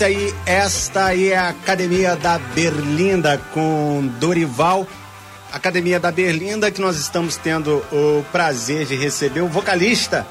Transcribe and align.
Esse 0.00 0.04
aí, 0.04 0.34
esta 0.46 1.04
aí 1.06 1.28
é 1.28 1.36
a 1.36 1.50
Academia 1.50 2.16
da 2.16 2.38
Berlinda 2.38 3.36
com 3.52 4.10
Dorival. 4.18 4.86
Academia 5.52 6.00
da 6.00 6.10
Berlinda 6.10 6.70
que 6.70 6.80
nós 6.80 6.96
estamos 6.96 7.36
tendo 7.36 7.84
o 7.92 8.24
prazer 8.32 8.86
de 8.86 8.96
receber 8.96 9.42
o 9.42 9.48
vocalista 9.48 10.26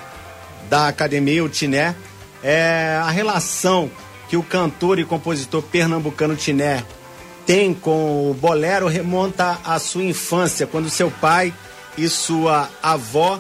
da 0.71 0.88
academia, 0.88 1.44
o 1.44 1.50
Tiné. 1.50 1.95
É 2.44 3.00
a 3.04 3.12
relação 3.12 3.92
que 4.27 4.36
o 4.36 4.42
cantor 4.42 4.98
e 4.98 5.06
compositor 5.06 5.62
pernambucano 5.62 6.36
Tiné 6.36 6.83
tem 7.45 7.72
com 7.72 8.31
o 8.31 8.33
bolero 8.33 8.88
remonta 8.88 9.60
à 9.63 9.77
sua 9.77 10.04
infância, 10.04 10.65
quando 10.65 10.89
seu 10.89 11.12
pai 11.12 11.54
e 11.95 12.10
sua 12.10 12.68
avó 12.81 13.39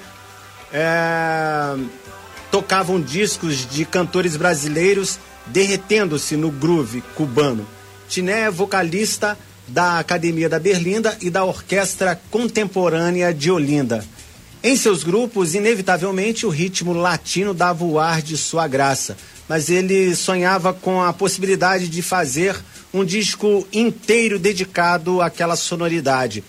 é, 0.71 1.75
tocavam 2.51 3.01
discos 3.01 3.67
de 3.67 3.83
cantores 3.83 4.35
brasileiros 4.35 5.17
derretendo-se 5.51 6.35
no 6.35 6.51
groove 6.51 7.01
cubano. 7.15 7.65
Tiné 8.07 8.41
é 8.41 8.51
vocalista 8.51 9.37
da 9.67 9.99
Academia 9.99 10.49
da 10.49 10.59
Berlinda 10.59 11.17
e 11.21 11.29
da 11.29 11.43
Orquestra 11.43 12.19
Contemporânea 12.31 13.33
de 13.33 13.51
Olinda. 13.51 14.03
Em 14.61 14.75
seus 14.75 15.03
grupos, 15.03 15.55
inevitavelmente, 15.55 16.45
o 16.45 16.49
ritmo 16.49 16.91
latino 16.91 17.53
dava 17.53 17.85
o 17.85 17.97
ar 17.97 18.21
de 18.21 18.35
sua 18.35 18.67
graça, 18.67 19.15
mas 19.47 19.69
ele 19.69 20.13
sonhava 20.15 20.73
com 20.73 21.01
a 21.01 21.13
possibilidade 21.13 21.87
de 21.87 22.01
fazer 22.01 22.55
um 22.93 23.05
disco 23.05 23.65
inteiro 23.71 24.37
dedicado 24.37 25.21
àquela 25.21 25.55
sonoridade. 25.55 26.43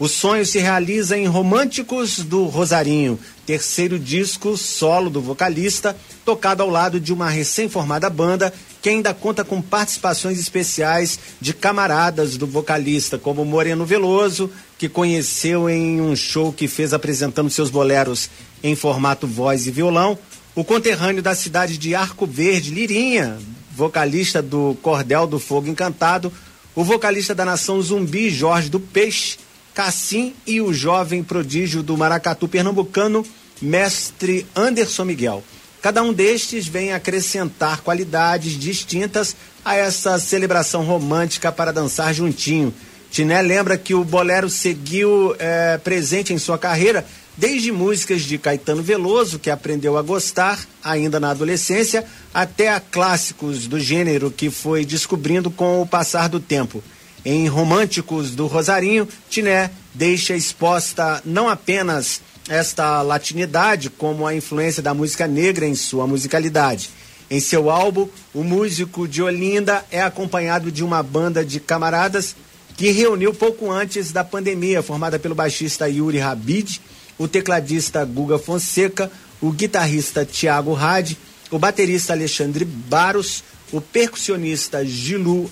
O 0.00 0.08
sonho 0.08 0.46
se 0.46 0.58
realiza 0.58 1.18
em 1.18 1.26
Românticos 1.26 2.20
do 2.20 2.46
Rosarinho, 2.46 3.20
terceiro 3.44 3.98
disco 3.98 4.56
solo 4.56 5.10
do 5.10 5.20
vocalista, 5.20 5.94
tocado 6.24 6.62
ao 6.62 6.70
lado 6.70 6.98
de 6.98 7.12
uma 7.12 7.28
recém-formada 7.28 8.08
banda 8.08 8.50
que 8.80 8.88
ainda 8.88 9.12
conta 9.12 9.44
com 9.44 9.60
participações 9.60 10.40
especiais 10.40 11.20
de 11.38 11.52
camaradas 11.52 12.38
do 12.38 12.46
vocalista, 12.46 13.18
como 13.18 13.44
Moreno 13.44 13.84
Veloso, 13.84 14.50
que 14.78 14.88
conheceu 14.88 15.68
em 15.68 16.00
um 16.00 16.16
show 16.16 16.50
que 16.50 16.66
fez 16.66 16.94
apresentando 16.94 17.50
seus 17.50 17.68
boleros 17.68 18.30
em 18.62 18.74
formato 18.74 19.26
voz 19.26 19.66
e 19.66 19.70
violão, 19.70 20.18
o 20.54 20.64
conterrâneo 20.64 21.22
da 21.22 21.34
cidade 21.34 21.76
de 21.76 21.94
Arco 21.94 22.24
Verde, 22.24 22.70
Lirinha, 22.70 23.36
vocalista 23.76 24.40
do 24.40 24.74
Cordel 24.80 25.26
do 25.26 25.38
Fogo 25.38 25.68
Encantado, 25.68 26.32
o 26.74 26.82
vocalista 26.82 27.34
da 27.34 27.44
Nação 27.44 27.82
Zumbi, 27.82 28.30
Jorge 28.30 28.70
do 28.70 28.80
Peixe, 28.80 29.36
Cassim 29.74 30.34
e 30.46 30.60
o 30.60 30.72
jovem 30.72 31.22
prodígio 31.22 31.82
do 31.82 31.96
maracatu 31.96 32.48
pernambucano, 32.48 33.24
mestre 33.60 34.46
Anderson 34.54 35.04
Miguel. 35.04 35.44
Cada 35.80 36.02
um 36.02 36.12
destes 36.12 36.66
vem 36.66 36.92
acrescentar 36.92 37.80
qualidades 37.80 38.52
distintas 38.58 39.34
a 39.64 39.74
essa 39.74 40.18
celebração 40.18 40.84
romântica 40.84 41.50
para 41.50 41.72
dançar 41.72 42.12
juntinho. 42.12 42.74
Tiné 43.10 43.40
lembra 43.40 43.78
que 43.78 43.94
o 43.94 44.04
bolero 44.04 44.48
seguiu 44.50 45.34
é, 45.38 45.78
presente 45.78 46.32
em 46.32 46.38
sua 46.38 46.58
carreira 46.58 47.04
desde 47.36 47.72
músicas 47.72 48.22
de 48.22 48.36
Caetano 48.36 48.82
Veloso, 48.82 49.38
que 49.38 49.50
aprendeu 49.50 49.96
a 49.96 50.02
gostar 50.02 50.60
ainda 50.84 51.18
na 51.18 51.30
adolescência, 51.30 52.04
até 52.34 52.68
a 52.68 52.78
clássicos 52.78 53.66
do 53.66 53.80
gênero 53.80 54.30
que 54.30 54.50
foi 54.50 54.84
descobrindo 54.84 55.50
com 55.50 55.80
o 55.80 55.86
passar 55.86 56.28
do 56.28 56.38
tempo. 56.38 56.84
Em 57.24 57.46
Românticos 57.48 58.30
do 58.30 58.46
Rosarinho, 58.46 59.06
Tiné 59.28 59.70
deixa 59.92 60.34
exposta 60.34 61.20
não 61.24 61.48
apenas 61.48 62.22
esta 62.48 63.02
latinidade 63.02 63.90
como 63.90 64.26
a 64.26 64.34
influência 64.34 64.82
da 64.82 64.94
música 64.94 65.26
negra 65.26 65.66
em 65.66 65.74
sua 65.74 66.06
musicalidade. 66.06 66.90
Em 67.30 67.38
seu 67.38 67.70
álbum, 67.70 68.08
o 68.34 68.42
músico 68.42 69.06
de 69.06 69.22
Olinda 69.22 69.84
é 69.90 70.02
acompanhado 70.02 70.72
de 70.72 70.82
uma 70.82 71.02
banda 71.02 71.44
de 71.44 71.60
camaradas 71.60 72.34
que 72.76 72.90
reuniu 72.90 73.34
pouco 73.34 73.70
antes 73.70 74.10
da 74.10 74.24
pandemia, 74.24 74.82
formada 74.82 75.18
pelo 75.18 75.34
baixista 75.34 75.88
Yuri 75.88 76.18
Rabid, 76.18 76.80
o 77.18 77.28
tecladista 77.28 78.04
Guga 78.04 78.38
Fonseca, 78.38 79.12
o 79.40 79.52
guitarrista 79.52 80.24
Tiago 80.24 80.74
Hadi, 80.74 81.18
o 81.50 81.58
baterista 81.58 82.14
Alexandre 82.14 82.64
Baros, 82.64 83.44
o 83.70 83.80
percussionista 83.80 84.84
Gilu 84.84 85.50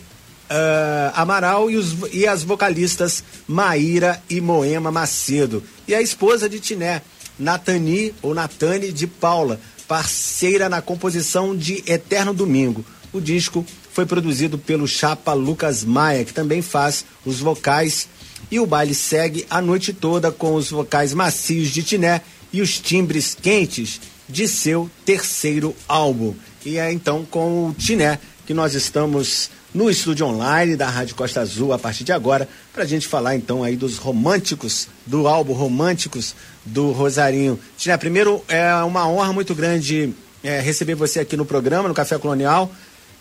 uh, 0.50 1.12
Amaral 1.14 1.70
e, 1.70 1.76
os, 1.76 1.96
e 2.12 2.26
as 2.26 2.42
vocalistas 2.42 3.22
Maíra 3.46 4.22
e 4.28 4.40
Moema 4.40 4.90
Macedo. 4.90 5.62
E 5.86 5.94
a 5.94 6.02
esposa 6.02 6.48
de 6.48 6.60
Tiné, 6.60 7.02
Natani 7.38 8.14
ou 8.22 8.34
Natane 8.34 8.92
de 8.92 9.06
Paula, 9.06 9.60
parceira 9.86 10.68
na 10.68 10.82
composição 10.82 11.56
de 11.56 11.82
Eterno 11.86 12.34
Domingo. 12.34 12.84
O 13.12 13.20
disco 13.20 13.64
foi 13.92 14.04
produzido 14.04 14.58
pelo 14.58 14.86
chapa 14.86 15.32
Lucas 15.32 15.82
Maia, 15.84 16.24
que 16.24 16.32
também 16.32 16.62
faz 16.62 17.04
os 17.24 17.40
vocais. 17.40 18.08
E 18.50 18.60
o 18.60 18.66
baile 18.66 18.94
segue 18.94 19.46
a 19.50 19.60
noite 19.60 19.92
toda 19.92 20.30
com 20.30 20.54
os 20.54 20.70
vocais 20.70 21.12
macios 21.12 21.70
de 21.70 21.82
Tiné 21.82 22.20
e 22.52 22.60
os 22.60 22.78
timbres 22.78 23.34
quentes 23.34 24.00
de 24.28 24.46
seu 24.46 24.90
terceiro 25.04 25.74
álbum. 25.88 26.34
E 26.64 26.78
é 26.78 26.92
então 26.92 27.24
com 27.24 27.68
o 27.68 27.74
Tiné 27.74 28.18
que 28.46 28.54
nós 28.54 28.74
estamos 28.74 29.50
no 29.74 29.90
estúdio 29.90 30.26
online 30.26 30.76
da 30.76 30.88
Rádio 30.88 31.14
Costa 31.14 31.40
Azul 31.40 31.72
a 31.72 31.78
partir 31.78 32.04
de 32.04 32.12
agora, 32.12 32.48
para 32.72 32.84
a 32.84 32.86
gente 32.86 33.06
falar 33.06 33.36
então 33.36 33.62
aí 33.62 33.76
dos 33.76 33.98
românticos, 33.98 34.88
do 35.04 35.28
álbum 35.28 35.52
Românticos 35.52 36.34
do 36.64 36.90
Rosarinho. 36.92 37.58
Tina, 37.76 37.98
primeiro 37.98 38.42
é 38.48 38.72
uma 38.82 39.06
honra 39.08 39.32
muito 39.32 39.54
grande 39.54 40.12
é, 40.42 40.60
receber 40.60 40.94
você 40.94 41.20
aqui 41.20 41.36
no 41.36 41.44
programa, 41.44 41.88
no 41.88 41.94
Café 41.94 42.18
Colonial. 42.18 42.70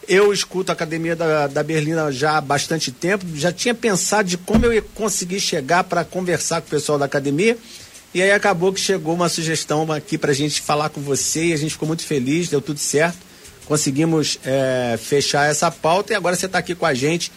Eu 0.08 0.32
escuto 0.32 0.72
a 0.72 0.74
Academia 0.74 1.18
da, 1.18 1.48
da 1.48 1.62
Berlina 1.62 2.10
já 2.14 2.38
há 2.38 2.42
bastante 2.42 2.94
tempo, 2.94 3.26
já 3.36 3.52
tinha 3.52 3.74
pensado 3.74 4.30
de 4.30 4.38
como 4.38 4.66
eu 4.66 4.74
ia 4.74 4.82
conseguir 4.82 5.42
chegar 5.42 5.84
para 5.84 6.06
conversar 6.06 6.62
com 6.62 6.68
o 6.68 6.70
pessoal 6.70 6.98
da 6.98 7.06
academia. 7.06 7.58
E 8.14 8.22
aí 8.22 8.32
acabou 8.32 8.72
que 8.72 8.80
chegou 8.80 9.14
uma 9.14 9.28
sugestão 9.28 9.92
aqui 9.92 10.18
para 10.18 10.32
a 10.32 10.34
gente 10.34 10.62
falar 10.62 10.88
com 10.90 11.02
você 11.02 11.48
e 11.48 11.54
a 11.54 11.58
gente 11.58 11.72
ficou 11.72 11.88
muito 11.88 12.06
feliz, 12.06 12.48
deu 12.48 12.62
tudo 12.62 12.80
certo 12.80 13.27
conseguimos 13.68 14.40
é, 14.46 14.98
fechar 14.98 15.50
essa 15.50 15.70
pauta 15.70 16.14
e 16.14 16.16
agora 16.16 16.36
você 16.36 16.46
está 16.46 16.58
aqui 16.58 16.74
com 16.74 16.86
a 16.86 16.94
gente 16.94 17.32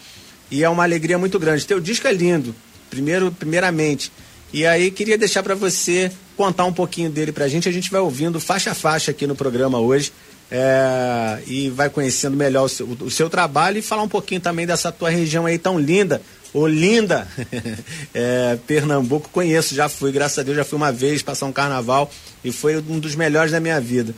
e 0.49 0.63
é 0.63 0.69
uma 0.69 0.83
alegria 0.83 1.17
muito 1.17 1.37
grande. 1.37 1.65
Teu 1.65 1.79
disco 1.79 2.07
é 2.07 2.13
lindo, 2.13 2.55
primeiro, 2.89 3.31
primeiramente. 3.31 4.11
E 4.53 4.65
aí 4.65 4.91
queria 4.91 5.17
deixar 5.17 5.43
para 5.43 5.55
você 5.55 6.11
contar 6.35 6.65
um 6.65 6.73
pouquinho 6.73 7.09
dele 7.09 7.31
para 7.31 7.45
a 7.45 7.47
gente. 7.47 7.69
A 7.69 7.71
gente 7.71 7.91
vai 7.91 8.01
ouvindo 8.01 8.39
faixa 8.39 8.71
a 8.71 8.73
faixa 8.73 9.11
aqui 9.11 9.27
no 9.27 9.35
programa 9.35 9.79
hoje 9.79 10.11
é, 10.49 11.39
e 11.47 11.69
vai 11.69 11.89
conhecendo 11.89 12.35
melhor 12.35 12.65
o 12.65 12.69
seu, 12.69 12.85
o 12.85 13.09
seu, 13.09 13.29
trabalho 13.29 13.77
e 13.77 13.81
falar 13.81 14.03
um 14.03 14.09
pouquinho 14.09 14.41
também 14.41 14.67
dessa 14.67 14.91
tua 14.91 15.09
região 15.09 15.45
aí 15.45 15.57
tão 15.57 15.79
linda. 15.79 16.21
Olinda, 16.53 17.25
é, 18.13 18.57
Pernambuco, 18.67 19.29
conheço, 19.29 19.73
já 19.73 19.87
fui, 19.87 20.11
graças 20.11 20.39
a 20.39 20.43
Deus 20.43 20.57
já 20.57 20.65
fui 20.65 20.75
uma 20.75 20.91
vez 20.91 21.21
passar 21.21 21.45
um 21.45 21.53
carnaval 21.53 22.11
e 22.43 22.51
foi 22.51 22.75
um 22.75 22.99
dos 22.99 23.15
melhores 23.15 23.53
da 23.53 23.59
minha 23.61 23.79
vida. 23.79 24.13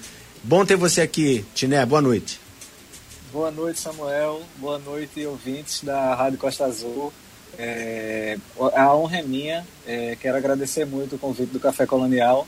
Bom 0.45 0.66
ter 0.66 0.75
você 0.75 1.00
aqui, 1.00 1.45
Tiné. 1.56 1.86
Boa 1.86 2.01
noite. 2.01 2.38
Boa 3.31 3.50
noite, 3.50 3.80
Samuel. 3.80 4.42
Boa 4.57 4.78
noite, 4.78 5.25
ouvintes 5.25 5.81
da 5.81 6.13
Rádio 6.13 6.38
Costa 6.38 6.66
Azul. 6.66 7.13
É, 7.57 8.38
a 8.75 8.94
honra 8.94 9.19
é 9.19 9.22
minha. 9.22 9.66
É, 9.88 10.18
quero 10.19 10.36
agradecer 10.36 10.86
muito 10.86 11.16
o 11.16 11.18
convite 11.18 11.54
do 11.54 11.62
Café 11.62 11.86
Colonial 11.86 12.45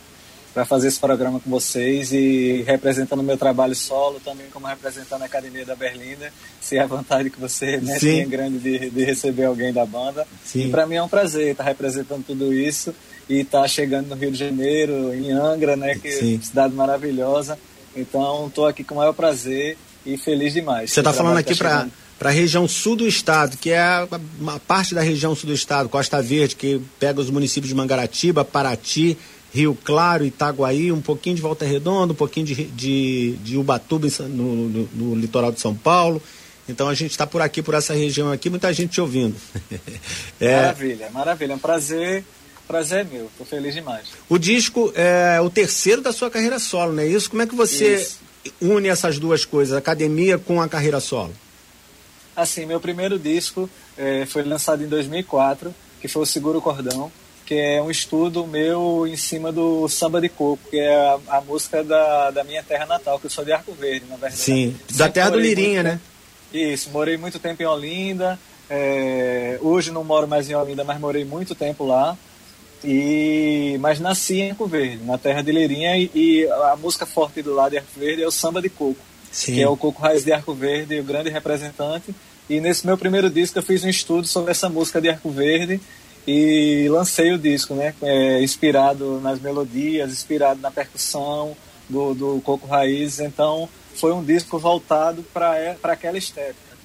para 0.53 0.65
fazer 0.65 0.89
esse 0.89 0.99
programa 0.99 1.39
com 1.39 1.49
vocês 1.49 2.11
e 2.11 2.63
representando 2.67 3.21
o 3.21 3.23
meu 3.23 3.37
trabalho 3.37 3.75
solo, 3.75 4.19
também 4.19 4.47
como 4.51 4.67
representando 4.67 5.21
a 5.21 5.25
Academia 5.25 5.65
da 5.65 5.75
Berlinda. 5.75 6.33
Se 6.59 6.77
é 6.77 6.81
a 6.81 6.87
vontade 6.87 7.29
que 7.29 7.39
você 7.39 7.77
né, 7.77 7.97
tem 7.97 8.27
grande 8.27 8.59
de, 8.59 8.89
de, 8.89 9.05
receber 9.05 9.45
alguém 9.45 9.71
da 9.71 9.85
banda. 9.85 10.27
Sim. 10.43 10.67
E 10.67 10.69
para 10.69 10.85
mim 10.85 10.95
é 10.95 11.03
um 11.03 11.09
prazer 11.09 11.51
estar 11.51 11.63
representando 11.63 12.25
tudo 12.25 12.53
isso 12.53 12.93
e 13.29 13.39
estar 13.39 13.65
chegando 13.69 14.09
no 14.09 14.15
Rio 14.15 14.31
de 14.31 14.37
Janeiro, 14.37 15.13
em 15.13 15.31
Angra, 15.31 15.77
né, 15.77 15.95
que 15.95 16.11
Sim. 16.11 16.41
cidade 16.41 16.73
maravilhosa 16.73 17.57
então, 17.95 18.47
estou 18.47 18.65
aqui 18.65 18.83
com 18.83 18.95
o 18.95 18.97
maior 18.97 19.13
prazer 19.13 19.77
e 20.05 20.17
feliz 20.17 20.53
demais. 20.53 20.91
Você 20.91 20.99
está 20.99 21.13
falando 21.13 21.37
aqui 21.37 21.55
para 21.55 21.87
para 22.17 22.29
a 22.29 22.31
região 22.31 22.67
sul 22.67 22.95
do 22.95 23.05
estado, 23.05 23.57
que 23.57 23.71
é 23.71 24.07
uma 24.39 24.57
parte 24.57 24.95
da 24.95 25.01
região 25.01 25.35
sul 25.35 25.47
do 25.47 25.53
estado, 25.53 25.89
Costa 25.89 26.21
Verde, 26.21 26.55
que 26.55 26.81
pega 26.97 27.19
os 27.19 27.29
municípios 27.29 27.67
de 27.67 27.75
Mangaratiba, 27.75 28.45
Paraty, 28.45 29.17
Rio 29.53 29.77
Claro, 29.83 30.25
Itaguaí, 30.25 30.91
um 30.91 31.01
pouquinho 31.01 31.35
de 31.35 31.41
Volta 31.41 31.65
Redonda, 31.65 32.13
um 32.13 32.15
pouquinho 32.15 32.45
de, 32.45 32.55
de, 32.65 33.35
de 33.43 33.57
Ubatuba 33.57 34.07
no, 34.29 34.69
no, 34.69 34.89
no 34.93 35.15
litoral 35.15 35.51
de 35.51 35.59
São 35.59 35.75
Paulo. 35.75 36.21
Então 36.67 36.89
a 36.89 36.93
gente 36.93 37.11
está 37.11 37.27
por 37.27 37.41
aqui, 37.41 37.61
por 37.61 37.73
essa 37.73 37.93
região 37.93 38.31
aqui, 38.31 38.49
muita 38.49 38.73
gente 38.73 38.91
te 38.91 39.01
ouvindo. 39.01 39.35
é... 40.39 40.55
Maravilha, 40.55 41.09
maravilha. 41.11 41.51
É 41.51 41.55
um 41.55 41.59
prazer 41.59 42.23
Prazer 42.67 43.01
é 43.01 43.03
meu, 43.03 43.29
tô 43.37 43.45
feliz 43.45 43.73
demais. 43.73 44.07
O 44.27 44.37
disco 44.37 44.91
é 44.95 45.39
o 45.39 45.49
terceiro 45.49 46.01
da 46.01 46.11
sua 46.11 46.29
carreira 46.29 46.57
solo, 46.59 46.93
não 46.93 47.03
é 47.03 47.07
isso? 47.07 47.29
Como 47.29 47.41
é 47.41 47.47
que 47.47 47.55
você 47.55 47.95
isso. 47.95 48.19
une 48.61 48.87
essas 48.87 49.19
duas 49.19 49.45
coisas, 49.45 49.73
a 49.73 49.77
academia 49.77 50.37
com 50.37 50.61
a 50.61 50.67
carreira 50.67 50.99
solo? 50.99 51.33
Assim, 52.35 52.65
meu 52.65 52.79
primeiro 52.79 53.17
disco 53.17 53.69
é, 53.97 54.25
foi 54.25 54.43
lançado 54.43 54.83
em 54.83 54.87
2004, 54.87 55.73
que 56.01 56.07
foi 56.07 56.23
o 56.23 56.25
Seguro 56.25 56.59
Cordão, 56.59 57.11
que 57.45 57.53
é 57.53 57.81
um 57.81 57.91
estudo 57.91 58.45
meu 58.47 59.05
em 59.07 59.15
cima 59.15 59.51
do 59.51 59.87
Samba 59.87 60.19
de 60.19 60.27
Coco, 60.27 60.59
que 60.69 60.79
é 60.79 60.95
a, 60.95 61.19
a 61.37 61.41
música 61.41 61.83
da, 61.83 62.31
da 62.31 62.43
minha 62.43 62.63
terra 62.63 62.85
natal, 62.85 63.19
que 63.19 63.27
eu 63.27 63.29
sou 63.29 63.45
de 63.45 63.51
Arco 63.51 63.71
Verde, 63.73 64.05
na 64.09 64.17
verdade. 64.17 64.41
Sim, 64.41 64.75
da 64.95 65.07
terra 65.07 65.29
do 65.29 65.39
Lirinha, 65.39 65.83
né? 65.83 65.99
Isso, 66.51 66.89
morei 66.89 67.15
muito 67.15 67.37
tempo 67.39 67.61
em 67.61 67.65
Olinda, 67.65 68.39
é, 68.69 69.59
hoje 69.61 69.91
não 69.91 70.03
moro 70.03 70.27
mais 70.27 70.49
em 70.49 70.55
Olinda, 70.55 70.83
mas 70.83 70.99
morei 70.99 71.23
muito 71.23 71.53
tempo 71.53 71.85
lá. 71.85 72.17
E, 72.85 73.77
mas 73.79 73.99
nasci 73.99 74.41
em 74.41 74.51
Arco 74.51 74.67
Verde, 74.67 75.03
na 75.03 75.17
terra 75.17 75.41
de 75.41 75.51
Leirinha, 75.51 75.97
e, 75.97 76.11
e, 76.13 76.47
a 76.47 76.75
música 76.75 77.05
forte 77.05 77.41
do 77.41 77.53
lado 77.53 77.71
de 77.71 77.77
Arco 77.77 77.99
Verde 77.99 78.21
é 78.21 78.27
o 78.27 78.31
samba 78.31 78.61
de 78.61 78.69
coco, 78.69 78.99
Sim. 79.31 79.55
que 79.55 79.61
é 79.61 79.67
o 79.67 79.75
coco 79.75 80.01
raiz 80.01 80.23
de 80.23 80.31
Arco 80.31 80.53
Verde, 80.53 80.99
o 80.99 81.03
grande 81.03 81.29
representante. 81.29 82.13
E 82.49 82.61
nesse 82.61 82.85
meu 82.85 82.97
primeiro 82.97 83.29
disco 83.29 83.57
eu 83.57 83.63
fiz 83.63 83.83
um 83.83 83.89
estudo 83.89 84.27
sobre 84.27 84.51
essa 84.51 84.69
música 84.69 85.01
de 85.01 85.09
Arco 85.09 85.31
Verde 85.31 85.81
e 86.27 86.87
lancei 86.89 87.33
o 87.33 87.37
disco, 87.37 87.73
né? 87.73 87.93
É, 88.01 88.41
inspirado 88.41 89.19
nas 89.19 89.39
melodias, 89.39 90.11
inspirado 90.11 90.61
na 90.61 90.69
percussão 90.69 91.55
do, 91.89 92.13
do 92.13 92.41
coco 92.41 92.67
raiz. 92.67 93.19
Então 93.19 93.67
foi 93.95 94.11
um 94.13 94.23
disco 94.23 94.59
voltado 94.59 95.23
para 95.33 95.75
aquela 95.83 96.17
estética. 96.17 96.75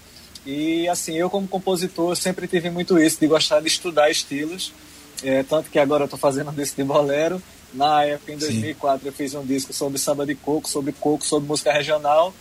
E 0.46 0.88
assim, 0.88 1.16
eu 1.16 1.28
como 1.28 1.46
compositor 1.46 2.16
sempre 2.16 2.48
tive 2.48 2.70
muito 2.70 2.98
isso, 2.98 3.20
de 3.20 3.26
gostar 3.26 3.60
de 3.60 3.68
estudar 3.68 4.10
estilos, 4.10 4.72
é, 5.22 5.42
tanto 5.42 5.70
que 5.70 5.78
agora 5.78 6.02
eu 6.02 6.06
estou 6.06 6.18
fazendo 6.18 6.50
um 6.50 6.54
disco 6.54 6.76
de 6.76 6.84
bolero. 6.84 7.42
Na 7.72 8.04
época, 8.04 8.32
em 8.32 8.36
2004, 8.36 9.00
Sim. 9.00 9.06
eu 9.06 9.12
fiz 9.12 9.34
um 9.34 9.44
disco 9.44 9.72
sobre 9.72 9.98
samba 9.98 10.26
de 10.26 10.34
coco, 10.34 10.68
sobre 10.68 10.92
coco, 10.92 11.24
sobre 11.24 11.48
música 11.48 11.72
regional. 11.72 12.34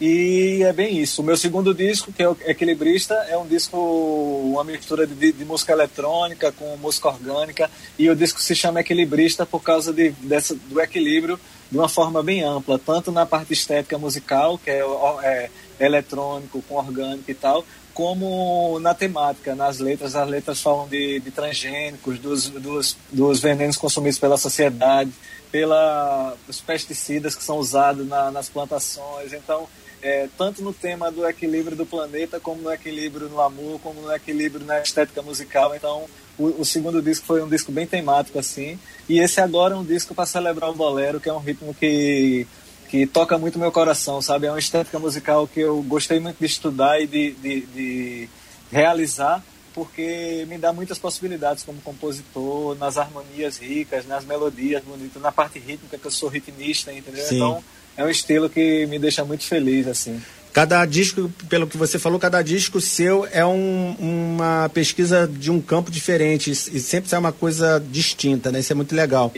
E 0.00 0.60
é 0.62 0.72
bem 0.72 0.98
isso. 0.98 1.22
O 1.22 1.24
meu 1.24 1.36
segundo 1.36 1.72
disco, 1.72 2.12
que 2.12 2.22
é 2.22 2.28
o 2.28 2.36
Equilibrista, 2.44 3.14
é 3.28 3.38
um 3.38 3.46
disco, 3.46 3.78
uma 3.78 4.64
mistura 4.64 5.06
de, 5.06 5.32
de, 5.32 5.44
música 5.44 5.72
eletrônica 5.72 6.50
com 6.52 6.76
música 6.76 7.08
orgânica. 7.08 7.70
E 7.98 8.10
o 8.10 8.16
disco 8.16 8.40
se 8.42 8.54
chama 8.54 8.80
Equilibrista 8.80 9.46
por 9.46 9.62
causa 9.62 9.92
de, 9.92 10.10
dessa, 10.10 10.54
do 10.54 10.80
equilíbrio 10.80 11.38
de 11.70 11.78
uma 11.78 11.88
forma 11.88 12.22
bem 12.22 12.42
ampla, 12.42 12.78
tanto 12.78 13.10
na 13.10 13.24
parte 13.24 13.52
estética 13.52 13.96
musical, 13.96 14.58
que 14.58 14.70
é, 14.70 14.80
é 15.22 15.50
eletrônico, 15.80 16.62
com 16.68 16.74
orgânico 16.74 17.30
e 17.30 17.34
tal, 17.34 17.64
como 17.94 18.78
na 18.80 18.92
temática, 18.92 19.54
nas 19.54 19.78
letras. 19.78 20.14
As 20.14 20.28
letras 20.28 20.60
falam 20.60 20.88
de, 20.88 21.20
de 21.20 21.30
transgênicos, 21.30 22.18
dos, 22.18 22.50
dos, 22.50 22.96
dos 23.10 23.40
venenos 23.40 23.76
consumidos 23.76 24.18
pela 24.18 24.36
sociedade, 24.36 25.12
pelos 25.50 26.60
pesticidas 26.66 27.36
que 27.36 27.44
são 27.44 27.58
usados 27.58 28.06
na, 28.06 28.30
nas 28.30 28.48
plantações. 28.48 29.32
Então, 29.32 29.68
é, 30.02 30.28
tanto 30.36 30.60
no 30.62 30.72
tema 30.72 31.10
do 31.10 31.26
equilíbrio 31.26 31.76
do 31.76 31.86
planeta, 31.86 32.38
como 32.38 32.60
no 32.60 32.72
equilíbrio 32.72 33.28
no 33.28 33.40
amor, 33.40 33.80
como 33.80 34.02
no 34.02 34.12
equilíbrio 34.12 34.66
na 34.66 34.80
estética 34.82 35.22
musical. 35.22 35.74
Então, 35.74 36.04
o, 36.36 36.60
o 36.60 36.64
segundo 36.64 37.00
disco 37.00 37.24
foi 37.24 37.42
um 37.42 37.48
disco 37.48 37.70
bem 37.70 37.86
temático, 37.86 38.38
assim. 38.38 38.78
E 39.08 39.20
esse 39.20 39.40
agora 39.40 39.74
é 39.74 39.76
um 39.78 39.84
disco 39.84 40.14
para 40.14 40.26
celebrar 40.26 40.68
o 40.68 40.74
bolero, 40.74 41.20
que 41.20 41.28
é 41.28 41.32
um 41.32 41.38
ritmo 41.38 41.72
que 41.72 42.46
que 42.88 43.06
toca 43.06 43.38
muito 43.38 43.58
meu 43.58 43.72
coração, 43.72 44.20
sabe? 44.22 44.46
É 44.46 44.50
uma 44.50 44.58
estética 44.58 44.98
musical 44.98 45.46
que 45.46 45.60
eu 45.60 45.82
gostei 45.82 46.20
muito 46.20 46.38
de 46.38 46.46
estudar 46.46 47.00
e 47.00 47.06
de, 47.06 47.32
de, 47.32 47.60
de 47.66 48.28
realizar, 48.70 49.42
porque 49.74 50.46
me 50.48 50.58
dá 50.58 50.72
muitas 50.72 50.98
possibilidades 50.98 51.64
como 51.64 51.80
compositor, 51.80 52.76
nas 52.76 52.96
harmonias 52.96 53.58
ricas, 53.58 54.06
nas 54.06 54.24
melodias 54.24 54.82
bonitas, 54.84 55.20
na 55.20 55.32
parte 55.32 55.58
rítmica, 55.58 55.98
que 55.98 56.06
eu 56.06 56.10
sou 56.10 56.28
ritmista, 56.28 56.92
entendeu? 56.92 57.24
Sim. 57.24 57.36
Então, 57.36 57.64
é 57.96 58.04
um 58.04 58.08
estilo 58.08 58.48
que 58.48 58.86
me 58.86 58.98
deixa 58.98 59.24
muito 59.24 59.44
feliz, 59.44 59.86
assim. 59.86 60.20
Cada 60.52 60.86
disco, 60.86 61.28
pelo 61.48 61.66
que 61.66 61.76
você 61.76 61.98
falou, 61.98 62.16
cada 62.16 62.40
disco 62.40 62.80
seu 62.80 63.26
é 63.32 63.44
um, 63.44 63.96
uma 63.98 64.70
pesquisa 64.72 65.26
de 65.26 65.50
um 65.50 65.60
campo 65.60 65.90
diferente 65.90 66.52
e 66.52 66.54
sempre 66.54 67.10
sai 67.10 67.18
uma 67.18 67.32
coisa 67.32 67.84
distinta, 67.90 68.52
né? 68.52 68.60
Isso 68.60 68.72
é 68.72 68.76
muito 68.76 68.94
legal. 68.94 69.32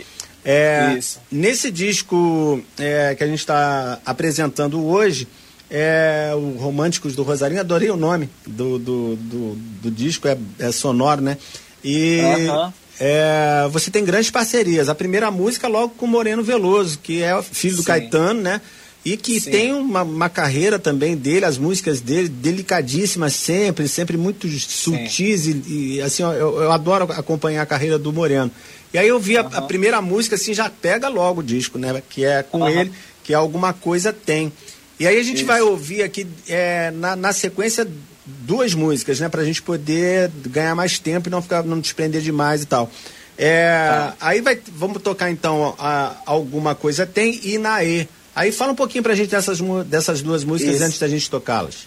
É, 0.48 0.94
Isso. 0.96 1.18
Nesse 1.30 1.72
disco 1.72 2.62
é, 2.78 3.16
que 3.16 3.24
a 3.24 3.26
gente 3.26 3.40
está 3.40 3.98
apresentando 4.06 4.80
hoje, 4.86 5.26
é 5.68 6.30
o 6.36 6.56
Românticos 6.56 7.16
do 7.16 7.24
Rosarinho, 7.24 7.58
adorei 7.58 7.90
o 7.90 7.96
nome 7.96 8.30
do, 8.46 8.78
do, 8.78 9.16
do, 9.16 9.54
do 9.82 9.90
disco, 9.90 10.28
é, 10.28 10.38
é, 10.60 10.70
sonoro, 10.70 11.20
né? 11.20 11.36
E 11.82 12.20
uh 12.20 12.52
-huh. 12.52 12.72
é, 13.00 13.68
você 13.72 13.90
tem 13.90 14.04
grandes 14.04 14.30
parcerias. 14.30 14.88
A 14.88 14.94
primeira 14.94 15.32
música 15.32 15.66
logo 15.66 15.94
com 15.96 16.06
Moreno 16.06 16.44
Veloso, 16.44 17.00
que 17.02 17.22
é 17.22 17.42
filho 17.42 17.74
do 17.74 17.82
Sim. 17.82 17.88
Caetano, 17.88 18.40
né? 18.40 18.60
E 19.04 19.16
que 19.16 19.40
Sim. 19.40 19.50
tem 19.50 19.72
uma, 19.72 20.02
uma, 20.02 20.28
carreira 20.28 20.78
também 20.78 21.16
dele, 21.16 21.44
as 21.44 21.58
músicas 21.58 22.00
dele, 22.00 22.28
delicadíssimas 22.28 23.34
sempre, 23.34 23.86
sempre 23.86 24.16
muito 24.16 24.48
sutis 24.48 25.46
e, 25.46 25.62
e, 25.68 26.00
assim, 26.02 26.24
eu, 26.24 26.62
eu 26.62 26.72
adoro 26.72 27.04
acompanhar 27.12 27.62
a 27.62 27.66
carreira 27.66 27.98
do 27.98 28.12
Moreno. 28.12 28.50
E 28.93 28.99
aí 28.99 29.09
eu 29.09 29.19
vi 29.19 29.37
a, 29.37 29.43
uhum. 29.43 29.50
a, 29.52 29.62
primeira 29.62 30.00
música, 30.00 30.37
assim, 30.37 30.55
já 30.55 30.71
pega 30.71 31.09
logo 31.09 31.40
o 31.40 31.45
disco, 31.45 31.78
né? 31.78 32.02
Que 32.09 32.25
é 32.25 32.43
com 32.43 32.61
uhum. 32.61 32.69
ele, 32.69 32.93
que 33.23 33.33
é 33.33 33.37
Alguma 33.37 33.73
Coisa 33.73 34.12
Tem. 34.12 34.52
E 34.99 35.07
aí 35.07 35.19
a 35.19 35.23
gente 35.23 35.38
Isso. 35.38 35.47
vai 35.47 35.61
ouvir 35.61 36.02
aqui, 36.02 36.26
é, 36.49 36.90
na, 36.90 37.14
na 37.14 37.33
sequência, 37.33 37.87
duas 38.25 38.75
músicas, 38.75 39.21
né? 39.21 39.28
Pra 39.28 39.45
gente 39.45 39.61
poder 39.61 40.31
ganhar 40.47 40.75
mais 40.75 40.99
tempo 40.99 41.28
e 41.28 41.31
não 41.31 41.43
ficar, 41.43 41.62
não 41.62 41.78
desprender 41.78 42.23
demais 42.23 42.62
e 42.62 42.66
tal. 42.66 42.90
É, 43.38 43.88
tá. 43.88 44.16
Aí 44.21 44.40
vai, 44.40 44.59
vamos 44.73 45.02
tocar 45.02 45.31
então 45.31 45.75
a, 45.78 46.16
Alguma 46.25 46.75
Coisa 46.75 47.07
Tem 47.07 47.38
e 47.45 47.59
Naê. 47.59 48.07
Aí 48.35 48.52
fala 48.52 48.73
um 48.73 48.76
pouquinho 48.76 49.02
pra 49.02 49.14
gente 49.14 49.31
dessas, 49.31 49.61
dessas 49.87 50.23
duas 50.23 50.45
músicas 50.45 50.76
Isso. 50.76 50.85
antes 50.85 50.99
da 50.99 51.09
gente 51.09 51.31
tocá-las. 51.31 51.87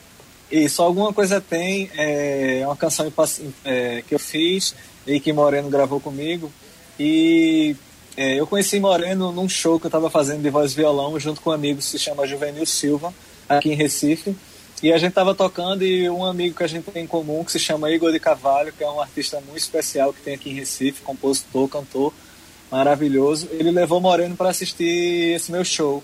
Isso, 0.51 0.81
Alguma 0.81 1.13
Coisa 1.13 1.41
Tem 1.41 1.89
é 1.95 2.63
uma 2.65 2.75
canção 2.75 3.11
é, 3.63 4.03
que 4.07 4.15
eu 4.15 4.19
fiz 4.19 4.75
e 5.05 5.19
que 5.19 5.33
Moreno 5.33 5.69
gravou 5.69 5.99
comigo. 5.99 6.51
E 6.99 7.75
é, 8.17 8.35
eu 8.35 8.45
conheci 8.45 8.79
Moreno 8.79 9.31
num 9.31 9.47
show 9.47 9.79
que 9.79 9.85
eu 9.85 9.89
estava 9.89 10.09
fazendo 10.09 10.41
de 10.41 10.49
voz 10.49 10.73
e 10.73 10.75
violão 10.75 11.17
junto 11.19 11.39
com 11.39 11.51
um 11.51 11.53
amigo 11.53 11.79
que 11.79 11.85
se 11.85 11.97
chama 11.97 12.27
Juvenil 12.27 12.65
Silva, 12.65 13.13
aqui 13.47 13.71
em 13.71 13.75
Recife. 13.75 14.35
E 14.83 14.91
a 14.91 14.97
gente 14.97 15.09
estava 15.09 15.33
tocando 15.33 15.83
e 15.83 16.09
um 16.09 16.25
amigo 16.25 16.55
que 16.55 16.63
a 16.63 16.67
gente 16.67 16.91
tem 16.91 17.03
em 17.03 17.07
comum, 17.07 17.43
que 17.43 17.51
se 17.51 17.59
chama 17.59 17.91
Igor 17.91 18.11
de 18.11 18.19
Cavalho, 18.19 18.71
que 18.71 18.83
é 18.83 18.89
um 18.89 18.99
artista 18.99 19.39
muito 19.41 19.57
especial 19.57 20.13
que 20.13 20.21
tem 20.21 20.35
aqui 20.35 20.49
em 20.49 20.53
Recife, 20.53 21.01
compositor, 21.01 21.67
cantor, 21.67 22.13
maravilhoso. 22.71 23.47
Ele 23.51 23.71
levou 23.71 24.01
Moreno 24.01 24.35
para 24.35 24.49
assistir 24.49 25.35
esse 25.35 25.51
meu 25.51 25.63
show. 25.63 26.03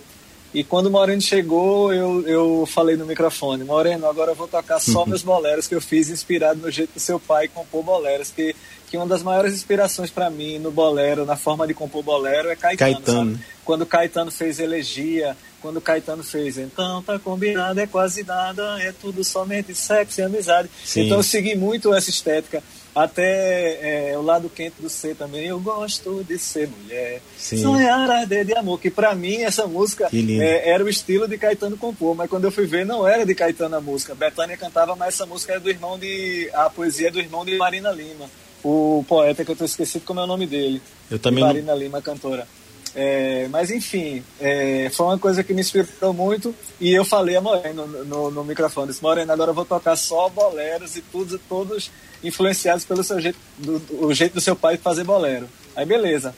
E 0.54 0.64
quando 0.64 0.86
o 0.86 0.92
Moreno 0.92 1.22
chegou, 1.22 1.94
eu, 1.94 2.26
eu 2.26 2.66
falei 2.66 2.96
no 2.96 3.06
microfone, 3.06 3.66
Moreno, 3.66 4.08
agora 4.08 4.32
eu 4.32 4.36
vou 4.36 4.48
tocar 4.48 4.80
só 4.80 5.02
uhum. 5.02 5.10
meus 5.10 5.22
boleros 5.22 5.68
que 5.68 5.76
eu 5.76 5.82
fiz 5.82 6.10
inspirado 6.10 6.62
no 6.62 6.72
jeito 6.72 6.94
do 6.94 7.00
seu 7.00 7.20
pai 7.20 7.50
compor 7.50 7.84
boleros, 7.84 8.32
que 8.32 8.56
que 8.96 8.98
uma 8.98 9.06
das 9.06 9.22
maiores 9.22 9.54
inspirações 9.54 10.10
para 10.10 10.30
mim 10.30 10.58
no 10.58 10.72
bolero, 10.72 11.26
na 11.26 11.36
forma 11.36 11.68
de 11.68 11.74
compor 11.74 12.02
bolero, 12.02 12.50
é 12.50 12.56
Caetano. 12.56 12.94
Caetano. 12.94 13.40
Quando 13.66 13.86
Caetano 13.86 14.32
fez 14.32 14.60
Elegia, 14.60 15.36
quando 15.62 15.82
Caetano 15.82 16.24
fez 16.24 16.58
Então 16.58 17.02
tá 17.02 17.20
combinado, 17.20 17.80
é 17.80 17.88
quase 17.88 18.24
nada, 18.24 18.82
é 18.82 18.94
tudo 18.94 19.24
somente 19.24 19.76
sexo 19.76 20.22
e 20.22 20.24
amizade. 20.24 20.70
Sim. 20.84 21.02
Então 21.02 21.18
eu 21.18 21.24
segui 21.24 21.56
muito 21.56 21.94
essa 21.94 22.10
estética. 22.10 22.64
Até 22.96 24.12
é, 24.12 24.18
o 24.18 24.22
lado 24.22 24.50
quente 24.50 24.82
do 24.82 24.90
ser 24.90 25.18
também, 25.18 25.48
eu 25.48 25.60
gosto 25.60 26.24
de 26.24 26.40
ser 26.40 26.70
mulher. 26.70 27.22
Sim. 27.38 27.58
Sonhar 27.58 28.10
arder 28.10 28.46
de 28.46 28.56
amor, 28.56 28.80
que 28.80 28.90
para 28.90 29.14
mim 29.14 29.42
essa 29.42 29.68
música 29.68 30.08
é, 30.14 30.70
era 30.70 30.82
o 30.82 30.88
estilo 30.88 31.28
de 31.28 31.38
Caetano 31.38 31.76
compor, 31.76 32.16
mas 32.16 32.30
quando 32.30 32.46
eu 32.46 32.52
fui 32.52 32.66
ver 32.66 32.86
não 32.86 33.06
era 33.06 33.26
de 33.26 33.36
Caetano 33.36 33.76
a 33.76 33.82
música. 33.82 34.16
Betânia 34.16 34.56
cantava, 34.56 34.96
mas 34.96 35.16
essa 35.16 35.26
música 35.26 35.54
é 35.54 35.60
do 35.60 35.70
irmão 35.70 36.00
de. 36.00 36.50
A 36.54 36.70
poesia 36.70 37.10
é 37.10 37.12
do 37.12 37.20
irmão 37.20 37.44
de 37.44 37.58
Marina 37.58 37.92
Lima 37.92 38.30
o 38.66 39.06
poeta 39.08 39.46
que 39.46 39.52
eu 39.52 39.56
tô 39.56 39.64
esquecido 39.64 40.04
como 40.06 40.20
é 40.20 40.24
o 40.24 40.28
nome 40.28 40.48
dele. 40.48 40.82
Eu 41.12 41.20
também. 41.20 41.44
Marina 41.44 41.72
não... 41.72 41.80
Lima, 41.80 42.02
cantora. 42.02 42.48
É, 42.96 43.48
mas 43.50 43.70
enfim, 43.70 44.24
é, 44.40 44.90
foi 44.92 45.06
uma 45.06 45.20
coisa 45.20 45.44
que 45.44 45.54
me 45.54 45.60
inspirou 45.60 46.14
muito 46.14 46.56
e 46.80 46.94
eu 46.94 47.04
falei 47.04 47.36
a 47.36 47.42
Moreno 47.42 47.86
no, 47.86 48.06
no, 48.06 48.32
no 48.32 48.44
microfone, 48.46 48.88
disse, 48.88 49.04
Moreno, 49.04 49.30
agora 49.34 49.52
eu 49.52 49.54
vou 49.54 49.66
tocar 49.66 49.98
só 49.98 50.30
boleros 50.30 50.96
e 50.96 51.02
tudo, 51.02 51.38
todos 51.50 51.92
influenciados 52.24 52.86
pelo 52.86 53.04
seu 53.04 53.20
jeito, 53.20 53.38
do, 53.58 53.82
o 54.00 54.14
jeito 54.14 54.36
do 54.36 54.42
seu 54.42 54.56
pai 54.56 54.78
de 54.78 54.82
fazer 54.82 55.04
bolero. 55.04 55.48
Aí 55.76 55.86
beleza. 55.86 56.34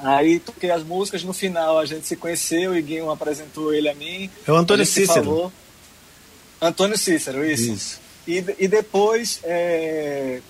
Aí 0.00 0.40
toquei 0.40 0.72
as 0.72 0.82
músicas, 0.82 1.22
no 1.22 1.32
final 1.32 1.78
a 1.78 1.86
gente 1.86 2.06
se 2.08 2.16
conheceu, 2.16 2.72
o 2.72 2.76
Iguinho 2.76 3.08
apresentou 3.08 3.72
ele 3.72 3.88
a 3.88 3.94
mim. 3.94 4.28
É 4.46 4.50
o 4.50 4.56
Antônio 4.56 4.84
Cícero. 4.84 5.24
Falou. 5.24 5.52
Antônio 6.60 6.98
Cícero, 6.98 7.46
isso. 7.46 7.72
isso. 7.72 8.00
E, 8.26 8.44
e 8.58 8.66
depois 8.66 9.38
é, 9.44 10.40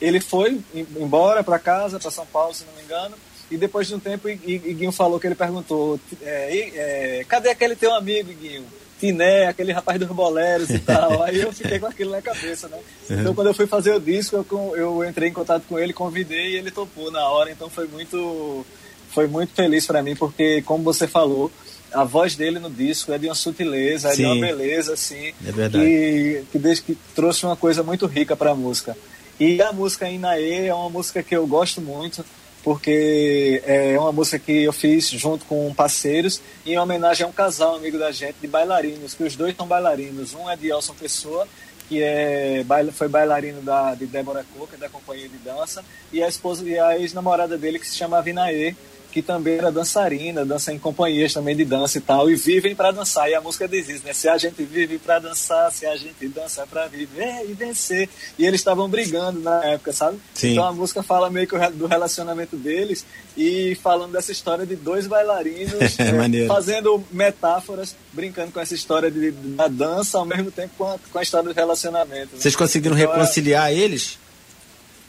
ele 0.00 0.20
foi 0.20 0.60
embora 0.74 1.42
para 1.42 1.58
casa, 1.58 1.98
para 1.98 2.10
São 2.10 2.26
Paulo, 2.26 2.54
se 2.54 2.64
não 2.64 2.74
me 2.74 2.82
engano, 2.82 3.16
e 3.50 3.56
depois 3.56 3.86
de 3.86 3.94
um 3.94 3.98
tempo, 3.98 4.28
Iguinho 4.28 4.92
falou 4.92 5.18
que 5.18 5.26
ele 5.26 5.34
perguntou: 5.34 5.98
é, 6.22 7.18
é, 7.20 7.24
cadê 7.26 7.48
aquele 7.48 7.74
teu 7.74 7.94
amigo, 7.94 8.30
Iguinho? 8.30 8.64
Tiné, 9.00 9.46
aquele 9.46 9.72
rapaz 9.72 9.98
dos 9.98 10.08
boleros 10.08 10.68
e 10.70 10.78
tal. 10.80 11.22
Aí 11.24 11.40
eu 11.40 11.52
fiquei 11.52 11.78
com 11.78 11.86
aquilo 11.86 12.10
na 12.10 12.20
cabeça, 12.20 12.68
né? 12.68 12.78
Uhum. 13.08 13.20
Então, 13.20 13.34
quando 13.34 13.46
eu 13.46 13.54
fui 13.54 13.66
fazer 13.66 13.94
o 13.94 14.00
disco, 14.00 14.44
eu, 14.50 14.76
eu 14.76 15.04
entrei 15.08 15.28
em 15.28 15.32
contato 15.32 15.62
com 15.68 15.78
ele, 15.78 15.92
convidei 15.92 16.48
e 16.48 16.56
ele 16.56 16.70
topou 16.70 17.10
na 17.10 17.26
hora. 17.28 17.50
Então, 17.50 17.70
foi 17.70 17.86
muito, 17.86 18.66
foi 19.10 19.28
muito 19.28 19.54
feliz 19.54 19.86
para 19.86 20.02
mim, 20.02 20.16
porque, 20.16 20.62
como 20.62 20.82
você 20.82 21.06
falou, 21.06 21.50
a 21.92 22.04
voz 22.04 22.34
dele 22.34 22.58
no 22.58 22.68
disco 22.68 23.12
é 23.12 23.18
de 23.18 23.26
uma 23.28 23.34
sutileza, 23.34 24.10
Sim. 24.10 24.14
é 24.14 24.16
de 24.16 24.24
uma 24.26 24.46
beleza, 24.46 24.92
assim, 24.92 25.32
é 25.46 25.52
verdade. 25.52 25.84
que, 25.84 26.44
que, 26.52 26.82
que 26.82 26.98
trouxe 27.14 27.46
uma 27.46 27.56
coisa 27.56 27.82
muito 27.82 28.04
rica 28.06 28.36
para 28.36 28.50
a 28.50 28.54
música. 28.54 28.96
E 29.40 29.62
a 29.62 29.72
música 29.72 30.08
Inaê 30.08 30.66
é 30.66 30.74
uma 30.74 30.90
música 30.90 31.22
que 31.22 31.36
eu 31.36 31.46
gosto 31.46 31.80
muito, 31.80 32.24
porque 32.64 33.62
é 33.64 33.98
uma 33.98 34.10
música 34.10 34.38
que 34.38 34.64
eu 34.64 34.72
fiz 34.72 35.08
junto 35.10 35.44
com 35.44 35.72
parceiros 35.72 36.40
em 36.66 36.76
homenagem 36.76 37.24
a 37.24 37.28
um 37.28 37.32
casal 37.32 37.76
amigo 37.76 37.98
da 37.98 38.10
gente 38.10 38.36
de 38.40 38.48
bailarinos, 38.48 39.14
que 39.14 39.22
os 39.22 39.36
dois 39.36 39.54
são 39.54 39.66
bailarinos. 39.66 40.34
Um 40.34 40.50
é 40.50 40.56
de 40.56 40.68
Elson 40.70 40.94
Pessoa, 40.94 41.46
que 41.88 42.02
é, 42.02 42.64
foi 42.92 43.08
bailarino 43.08 43.62
da, 43.62 43.94
de 43.94 44.06
Débora 44.06 44.44
Coca, 44.56 44.76
da 44.76 44.88
companhia 44.88 45.28
de 45.28 45.38
dança, 45.38 45.84
e 46.12 46.20
a 46.22 46.28
esposa 46.28 46.68
e 46.68 46.76
a 46.76 46.98
ex-namorada 46.98 47.56
dele, 47.56 47.78
que 47.78 47.86
se 47.86 47.96
chama 47.96 48.20
Vinaê, 48.20 48.74
que 49.10 49.22
também 49.22 49.58
era 49.58 49.72
dançarina, 49.72 50.44
dança 50.44 50.72
em 50.72 50.78
companhias 50.78 51.32
também 51.32 51.56
de 51.56 51.64
dança 51.64 51.98
e 51.98 52.00
tal, 52.00 52.30
e 52.30 52.36
vivem 52.36 52.74
para 52.74 52.90
dançar. 52.90 53.28
E 53.30 53.34
a 53.34 53.40
música 53.40 53.66
diz 53.66 53.88
isso, 53.88 54.04
né? 54.04 54.12
Se 54.12 54.28
a 54.28 54.36
gente 54.36 54.62
vive 54.62 54.98
para 54.98 55.18
dançar, 55.18 55.72
se 55.72 55.86
a 55.86 55.96
gente 55.96 56.28
dança 56.28 56.66
para 56.66 56.86
viver 56.86 57.44
e 57.48 57.52
vencer. 57.52 58.08
E 58.38 58.46
eles 58.46 58.60
estavam 58.60 58.88
brigando 58.88 59.40
na 59.40 59.64
época, 59.64 59.92
sabe? 59.92 60.18
Sim. 60.34 60.52
Então 60.52 60.64
a 60.64 60.72
música 60.72 61.02
fala 61.02 61.30
meio 61.30 61.46
que 61.46 61.56
do 61.70 61.86
relacionamento 61.86 62.56
deles 62.56 63.04
e 63.36 63.76
falando 63.82 64.12
dessa 64.12 64.32
história 64.32 64.66
de 64.66 64.76
dois 64.76 65.06
bailarinos 65.06 65.98
é, 65.98 66.46
fazendo 66.46 67.02
metáforas, 67.10 67.94
brincando 68.12 68.52
com 68.52 68.60
essa 68.60 68.74
história 68.74 69.10
de, 69.10 69.30
da 69.30 69.68
dança 69.68 70.18
ao 70.18 70.24
mesmo 70.24 70.50
tempo 70.50 70.74
com 70.76 70.84
a, 70.84 70.98
com 71.10 71.18
a 71.18 71.22
história 71.22 71.48
do 71.48 71.54
relacionamento. 71.54 72.34
Né? 72.34 72.40
Vocês 72.40 72.56
conseguiram 72.56 72.96
então, 72.96 73.10
é 73.10 73.16
reconciliar 73.16 73.70
é... 73.70 73.74
eles? 73.74 74.18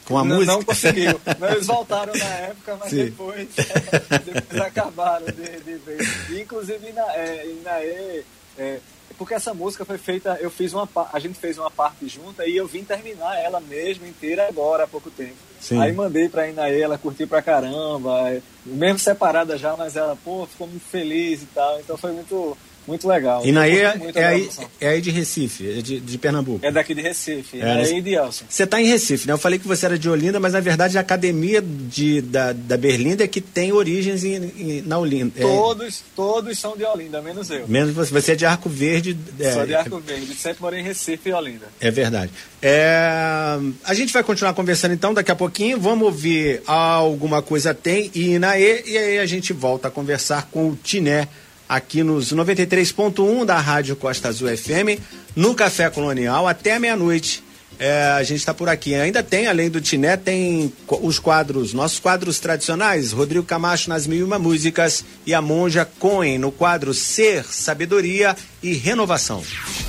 Com 0.10 0.18
a 0.18 0.26
não, 0.26 0.38
música? 0.38 0.54
Não 0.54 0.64
conseguiu. 0.64 1.22
Eles 1.52 1.68
voltaram 1.68 2.14
na 2.14 2.26
época, 2.26 2.78
mas 2.80 2.92
depois, 2.92 3.48
depois 4.26 4.62
acabaram 4.62 5.28
de, 5.28 5.60
de 5.62 5.76
ver. 5.76 6.42
Inclusive, 6.42 6.92
na, 6.92 7.16
é, 7.16 7.46
Inaê, 7.46 8.24
é, 8.58 8.80
porque 9.16 9.36
essa 9.36 9.54
música 9.54 9.86
foi 9.86 10.00
feita, 10.00 10.40
eu 10.42 10.50
fiz 10.50 10.74
uma 10.74 10.90
a 11.14 11.20
gente 11.20 11.38
fez 11.38 11.60
uma 11.60 11.70
parte 11.70 12.08
junta 12.08 12.48
e 12.48 12.58
eu 12.58 12.66
vim 12.66 12.84
terminar 12.84 13.38
ela 13.38 13.60
mesmo 13.60 14.08
inteira 14.08 14.48
agora 14.48 14.86
há 14.86 14.88
pouco 14.88 15.12
tempo. 15.12 15.36
Sim. 15.62 15.80
Aí 15.80 15.94
mandei 15.94 16.28
pra 16.28 16.48
Inaê, 16.48 16.82
ela 16.82 16.98
curtiu 16.98 17.28
pra 17.28 17.42
caramba, 17.42 18.42
mesmo 18.66 18.98
separada 18.98 19.58
já, 19.58 19.76
mas 19.78 19.96
ela, 19.96 20.18
pô, 20.24 20.48
ficou 20.48 20.66
muito 20.66 20.86
feliz 20.86 21.44
e 21.44 21.48
tal. 21.48 21.80
Então 21.80 21.96
foi 21.98 22.14
muito 22.14 22.58
muito 22.90 23.08
legal. 23.08 23.46
E 23.46 23.52
Naê 23.52 23.84
é, 23.84 24.00
é, 24.16 24.26
aí, 24.26 24.50
é 24.82 24.88
aí 24.90 25.02
de 25.02 25.12
Recife, 25.12 25.78
é 25.78 25.82
de, 25.82 26.00
de 26.00 26.18
Pernambuco. 26.18 26.66
É 26.66 26.72
daqui 26.72 26.96
de 26.96 27.02
Recife, 27.02 27.62
é, 27.62 27.72
aí 27.72 28.02
de 28.02 28.16
Elson. 28.16 28.46
Você 28.50 28.64
está 28.64 28.82
em 28.82 28.86
Recife, 28.86 29.28
né? 29.28 29.34
Eu 29.34 29.38
falei 29.38 29.60
que 29.60 29.68
você 29.68 29.86
era 29.86 29.98
de 29.98 30.10
Olinda, 30.10 30.40
mas 30.40 30.54
na 30.54 30.60
verdade 30.60 30.98
a 30.98 31.02
academia 31.02 31.62
de, 31.62 32.22
da, 32.22 32.52
da 32.52 32.76
Berlinda 32.76 33.24
é 33.24 33.28
que 33.28 33.40
tem 33.40 33.72
origens 33.72 34.24
em, 34.24 34.36
em, 34.58 34.82
na 34.82 34.98
Olinda. 34.98 35.34
É. 35.38 35.42
Todos, 35.42 36.04
todos 36.16 36.58
são 36.58 36.76
de 36.76 36.84
Olinda, 36.84 37.22
menos 37.22 37.50
eu. 37.50 37.68
Menos 37.68 37.94
você, 37.94 38.12
você 38.12 38.32
é 38.32 38.36
de 38.36 38.46
Arco 38.46 38.68
Verde. 38.68 39.16
É, 39.40 39.54
Sou 39.54 39.66
de 39.66 39.76
Arco 39.76 40.00
Verde, 40.00 40.34
sempre 40.34 40.62
morei 40.62 40.80
em 40.80 40.84
Recife 40.84 41.30
e 41.30 41.34
Olinda. 41.34 41.68
É 41.80 41.92
verdade. 41.92 42.32
É, 42.62 43.58
a 43.86 43.94
gente 43.94 44.12
vai 44.12 44.24
continuar 44.24 44.54
conversando 44.54 44.94
então 44.94 45.14
daqui 45.14 45.32
a 45.32 45.36
pouquinho. 45.36 45.80
Vamos 45.80 46.06
ouvir 46.06 46.62
Alguma 46.66 47.42
Coisa 47.42 47.74
Tem 47.74 48.10
e 48.16 48.34
Inaê, 48.34 48.84
e 48.86 48.98
aí 48.98 49.20
a 49.20 49.26
gente 49.26 49.54
volta 49.54 49.88
a 49.88 49.92
conversar 49.92 50.50
com 50.52 50.70
o 50.70 50.76
Tiné 50.76 51.28
aqui 51.70 52.02
nos 52.02 52.34
93.1 52.34 53.46
da 53.46 53.60
Rádio 53.60 53.96
Costa 53.96 54.30
Azul 54.30 54.50
FM, 54.50 55.00
no 55.36 55.54
Café 55.54 55.88
Colonial, 55.92 56.48
até 56.48 56.80
meia-noite. 56.80 57.44
É, 57.78 58.12
a 58.18 58.24
gente 58.24 58.40
está 58.40 58.54
por 58.54 58.68
aqui. 58.68 58.94
Ainda 58.94 59.24
tem, 59.24 59.48
além 59.48 59.70
do 59.70 59.80
Tiné, 59.80 60.18
tem 60.18 60.74
os 61.02 61.18
quadros, 61.18 61.74
nossos 61.74 61.98
quadros 61.98 62.38
tradicionais, 62.38 63.14
Rodrigo 63.14 63.46
Camacho 63.46 63.90
nas 63.90 64.06
mil 64.06 64.20
e 64.20 64.24
uma 64.24 64.38
músicas 64.38 65.06
e 65.26 65.34
a 65.34 65.42
Monja 65.42 65.88
Cohen 65.98 66.38
no 66.38 66.52
quadro 66.52 66.94
Ser, 66.94 67.46
Sabedoria 67.46 68.36
e 68.62 68.74
Renovação. 68.74 69.42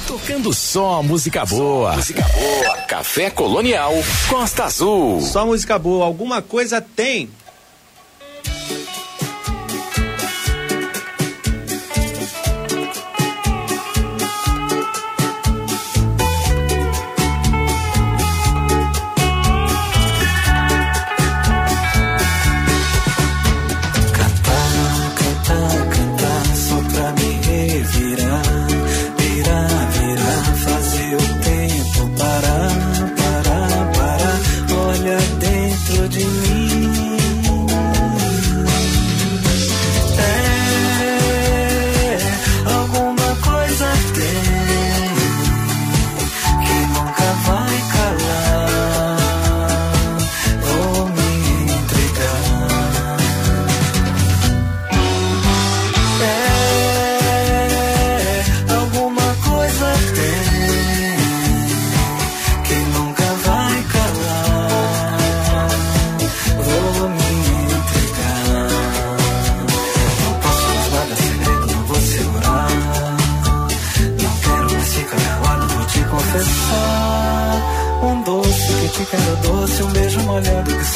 Tocando 0.07 0.53
só 0.53 1.03
música 1.03 1.45
boa. 1.45 1.91
Só 1.91 1.97
música 1.97 2.23
boa. 2.29 2.77
Café 2.87 3.29
Colonial 3.31 3.95
Costa 4.29 4.65
Azul. 4.65 5.21
Só 5.21 5.45
música 5.45 5.77
boa. 5.77 6.05
Alguma 6.05 6.41
coisa 6.41 6.81
tem 6.81 7.29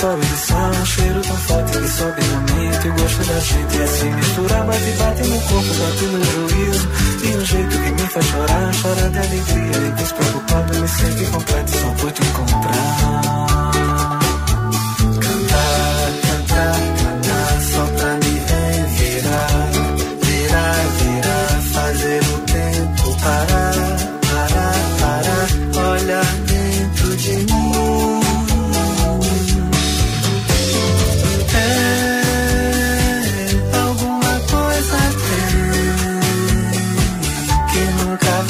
sobe 0.04 0.26
do 0.26 0.36
som, 0.36 0.68
um 0.68 0.86
cheiro 0.86 1.20
tão 1.22 1.36
forte 1.36 1.78
que 1.78 1.88
sobe 1.88 2.22
na 2.24 2.40
mente. 2.40 2.88
O 2.88 2.92
gosto 2.92 3.24
da 3.24 3.40
gente 3.40 3.78
é 3.78 3.84
assim, 3.84 4.14
misturar 4.14 4.66
bate, 4.66 4.90
bate 4.98 5.22
no 5.22 5.40
corpo, 5.40 5.74
bate 5.74 6.04
no 6.04 6.24
juízo. 6.24 6.88
E 7.24 7.36
um 7.36 7.44
jeito 7.46 7.78
que 7.78 7.90
me 7.90 8.08
faz 8.08 8.26
chorar, 8.26 8.70
chora 8.82 9.10
de 9.10 9.18
alegria. 9.18 9.88
E 9.88 9.90
despreocupado, 9.92 10.80
me 10.80 10.88
sente 10.88 11.24
completo, 11.30 11.70
só 11.70 11.88
vou 11.88 12.10
te 12.10 12.22
encontrar. 12.22 13.63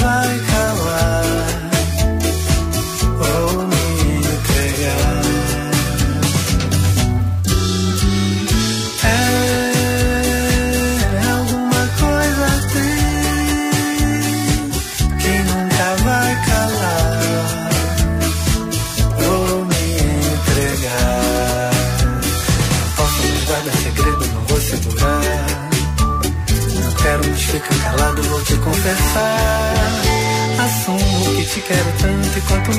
love. 0.02 0.23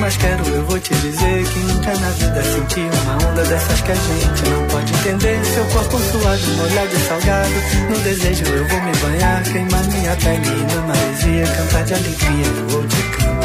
Mas 0.06 0.16
quero, 0.18 0.46
eu 0.46 0.64
vou 0.66 0.78
te 0.78 0.94
dizer 0.94 1.44
que 1.48 1.58
nunca 1.58 1.92
na 1.98 2.10
vida 2.10 2.40
senti 2.40 2.78
uma 2.78 3.28
onda 3.28 3.42
dessas 3.42 3.80
que 3.80 3.90
a 3.90 3.94
gente 3.96 4.50
não 4.50 4.64
pode 4.68 4.94
entender. 4.94 5.44
Seu 5.44 5.64
corpo 5.64 5.98
suado, 5.98 6.46
molhado 6.58 6.94
e 6.94 7.08
salgado, 7.08 7.50
no 7.90 7.98
desejo 7.98 8.44
eu 8.44 8.68
vou 8.68 8.82
me 8.82 8.92
banhar, 8.98 9.42
queimar 9.42 9.84
minha 9.88 10.14
pele 10.14 10.48
numa 10.48 10.94
maresia, 10.94 11.46
cantar 11.56 11.84
de 11.86 11.94
alegria, 11.94 12.46
eu 12.46 12.68
vou 12.68 12.86
te 12.86 13.02
cantar. 13.02 13.35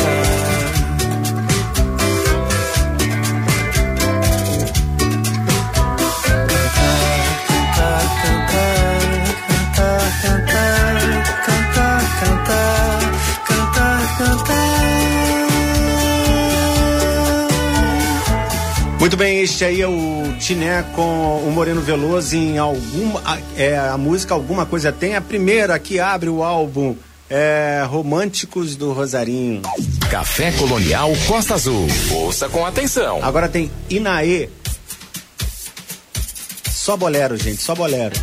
Este 19.20 19.66
aí 19.66 19.82
é 19.82 19.88
o 19.88 20.36
Tiné 20.40 20.84
com 20.96 21.44
o 21.46 21.52
Moreno 21.52 21.82
Veloso 21.82 22.36
em 22.36 22.58
alguma. 22.58 23.22
É, 23.58 23.78
a 23.78 23.98
música 23.98 24.34
Alguma 24.34 24.66
Coisa 24.66 24.92
Tem, 24.92 25.16
a 25.16 25.22
primeira 25.22 25.78
que 25.78 26.00
abre 26.00 26.30
o 26.30 26.44
álbum 26.44 26.96
é, 27.30 27.84
Românticos 27.88 28.76
do 28.76 28.94
Rosarinho. 28.94 29.62
Café 30.10 30.52
Colonial 30.54 31.12
Costa 31.28 31.56
Azul. 31.56 31.88
Ouça 32.12 32.50
com 32.50 32.66
atenção. 32.66 33.24
Agora 33.24 33.48
tem 33.48 33.70
Inaê. 33.90 34.50
Só 36.72 36.98
bolero, 36.98 37.38
gente, 37.38 37.62
só 37.62 37.76
bolero. 37.76 38.16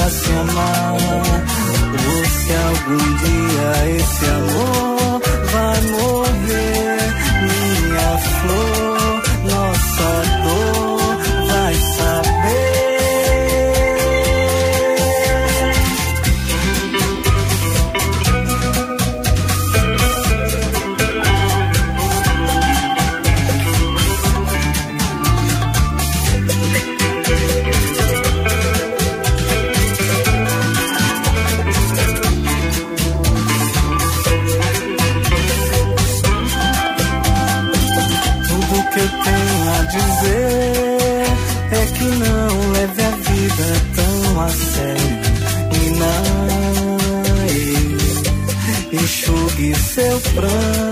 Pra 0.00 0.08
se 0.08 0.32
amar, 0.32 0.92
ou 0.92 2.24
se 2.24 2.52
algum 2.54 3.16
dia 3.16 3.96
esse 3.96 4.24
amor 4.24 5.20
vai 5.52 5.80
morrer, 5.92 7.00
minha 7.42 8.18
flor, 8.40 9.22
nossa 9.44 10.39
enxugue 50.20 50.89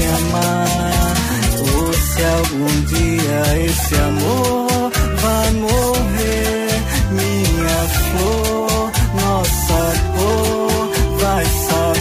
se 0.00 0.06
amar, 0.06 1.14
ou 1.58 1.92
se 1.92 2.22
algum 2.24 2.74
dia 2.86 3.42
esse 3.66 3.94
amor 3.96 4.90
vai 5.20 5.50
morrer, 5.52 6.68
minha 7.10 7.88
flor, 8.08 8.92
nossa 9.20 9.80
cor 10.16 10.90
vai 11.20 11.44
saber. 11.68 12.00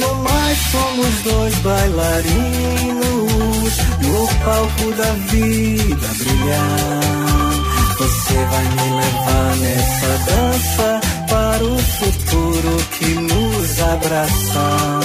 No 0.00 0.10
mais 0.22 0.58
somos 0.72 1.14
dois 1.22 1.54
bailarinos 1.58 3.04
no 4.02 4.26
palco 4.44 4.86
da 4.96 5.12
vida 5.30 6.08
brilhar. 6.18 7.24
Você 7.96 8.34
vai 8.34 8.64
me 8.64 8.88
levar 8.96 9.56
nessa 9.56 10.10
dança 10.26 11.00
para 11.28 11.64
o 11.64 11.78
futuro 11.78 12.76
que 12.98 13.23
abraçar. 13.94 15.00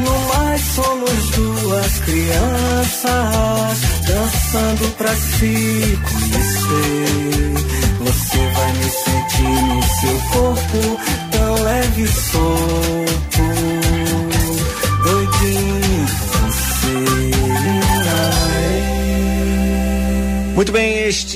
No 0.00 0.12
mais 0.28 0.60
somos 0.60 1.30
duas 1.30 1.98
crianças 2.00 3.78
dançando 4.06 4.96
pra 4.96 5.14
se 5.14 5.98
conhecer. 6.10 7.54
Você 8.00 8.38
vai 8.38 8.72
me 8.72 8.90
sentir 8.90 9.62
no 9.74 9.82
seu 9.82 10.16
corpo 10.32 10.80
tão 11.32 11.64
leve 11.64 12.02
e 12.02 12.08
solto, 12.08 12.87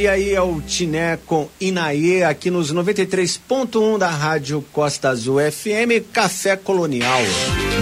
este 0.03 0.09
aí 0.09 0.35
é 0.35 0.43
o 0.43 0.61
Tiné 0.61 1.17
com 1.27 1.49
Inaê, 1.61 2.25
aqui 2.25 2.51
nos 2.51 2.75
93.1 2.75 3.99
da 3.99 4.09
Rádio 4.09 4.65
Costa 4.73 5.11
Azul 5.11 5.38
FM, 5.38 6.11
Café 6.12 6.57
Colonial. 6.57 7.21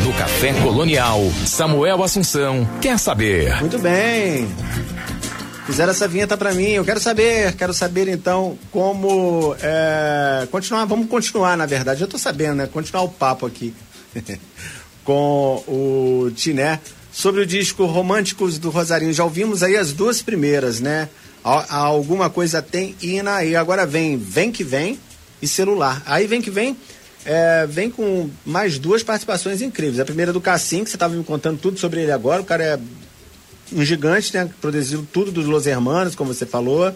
No 0.04 0.12
Café 0.12 0.52
Colonial, 0.60 1.20
Samuel 1.46 2.02
Assunção 2.02 2.68
quer 2.78 2.98
saber. 2.98 3.58
Muito 3.60 3.78
bem. 3.78 4.46
Fizeram 5.64 5.92
essa 5.92 6.06
vinheta 6.06 6.36
pra 6.36 6.52
mim. 6.52 6.68
Eu 6.68 6.84
quero 6.84 7.00
saber, 7.00 7.54
quero 7.54 7.72
saber 7.72 8.06
então 8.08 8.58
como 8.70 9.56
é, 9.62 10.46
continuar. 10.50 10.84
Vamos 10.84 11.08
continuar, 11.08 11.56
na 11.56 11.64
verdade. 11.64 12.02
Eu 12.02 12.08
tô 12.08 12.18
sabendo, 12.18 12.56
né? 12.56 12.66
Continuar 12.66 13.02
o 13.02 13.08
papo 13.08 13.46
aqui 13.46 13.72
com 15.04 15.64
o 15.66 16.30
Tiné 16.34 16.80
sobre 17.10 17.40
o 17.40 17.46
disco 17.46 17.86
Românticos 17.86 18.58
do 18.58 18.68
Rosarinho. 18.68 19.12
Já 19.12 19.24
ouvimos 19.24 19.62
aí 19.62 19.76
as 19.76 19.92
duas 19.92 20.20
primeiras, 20.20 20.80
né? 20.80 21.08
Alguma 21.42 22.28
coisa 22.28 22.60
tem 22.60 22.94
Ina 23.02 23.44
e 23.44 23.56
agora 23.56 23.86
vem 23.86 24.16
Vem 24.18 24.52
que 24.52 24.62
Vem 24.62 24.98
e 25.40 25.48
Celular. 25.48 26.02
Aí 26.06 26.26
vem 26.26 26.42
que 26.42 26.50
vem. 26.50 26.76
é, 27.24 27.66
vem 27.66 27.90
com 27.90 28.30
mais 28.44 28.78
duas 28.78 29.02
participações 29.02 29.60
incríveis. 29.60 30.00
A 30.00 30.04
primeira 30.04 30.32
do 30.32 30.40
Cassim, 30.40 30.84
que 30.84 30.90
você 30.90 30.96
estava 30.96 31.14
me 31.14 31.24
contando 31.24 31.58
tudo 31.58 31.78
sobre 31.78 32.02
ele 32.02 32.12
agora. 32.12 32.42
O 32.42 32.44
cara 32.44 32.64
é 32.64 32.78
um 33.72 33.84
gigante, 33.84 34.34
né? 34.34 34.48
Produziu 34.60 35.06
tudo 35.12 35.30
dos 35.30 35.46
Los 35.46 35.66
Hermanos, 35.66 36.14
como 36.14 36.32
você 36.32 36.46
falou. 36.46 36.94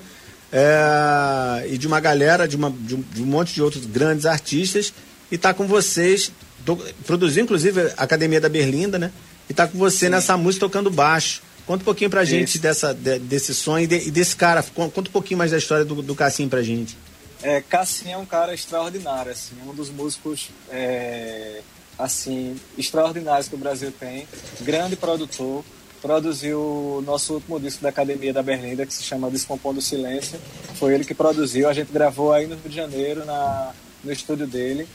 É, 0.53 1.67
e 1.69 1.79
de 1.79 1.87
uma 1.87 2.01
galera, 2.01 2.47
de, 2.47 2.57
uma, 2.57 2.71
de, 2.71 2.95
um, 2.95 3.05
de 3.13 3.23
um 3.23 3.27
monte 3.27 3.55
de 3.55 3.63
outros 3.63 3.87
grandes 3.87 4.27
artistas. 4.27 4.93
E 5.31 5.39
tá 5.39 5.53
com 5.53 5.67
vocês, 5.67 6.31
do, 6.65 6.77
produziu 7.07 7.43
inclusive 7.45 7.93
a 7.97 8.05
Academia 8.05 8.41
da 8.41 8.49
Berlinda, 8.49 8.99
né? 8.99 9.11
E 9.49 9.55
tá 9.55 9.67
com 9.67 9.77
você 9.79 10.09
nessa 10.09 10.37
música 10.37 10.67
tocando 10.67 10.91
baixo. 10.91 11.43
Conta 11.66 11.83
um 11.83 11.85
pouquinho 11.85 12.11
pra 12.11 12.24
gente 12.24 12.59
dessa, 12.59 12.92
de- 12.92 13.18
desse 13.18 13.55
sonho 13.55 13.85
e, 13.85 13.87
de- 13.87 14.11
desse 14.11 14.37
cara. 14.37 14.62
Con- 14.62 14.90
Conta 14.90 15.09
um 15.09 15.12
pouquinho 15.12 15.38
mais 15.38 15.50
da 15.50 15.57
história 15.59 15.85
do, 15.85 16.03
do 16.03 16.14
Cassim 16.14 16.48
pra 16.48 16.62
gente. 16.62 16.96
É, 17.42 17.61
Cassim 17.62 18.11
é 18.12 18.16
um 18.18 18.27
cara 18.27 18.55
extraordinário, 18.55 19.31
assim, 19.33 19.55
um 19.66 19.74
dos 19.74 19.90
músicos 19.90 20.48
é, 20.70 21.61
assim 21.98 22.57
extraordinários 22.79 23.48
que 23.48 23.55
o 23.55 23.59
Brasil 23.59 23.92
tem. 23.98 24.27
Grande 24.61 24.96
produtor, 24.96 25.64
produziu 26.03 26.59
o 26.59 27.03
nosso 27.07 27.35
último 27.35 27.59
disco 27.61 27.83
da 27.83 27.88
Academia 27.88 28.33
da 28.33 28.42
Berlinda, 28.42 28.85
que 28.87 28.92
se 28.92 29.03
chama 29.03 29.31
Descompondo 29.31 29.79
o 29.79 29.83
Silêncio. 29.83 30.38
Foi 30.74 30.94
ele 30.94 31.05
que 31.05 31.14
produziu, 31.14 31.68
a 31.68 31.72
gente 31.72 31.90
gravou 31.92 32.33
aí 32.33 32.46
no 32.46 32.57
Rio 32.57 32.68
de 32.70 32.77
Janeiro, 32.77 33.24
na, 33.24 33.72
no 34.03 34.12
estúdio 34.12 34.46
dele. 34.46 34.87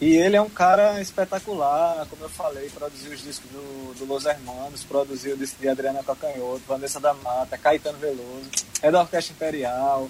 E 0.00 0.16
ele 0.16 0.36
é 0.36 0.40
um 0.42 0.50
cara 0.50 1.00
espetacular, 1.00 2.06
como 2.10 2.24
eu 2.24 2.28
falei, 2.28 2.68
produziu 2.68 3.12
os 3.12 3.22
discos 3.22 3.48
do, 3.50 3.94
do 3.98 4.04
Los 4.04 4.26
Hermanos, 4.26 4.82
produziu 4.84 5.34
o 5.34 5.36
disco 5.38 5.56
de 5.60 5.68
Adriana 5.68 6.02
Calcanhoto, 6.02 6.62
Vanessa 6.66 6.98
da 7.00 7.14
Mata, 7.14 7.56
Caetano 7.56 7.98
Veloso, 7.98 8.42
é 8.82 8.90
da 8.90 9.00
Orquestra 9.02 9.32
Imperial. 9.34 10.08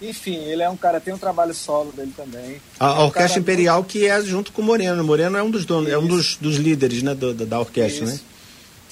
Enfim, 0.00 0.36
ele 0.36 0.62
é 0.62 0.68
um 0.68 0.76
cara, 0.76 1.00
tem 1.00 1.14
um 1.14 1.18
trabalho 1.18 1.54
solo 1.54 1.92
dele 1.92 2.12
também. 2.16 2.60
A, 2.80 2.86
É 2.86 2.88
um 2.88 3.04
Orquestra 3.04 3.28
cara 3.28 3.40
Imperial, 3.40 3.84
que 3.84 4.06
é 4.06 4.20
junto 4.22 4.52
com 4.52 4.62
o 4.62 4.64
Moreno. 4.64 5.04
Moreno 5.04 5.36
é 5.36 5.42
um 5.42 5.50
dos 5.50 5.64
donos, 5.64 5.90
é 5.90 5.96
um 5.98 6.06
Isso. 6.06 6.08
dos, 6.16 6.36
dos 6.36 6.56
líderes 6.56 7.02
né, 7.02 7.14
do- 7.14 7.32
da, 7.34 7.60
orquestra, 7.60 8.06
né? 8.06 8.12
Isso. 8.14 8.36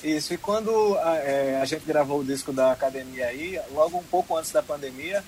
Isso, 0.04 0.34
e 0.34 0.36
quando 0.36 0.98
a, 0.98 1.16
é, 1.16 1.58
a 1.62 1.64
gente 1.64 1.84
gravou 1.86 2.20
o 2.20 2.24
disco 2.24 2.52
da 2.52 2.70
academia 2.72 3.26
aí, 3.26 3.58
logo 3.72 3.96
um 3.96 4.02
pouco 4.02 4.36
antes 4.36 4.50
da 4.52 4.62
pandemia, 4.62 5.24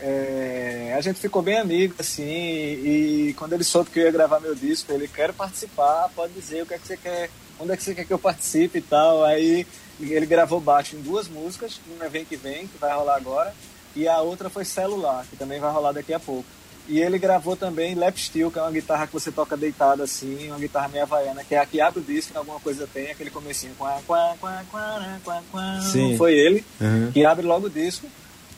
é, 0.00 0.94
a 0.96 1.00
gente 1.00 1.20
ficou 1.20 1.42
bem 1.42 1.58
amigo, 1.58 1.94
assim, 1.98 2.22
e 2.24 3.34
quando 3.38 3.52
ele 3.52 3.64
soube 3.64 3.90
que 3.90 3.98
eu 3.98 4.04
ia 4.04 4.10
gravar 4.12 4.40
meu 4.40 4.54
disco, 4.54 4.92
ele 4.92 5.08
quer 5.08 5.32
participar, 5.32 6.08
pode 6.14 6.32
dizer 6.32 6.62
o 6.62 6.66
que 6.66 6.74
é 6.74 6.78
que 6.78 6.86
você 6.86 6.96
quer, 6.96 7.30
onde 7.58 7.72
é 7.72 7.76
que 7.76 7.82
você 7.82 7.94
quer 7.94 8.04
que 8.04 8.12
eu 8.12 8.18
participe 8.18 8.78
e 8.78 8.82
tal. 8.82 9.24
Aí 9.24 9.66
ele 10.00 10.26
gravou 10.26 10.60
baixo 10.60 10.96
em 10.96 11.00
duas 11.00 11.28
músicas, 11.28 11.80
uma 11.96 12.08
Vem 12.08 12.24
Que 12.24 12.36
Vem, 12.36 12.66
que 12.66 12.78
vai 12.78 12.94
rolar 12.94 13.16
agora, 13.16 13.54
e 13.96 14.06
a 14.06 14.20
outra 14.20 14.48
foi 14.48 14.64
Celular, 14.64 15.26
que 15.28 15.36
também 15.36 15.58
vai 15.60 15.72
rolar 15.72 15.92
daqui 15.92 16.12
a 16.14 16.20
pouco. 16.20 16.44
E 16.86 17.00
ele 17.00 17.18
gravou 17.18 17.54
também 17.54 17.94
Lap 17.94 18.16
Steel, 18.16 18.50
que 18.50 18.58
é 18.58 18.62
uma 18.62 18.70
guitarra 18.70 19.06
que 19.06 19.12
você 19.12 19.30
toca 19.30 19.58
deitado 19.58 20.02
assim, 20.02 20.48
uma 20.48 20.58
guitarra 20.58 20.88
meio 20.88 21.02
havaiana, 21.02 21.44
que 21.44 21.54
é 21.54 21.58
a 21.58 21.66
que 21.66 21.82
abre 21.82 22.00
o 22.00 22.02
disco, 22.02 22.36
alguma 22.38 22.58
coisa 22.60 22.88
tem, 22.90 23.10
aquele 23.10 23.28
comecinho. 23.28 23.74
Quá, 23.76 24.00
quá, 24.06 24.34
quá, 24.40 24.64
quá, 24.70 25.18
quá, 25.22 25.42
quá. 25.52 25.80
Sim. 25.82 26.16
Foi 26.16 26.32
ele 26.32 26.64
Uhum. 26.80 27.10
que 27.12 27.26
abre 27.26 27.44
logo 27.44 27.66
o 27.66 27.70
disco. 27.70 28.06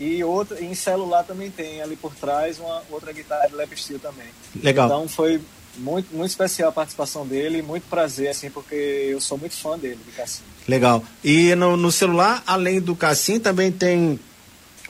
E 0.01 0.25
outra, 0.25 0.59
em 0.65 0.75
celular 0.75 1.25
também 1.25 1.51
tem 1.51 1.83
ali 1.83 1.95
por 1.95 2.15
trás 2.15 2.59
uma 2.59 2.83
outra 2.91 3.13
guitarra 3.13 3.47
de 3.49 3.55
lap 3.55 3.71
steel 3.77 4.01
também. 4.01 4.27
Legal. 4.63 4.87
Então 4.87 5.07
foi 5.07 5.39
muito, 5.77 6.15
muito 6.17 6.31
especial 6.31 6.71
a 6.71 6.73
participação 6.73 7.27
dele, 7.27 7.61
muito 7.61 7.85
prazer, 7.89 8.29
assim, 8.29 8.49
porque 8.49 8.75
eu 8.75 9.21
sou 9.21 9.37
muito 9.37 9.55
fã 9.55 9.79
dele, 9.79 9.99
de 10.05 10.13
Cassim. 10.13 10.43
Legal. 10.67 11.05
E 11.23 11.55
no, 11.55 11.77
no 11.77 11.93
celular, 11.93 12.43
além 12.47 12.81
do 12.81 12.97
Cassim, 12.97 13.39
também 13.39 13.71
tem 13.71 14.19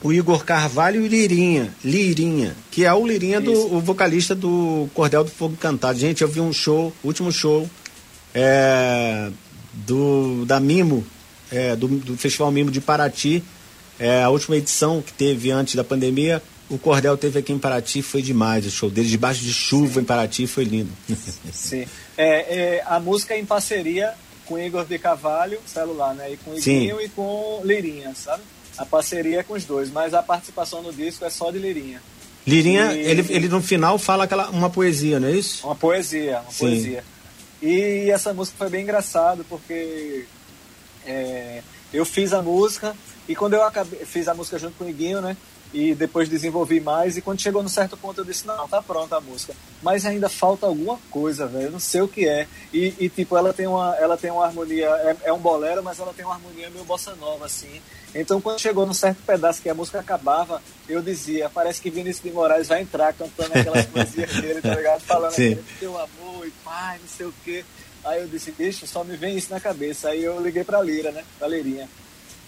o 0.01 0.11
Igor 0.11 0.45
Carvalho 0.45 1.01
e 1.01 1.05
o 1.05 1.07
Lirinha. 1.07 1.75
Lirinha, 1.83 2.55
que 2.71 2.85
é 2.85 2.93
o 2.93 3.05
Lirinha, 3.05 3.41
do, 3.41 3.51
o 3.51 3.81
vocalista 3.81 4.33
do 4.33 4.89
Cordel 4.93 5.25
do 5.25 5.31
Fogo 5.31 5.57
Cantado. 5.57 5.99
Gente, 5.99 6.21
eu 6.21 6.27
vi 6.27 6.39
um 6.39 6.53
show, 6.53 6.93
último 7.03 7.31
show, 7.31 7.69
é, 8.33 9.29
do, 9.73 10.45
da 10.45 10.59
Mimo, 10.59 11.05
é, 11.51 11.75
do, 11.75 11.87
do 11.87 12.17
Festival 12.17 12.51
Mimo 12.51 12.71
de 12.71 12.81
Paraty. 12.81 13.43
É, 14.01 14.23
a 14.23 14.29
última 14.29 14.57
edição 14.57 14.99
que 14.99 15.13
teve 15.13 15.51
antes 15.51 15.75
da 15.75 15.83
pandemia, 15.83 16.41
o 16.67 16.77
Cordel 16.79 17.15
teve 17.15 17.37
aqui 17.37 17.53
em 17.53 17.59
Paraty, 17.59 18.01
foi 18.01 18.23
demais 18.23 18.65
o 18.65 18.71
show 18.71 18.89
dele, 18.89 19.07
debaixo 19.07 19.41
de 19.41 19.53
chuva 19.53 20.01
em 20.01 20.03
Paraty, 20.03 20.47
foi 20.47 20.63
lindo. 20.63 20.91
Sim. 21.53 21.85
É, 22.17 22.77
é, 22.77 22.83
a 22.87 22.99
música 22.99 23.35
é 23.35 23.39
em 23.39 23.45
parceria 23.45 24.11
com 24.47 24.57
Igor 24.57 24.85
de 24.85 24.97
Cavalho, 24.97 25.59
celular, 25.67 26.15
né? 26.15 26.33
E 26.33 26.37
com 26.37 26.59
Sim. 26.59 26.77
Iguinho 26.77 26.99
e 26.99 27.09
com 27.09 27.61
Lirinha, 27.63 28.11
sabe? 28.15 28.41
A 28.75 28.85
parceria 28.87 29.41
é 29.41 29.43
com 29.43 29.53
os 29.53 29.65
dois, 29.65 29.91
mas 29.91 30.15
a 30.15 30.23
participação 30.23 30.81
no 30.81 30.91
disco 30.91 31.23
é 31.23 31.29
só 31.29 31.51
de 31.51 31.59
Lirinha. 31.59 32.01
Lirinha, 32.47 32.93
E- 32.93 33.05
ele, 33.05 33.23
ele 33.29 33.47
no 33.47 33.61
final 33.61 33.99
fala 33.99 34.23
aquela, 34.23 34.49
uma 34.49 34.71
poesia, 34.71 35.19
não 35.19 35.27
é 35.27 35.33
isso? 35.33 35.63
Uma 35.67 35.75
poesia, 35.75 36.39
uma 36.39 36.51
Sim. 36.51 36.57
poesia. 36.65 37.03
E 37.61 38.09
essa 38.09 38.33
música 38.33 38.57
foi 38.57 38.69
bem 38.69 38.81
engraçado 38.81 39.45
porque 39.47 40.25
é, 41.05 41.61
eu 41.93 42.03
fiz 42.03 42.33
a 42.33 42.41
música 42.41 42.95
e 43.27 43.35
quando 43.35 43.53
eu 43.53 43.63
acabei, 43.63 44.03
fiz 44.05 44.27
a 44.27 44.33
música 44.33 44.57
junto 44.57 44.77
com 44.77 44.85
o 44.85 44.89
Iguinho, 44.89 45.21
né? 45.21 45.37
E 45.73 45.95
depois 45.95 46.27
desenvolvi 46.27 46.81
mais 46.81 47.15
e 47.15 47.21
quando 47.21 47.39
chegou 47.39 47.63
no 47.63 47.69
certo 47.69 47.95
ponto 47.95 48.19
eu 48.19 48.25
disse, 48.25 48.45
não, 48.45 48.67
tá 48.67 48.81
pronta 48.81 49.15
a 49.15 49.21
música. 49.21 49.53
Mas 49.81 50.05
ainda 50.05 50.27
falta 50.27 50.65
alguma 50.65 50.99
coisa, 51.09 51.47
velho, 51.47 51.67
eu 51.67 51.71
não 51.71 51.79
sei 51.79 52.01
o 52.01 52.09
que 52.09 52.27
é. 52.27 52.45
E, 52.73 52.93
e, 52.99 53.09
tipo, 53.09 53.37
ela 53.37 53.53
tem 53.53 53.67
uma, 53.67 53.95
ela 53.95 54.17
tem 54.17 54.29
uma 54.31 54.45
harmonia, 54.45 54.87
é, 54.87 55.17
é 55.29 55.33
um 55.33 55.39
bolero, 55.39 55.81
mas 55.81 55.97
ela 55.99 56.13
tem 56.13 56.25
uma 56.25 56.33
harmonia 56.33 56.69
meio 56.69 56.83
bossa 56.83 57.15
nova, 57.15 57.45
assim. 57.45 57.81
Então 58.13 58.41
quando 58.41 58.59
chegou 58.59 58.85
num 58.85 58.93
certo 58.93 59.19
pedaço 59.25 59.61
que 59.61 59.69
a 59.69 59.73
música 59.73 59.99
acabava, 59.99 60.61
eu 60.89 61.01
dizia, 61.01 61.49
parece 61.49 61.81
que 61.81 61.89
Vinícius 61.89 62.23
de 62.23 62.31
Moraes 62.31 62.67
vai 62.67 62.81
entrar 62.81 63.13
cantando 63.13 63.57
aquelas 63.57 63.85
poesias 63.87 64.33
dele, 64.33 64.61
tá 64.61 64.75
ligado? 64.75 64.99
Falando 65.01 65.31
Sim. 65.31 65.53
aquele 65.53 65.65
teu 65.79 65.97
amor 65.97 66.45
e 66.45 66.51
pai, 66.65 66.99
não 66.99 67.07
sei 67.07 67.25
o 67.25 67.33
quê. 67.45 67.63
Aí 68.03 68.19
eu 68.19 68.27
disse, 68.27 68.51
bicho, 68.51 68.85
só 68.87 69.03
me 69.03 69.15
vem 69.15 69.37
isso 69.37 69.53
na 69.53 69.59
cabeça. 69.59 70.09
Aí 70.09 70.23
eu 70.23 70.41
liguei 70.41 70.63
pra 70.63 70.81
Lira, 70.81 71.11
né? 71.11 71.23
Pra 71.37 71.47
Lirinha. 71.47 71.87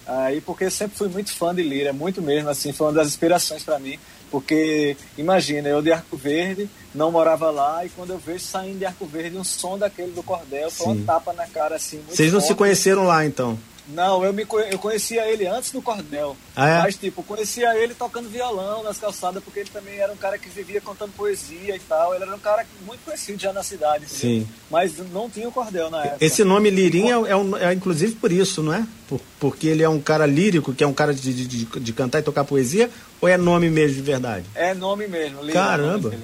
Aí, 0.06 0.42
porque 0.42 0.66
eu 0.66 0.72
sempre 0.72 0.98
fui 0.98 1.08
muito 1.08 1.34
fã 1.34 1.54
de 1.56 1.62
Lira, 1.64 1.94
muito 1.94 2.22
mesmo, 2.22 2.50
assim, 2.50 2.74
foi 2.74 2.88
uma 2.88 2.94
das 2.94 3.08
inspirações 3.08 3.64
pra 3.64 3.80
mim. 3.80 3.98
Porque, 4.30 4.98
imagina, 5.18 5.70
eu 5.70 5.82
de 5.82 5.92
Arco 5.92 6.18
Verde, 6.18 6.68
não 6.94 7.12
morava 7.12 7.52
lá, 7.52 7.86
e 7.86 7.90
quando 7.90 8.10
eu 8.10 8.18
vejo 8.18 8.44
saindo 8.44 8.80
de 8.80 8.86
Arco 8.86 9.06
Verde 9.06 9.38
um 9.38 9.44
som 9.44 9.78
daquele 9.78 10.12
do 10.12 10.24
cordel, 10.24 10.72
foi 10.72 10.88
Sim. 10.88 11.02
um 11.02 11.06
tapa 11.06 11.34
na 11.34 11.46
cara, 11.46 11.76
assim, 11.76 12.02
Vocês 12.10 12.34
não 12.34 12.42
se 12.42 12.48
forte. 12.48 12.58
conheceram 12.58 13.04
lá, 13.04 13.24
então? 13.26 13.58
Não, 13.88 14.24
eu, 14.24 14.32
me, 14.32 14.46
eu 14.72 14.80
conhecia 14.80 15.28
ele 15.28 15.46
antes 15.46 15.70
do 15.72 15.82
cordel. 15.82 16.38
Ah, 16.56 16.70
é? 16.70 16.82
Mas, 16.84 16.96
tipo, 16.96 17.22
conhecia 17.22 17.76
ele 17.78 17.94
tocando 17.94 18.30
violão 18.30 18.82
nas 18.82 18.98
calçadas, 18.98 19.44
porque 19.44 19.60
ele 19.60 19.70
também 19.74 19.98
era 19.98 20.12
um 20.14 20.16
cara 20.16 20.38
que 20.38 20.48
vivia 20.48 20.80
contando 20.80 21.12
poesia 21.12 21.76
e 21.76 21.80
tal. 21.80 22.16
Ele 22.16 22.24
era 22.24 22.34
um 22.34 22.40
cara 22.40 22.66
muito 22.86 23.02
conhecido 23.04 23.42
já 23.42 23.52
na 23.52 23.62
cidade? 23.62 24.08
Sim. 24.08 24.48
Mas 24.72 24.94
não 25.12 25.30
tinha 25.30 25.50
o 25.50 25.52
cordel 25.52 25.90
na 25.90 26.02
época. 26.06 26.24
Esse 26.24 26.46
nome 26.46 26.70
Lirinha 26.70 27.16
é, 27.28 27.36
um- 27.36 27.58
é 27.58 27.74
inclusive 27.74 28.16
por 28.16 28.32
isso, 28.32 28.64
não 28.64 28.74
é? 28.74 28.86
Por- 29.10 29.20
porque 29.38 29.68
ele 29.68 29.84
é 29.84 29.90
um 29.90 30.00
cara 30.00 30.26
lírico, 30.26 30.74
que 30.74 30.84
é 30.84 30.88
um 30.88 30.94
cara 30.94 31.14
de, 31.14 31.34
de, 31.46 31.66
de- 31.66 31.94
cantar 31.94 32.20
e 32.20 32.24
tocar 32.24 32.46
poesia, 32.46 32.90
ou 33.20 33.28
é 33.28 33.36
nome 33.38 33.70
mesmo 33.70 33.96
de 33.98 34.02
verdade? 34.02 34.46
É 34.56 34.74
nome 34.74 35.08
mesmo. 35.08 35.42
Lira 35.44 35.60
é 35.60 35.62
nome 35.62 35.68
Caramba! 35.70 36.10
dele. 36.10 36.24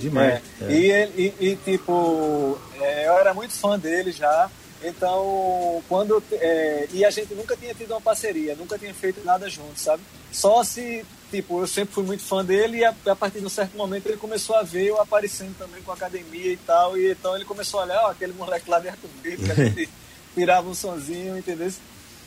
Demais. 0.00 0.40
É. 0.62 0.64
É. 0.64 0.72
E, 0.72 0.90
ele- 0.90 1.34
e, 1.40 1.46
e, 1.48 1.56
tipo, 1.56 2.58
é, 2.80 3.06
eu 3.08 3.12
era 3.18 3.34
muito 3.34 3.52
fã 3.54 3.78
dele 3.78 4.12
já. 4.12 4.50
Então, 4.88 5.82
quando. 5.88 6.22
é, 6.32 6.88
e 6.92 7.04
a 7.04 7.10
gente 7.10 7.34
nunca 7.34 7.56
tinha 7.56 7.74
tido 7.74 7.90
uma 7.90 8.00
parceria, 8.00 8.54
nunca 8.54 8.78
tinha 8.78 8.94
feito 8.94 9.24
nada 9.24 9.48
junto, 9.48 9.78
sabe? 9.78 10.02
Só 10.32 10.62
se, 10.62 11.04
tipo, 11.30 11.60
eu 11.60 11.66
sempre 11.66 11.94
fui 11.94 12.04
muito 12.04 12.22
fã 12.22 12.44
dele 12.44 12.78
e 12.78 12.84
a, 12.84 12.94
a 13.06 13.16
partir 13.16 13.40
de 13.40 13.46
um 13.46 13.50
certo 13.50 13.76
momento 13.76 14.06
ele 14.06 14.16
começou 14.16 14.54
a 14.56 14.62
ver 14.62 14.84
eu 14.86 15.00
aparecendo 15.00 15.56
também 15.58 15.82
com 15.82 15.90
a 15.90 15.94
academia 15.94 16.52
e 16.52 16.56
tal. 16.58 16.96
E 16.96 17.10
então 17.10 17.34
ele 17.34 17.44
começou 17.44 17.80
a 17.80 17.84
olhar, 17.84 18.02
ó, 18.04 18.10
aquele 18.10 18.32
moleque 18.32 18.70
lá 18.70 18.78
de 18.78 18.88
Arco 18.88 19.08
Verde, 19.22 19.44
que 19.44 19.50
a 19.50 19.54
gente 19.54 19.88
tirava 20.34 20.68
um 20.68 20.74
sonzinho, 20.74 21.36
entendeu? 21.38 21.72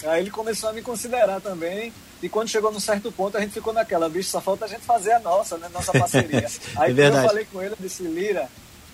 Aí 0.03 0.21
ele 0.21 0.31
começou 0.31 0.69
a 0.69 0.73
me 0.73 0.81
considerar 0.81 1.41
também. 1.41 1.93
E 2.21 2.27
quando 2.27 2.49
chegou 2.49 2.71
num 2.71 2.79
certo 2.79 3.11
ponto, 3.11 3.37
a 3.37 3.39
gente 3.39 3.53
ficou 3.53 3.71
naquela, 3.71 4.09
bicho, 4.09 4.29
só 4.29 4.41
falta 4.41 4.65
a 4.65 4.67
gente 4.67 4.81
fazer 4.81 5.13
a 5.13 5.19
nossa, 5.19 5.57
né? 5.57 5.69
Nossa 5.73 5.91
parceria. 5.93 6.47
É 6.75 6.81
Aí 6.81 6.91
quando 6.91 6.95
verdade. 6.95 7.23
eu 7.25 7.29
falei 7.29 7.45
com 7.45 7.61
ele, 7.61 7.73
eu 7.73 7.77
disse, 7.79 8.03
Lira, 8.03 8.49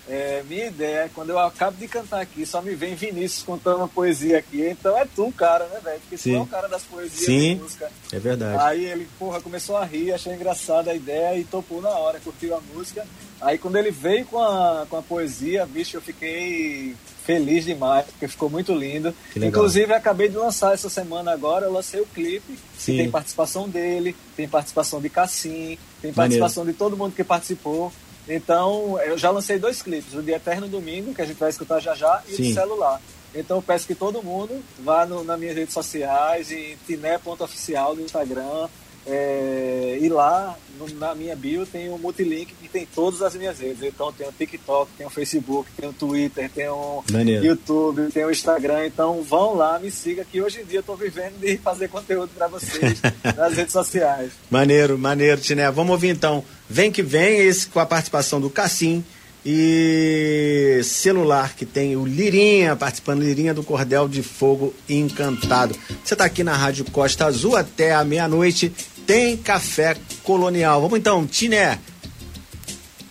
é, 0.08 0.42
minha 0.48 0.66
ideia 0.66 1.04
é 1.04 1.10
quando 1.12 1.30
eu 1.30 1.38
acabo 1.38 1.76
de 1.76 1.88
cantar 1.88 2.20
aqui, 2.20 2.46
só 2.46 2.62
me 2.62 2.74
vem 2.74 2.94
Vinícius 2.94 3.42
contando 3.42 3.78
uma 3.78 3.88
poesia 3.88 4.38
aqui. 4.38 4.62
Então 4.62 4.96
é 4.96 5.04
tu, 5.04 5.32
cara, 5.32 5.66
né, 5.66 5.80
velho? 5.82 6.00
Porque 6.00 6.16
Sim. 6.16 6.32
tu 6.32 6.36
é 6.36 6.40
o 6.42 6.46
cara 6.46 6.68
das 6.68 6.82
poesias 6.84 7.24
Sim. 7.24 7.54
de 7.56 7.62
música. 7.62 7.90
É 8.12 8.18
verdade. 8.18 8.62
Aí 8.62 8.84
ele, 8.84 9.08
porra, 9.18 9.40
começou 9.40 9.76
a 9.76 9.84
rir, 9.84 10.12
achou 10.12 10.32
engraçada 10.32 10.92
a 10.92 10.94
ideia 10.94 11.38
e 11.38 11.44
topou 11.44 11.82
na 11.82 11.90
hora, 11.90 12.20
curtiu 12.20 12.54
a 12.56 12.60
música. 12.60 13.04
Aí 13.40 13.58
quando 13.58 13.76
ele 13.76 13.90
veio 13.90 14.24
com 14.26 14.40
a, 14.40 14.86
com 14.88 14.96
a 14.96 15.02
poesia, 15.02 15.66
bicho, 15.66 15.96
eu 15.96 16.00
fiquei 16.00 16.94
feliz 17.26 17.64
demais, 17.64 18.06
porque 18.06 18.28
ficou 18.28 18.48
muito 18.48 18.72
lindo. 18.72 19.12
Inclusive, 19.34 19.92
acabei 19.92 20.28
de 20.28 20.36
lançar 20.36 20.72
essa 20.72 20.88
semana 20.88 21.32
agora, 21.32 21.66
eu 21.66 21.72
lancei 21.72 22.00
o 22.00 22.06
clipe, 22.06 22.56
tem 22.84 23.10
participação 23.10 23.68
dele, 23.68 24.14
tem 24.36 24.46
participação 24.48 25.00
de 25.00 25.10
Cassim, 25.10 25.76
tem 26.00 26.12
Maneiro. 26.12 26.14
participação 26.14 26.64
de 26.64 26.72
todo 26.72 26.96
mundo 26.96 27.16
que 27.16 27.24
participou. 27.24 27.92
Então, 28.28 29.00
eu 29.02 29.16
já 29.16 29.30
lancei 29.30 29.58
dois 29.58 29.82
clipes, 29.82 30.14
o 30.14 30.22
de 30.22 30.32
Eterno 30.32 30.68
Domingo, 30.68 31.14
que 31.14 31.22
a 31.22 31.24
gente 31.24 31.38
vai 31.38 31.50
escutar 31.50 31.78
já 31.80 31.94
já, 31.94 32.22
e 32.28 32.32
o 32.32 32.36
Sim. 32.36 32.42
de 32.44 32.54
celular. 32.54 33.00
Então 33.34 33.58
eu 33.58 33.62
peço 33.62 33.86
que 33.86 33.94
todo 33.94 34.22
mundo 34.22 34.62
vá 34.78 35.04
no, 35.04 35.22
nas 35.22 35.38
minhas 35.38 35.54
redes 35.54 35.74
sociais, 35.74 36.50
em 36.50 36.76
tiné.oficial 36.86 37.94
no 37.94 38.02
Instagram, 38.02 38.68
é, 39.06 39.98
e 40.00 40.08
lá 40.08 40.56
no- 40.78 40.88
na 40.98 41.14
minha 41.14 41.34
bio 41.36 41.64
tem 41.64 41.88
um 41.90 41.96
multilink 41.98 42.52
que 42.60 42.68
tem 42.68 42.86
todas 42.94 43.22
as 43.22 43.34
minhas 43.34 43.58
redes. 43.58 43.82
Então 43.82 44.12
tem 44.12 44.28
o 44.28 44.32
TikTok, 44.32 44.90
tem 44.98 45.06
o 45.06 45.10
Facebook, 45.10 45.70
tem 45.76 45.88
o 45.88 45.92
Twitter, 45.92 46.50
tem 46.50 46.68
o. 46.68 47.02
YouTube, 47.42 48.10
tem 48.12 48.24
o 48.24 48.30
Instagram. 48.30 48.86
Então 48.86 49.22
vão 49.22 49.54
lá, 49.54 49.78
me 49.78 49.90
siga, 49.90 50.24
que 50.24 50.42
hoje 50.42 50.60
em 50.60 50.64
dia 50.64 50.80
eu 50.80 50.82
tô 50.82 50.96
vivendo 50.96 51.38
de 51.40 51.56
fazer 51.58 51.88
conteúdo 51.88 52.30
para 52.36 52.48
vocês 52.48 53.00
nas 53.36 53.54
redes 53.54 53.72
sociais. 53.72 54.32
Maneiro, 54.50 54.98
maneiro, 54.98 55.40
Tiné. 55.40 55.70
Vamos 55.70 55.92
ouvir 55.92 56.08
então. 56.08 56.44
Vem 56.68 56.90
que 56.90 57.02
vem, 57.02 57.38
esse 57.40 57.68
com 57.68 57.78
a 57.80 57.86
participação 57.86 58.40
do 58.40 58.50
Cassim 58.50 59.04
e 59.48 60.80
celular 60.82 61.54
que 61.54 61.64
tem 61.64 61.96
o 61.96 62.04
Lirinha 62.04 62.74
participando, 62.74 63.22
Lirinha 63.22 63.54
do 63.54 63.62
Cordel 63.62 64.08
de 64.08 64.22
Fogo 64.22 64.74
Encantado. 64.88 65.74
Você 66.04 66.14
está 66.14 66.24
aqui 66.24 66.42
na 66.42 66.56
Rádio 66.56 66.84
Costa 66.90 67.26
Azul 67.26 67.56
até 67.56 67.94
a 67.94 68.04
meia-noite. 68.04 68.72
Tem 69.06 69.36
café 69.36 69.96
colonial. 70.22 70.80
Vamos 70.80 70.98
então, 70.98 71.26
Tiné. 71.26 71.78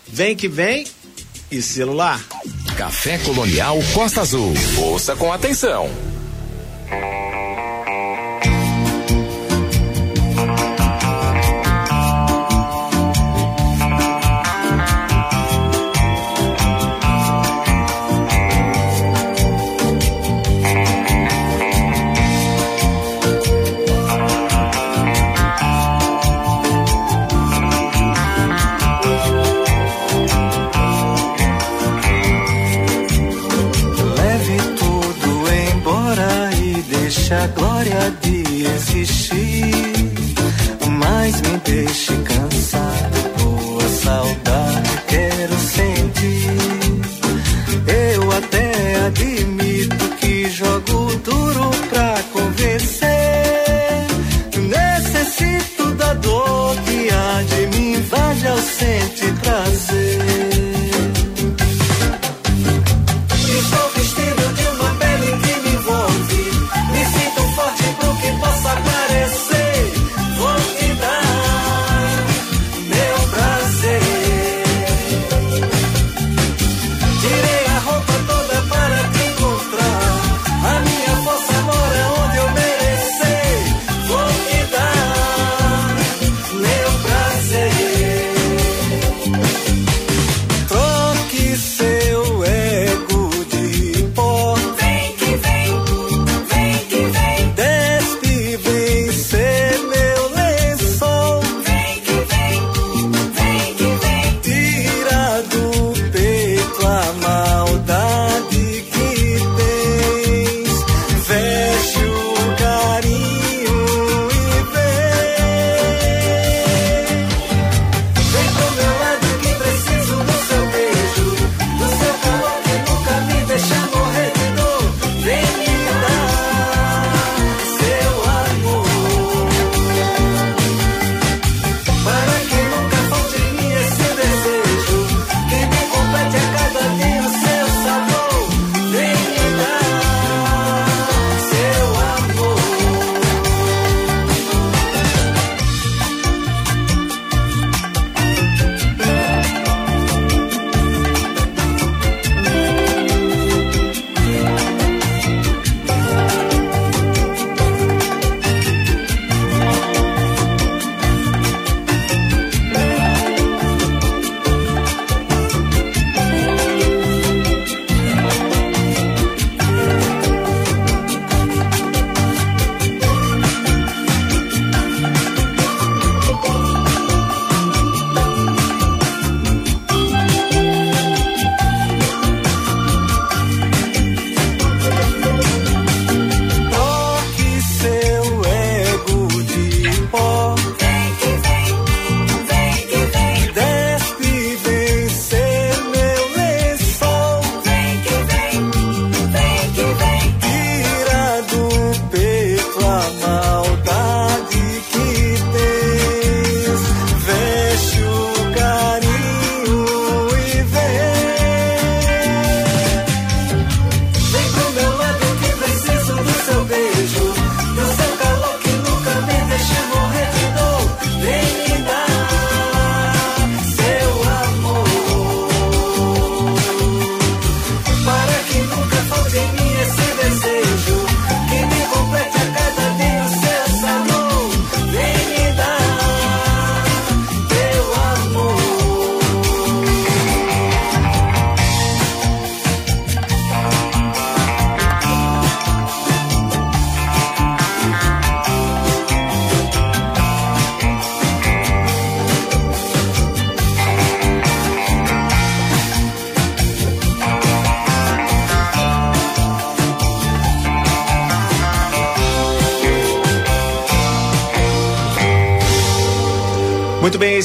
Vem 0.07 0.35
que 0.35 0.47
vem 0.47 0.85
e 1.49 1.61
celular. 1.61 2.21
Café 2.77 3.17
Colonial 3.19 3.77
Costa 3.93 4.21
Azul. 4.21 4.53
Ouça 4.77 5.15
com 5.15 5.31
atenção. 5.31 5.89
Glória 41.75 42.24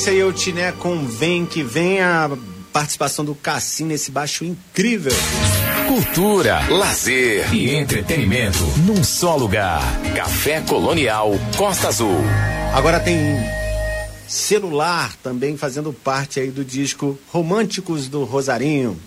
sequência 0.01 0.13
eu 0.13 0.31
é 0.31 0.33
te 0.33 0.53
né, 0.53 0.73
convém 0.73 1.45
que 1.45 1.63
venha 1.63 2.25
a 2.25 2.39
participação 2.73 3.23
do 3.23 3.35
Cassim 3.35 3.85
nesse 3.85 4.11
baixo 4.11 4.45
incrível. 4.45 5.13
Cultura, 5.87 6.67
lazer 6.71 7.53
e 7.55 7.75
entretenimento 7.75 8.65
num 8.87 9.05
só 9.05 9.37
lugar. 9.37 9.83
Café 10.15 10.63
Colonial 10.63 11.33
Costa 11.57 11.89
Azul. 11.89 12.17
Agora 12.73 12.99
tem 12.99 13.19
celular 14.27 15.15
também 15.23 15.57
fazendo 15.57 15.93
parte 15.93 16.41
aí 16.41 16.51
do 16.51 16.65
disco 16.65 17.19
Românticos 17.29 18.09
do 18.09 18.25
Rosarinho. 18.25 18.99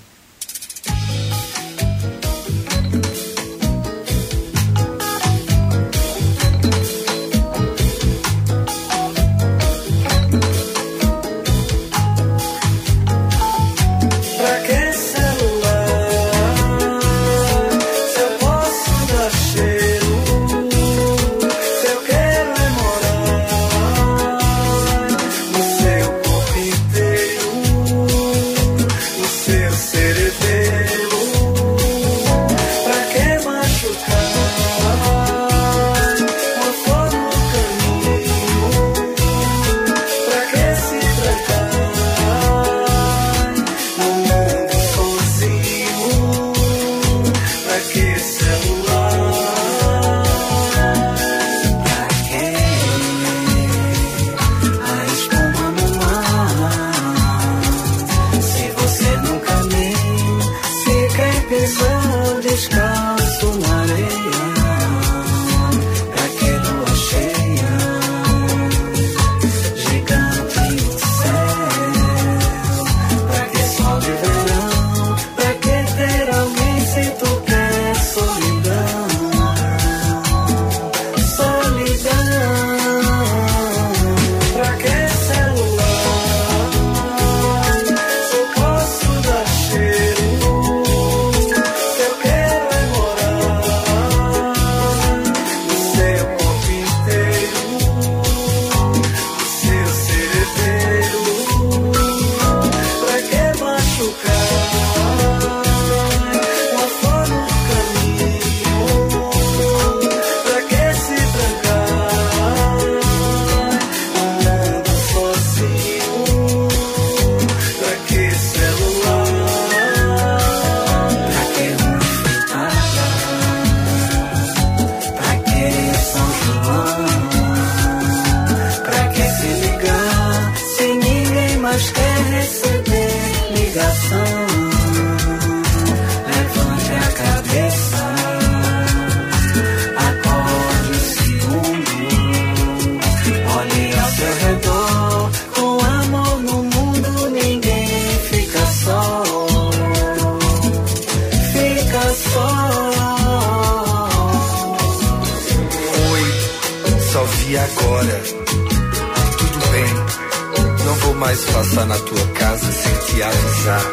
passar 161.41 161.85
na 161.85 161.97
tua 161.97 162.27
casa 162.27 162.71
sem 162.71 162.95
te 162.97 163.23
avisar. 163.23 163.85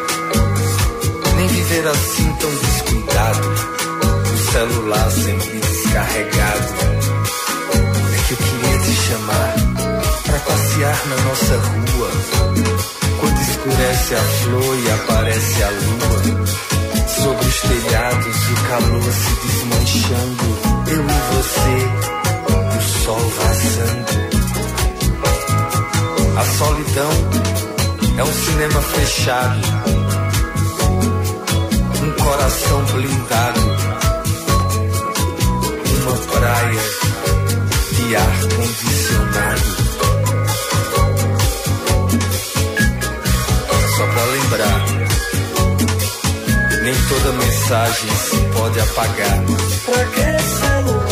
Nem 1.35 1.47
viver 1.47 1.87
assim 1.87 2.33
tão 2.33 2.55
descuidado, 2.55 3.49
o 4.31 4.51
celular 4.51 5.11
sempre 5.11 5.59
descarregado. 5.59 6.73
É 8.13 8.23
que 8.27 8.33
eu 8.33 8.37
queria 8.37 8.79
te 8.79 8.95
chamar 8.95 9.55
pra 10.23 10.39
passear 10.39 11.07
na 11.07 11.15
nossa 11.23 11.55
rua. 11.57 12.11
Quando 13.19 13.41
escurece 13.41 14.15
a 14.15 14.21
flor 14.21 14.77
e 14.77 14.91
aparece 14.91 15.63
a 15.63 15.69
lua. 15.69 16.21
Sobre 17.07 17.47
os 17.47 17.61
telhados, 17.61 18.49
o 18.49 18.55
calor 18.69 19.03
se 19.13 19.31
desmanchando. 19.47 20.45
Eu 20.91 21.03
e 21.03 21.17
você, 21.35 21.77
o 22.77 23.03
sol 23.03 23.31
vazando. 23.37 24.30
A 26.41 26.43
solidão 26.43 27.11
é 28.17 28.23
um 28.23 28.33
cinema 28.33 28.81
fechado, 28.81 29.61
um 32.01 32.23
coração 32.23 32.83
blindado, 32.85 33.59
uma 36.01 36.17
praia 36.31 36.81
de 37.91 38.15
ar 38.15 38.39
condicionado. 38.55 39.61
Só 43.97 44.05
pra 44.07 44.23
lembrar, 44.23 44.85
nem 46.81 46.95
toda 47.07 47.33
mensagem 47.33 48.09
se 48.15 48.37
pode 48.57 48.79
apagar. 48.79 49.43
Pra 49.85 50.05
que? 50.05 51.10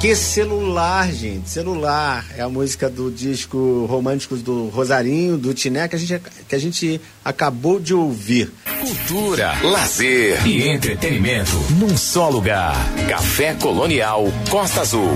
Que 0.00 0.16
celular, 0.16 1.12
gente. 1.12 1.50
Celular 1.50 2.24
é 2.34 2.40
a 2.40 2.48
música 2.48 2.88
do 2.88 3.10
disco 3.10 3.84
Românticos 3.84 4.40
do 4.40 4.68
Rosarinho, 4.68 5.36
do 5.36 5.52
Tiné, 5.52 5.86
que 5.88 5.94
a 5.94 5.98
gente, 5.98 6.22
que 6.48 6.54
a 6.54 6.58
gente 6.58 6.98
acabou 7.22 7.78
de 7.78 7.92
ouvir. 7.92 8.50
Cultura, 8.80 9.52
lazer 9.62 10.46
e 10.46 10.66
entretenimento 10.66 11.52
num 11.78 11.94
só 11.98 12.30
lugar. 12.30 12.74
Café 13.10 13.52
Colonial 13.52 14.24
Costa 14.48 14.80
Azul. 14.80 15.10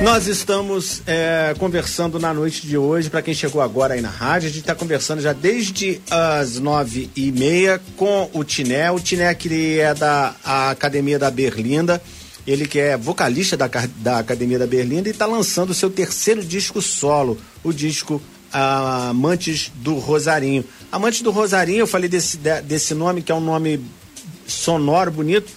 Nós 0.00 0.26
estamos 0.26 1.02
é, 1.06 1.54
conversando 1.58 2.18
na 2.18 2.32
noite 2.32 2.66
de 2.66 2.78
hoje, 2.78 3.10
para 3.10 3.20
quem 3.20 3.34
chegou 3.34 3.60
agora 3.60 3.92
aí 3.92 4.00
na 4.00 4.08
rádio, 4.08 4.48
a 4.48 4.50
gente 4.50 4.62
está 4.62 4.74
conversando 4.74 5.20
já 5.20 5.34
desde 5.34 6.00
as 6.10 6.58
nove 6.58 7.10
e 7.14 7.30
meia 7.30 7.78
com 7.98 8.30
o 8.32 8.42
Tiné. 8.42 8.90
O 8.90 8.98
Tiné 8.98 9.34
que 9.34 9.46
ele 9.46 9.78
é 9.78 9.92
da 9.92 10.34
Academia 10.42 11.18
da 11.18 11.30
Berlinda 11.30 12.00
ele 12.50 12.66
que 12.66 12.80
é 12.80 12.96
vocalista 12.96 13.56
da, 13.56 13.70
da 13.96 14.18
Academia 14.18 14.58
da 14.58 14.66
Berlinda 14.66 15.08
e 15.08 15.12
está 15.12 15.24
lançando 15.24 15.70
o 15.70 15.74
seu 15.74 15.88
terceiro 15.88 16.44
disco 16.44 16.82
solo, 16.82 17.38
o 17.62 17.72
disco 17.72 18.20
Amantes 18.52 19.70
do 19.76 19.94
Rosarinho. 19.94 20.64
Amantes 20.90 21.22
do 21.22 21.30
Rosarinho, 21.30 21.80
eu 21.80 21.86
falei 21.86 22.08
desse, 22.08 22.36
desse 22.36 22.92
nome, 22.92 23.22
que 23.22 23.30
é 23.30 23.34
um 23.34 23.40
nome 23.40 23.80
sonoro, 24.48 25.12
bonito, 25.12 25.52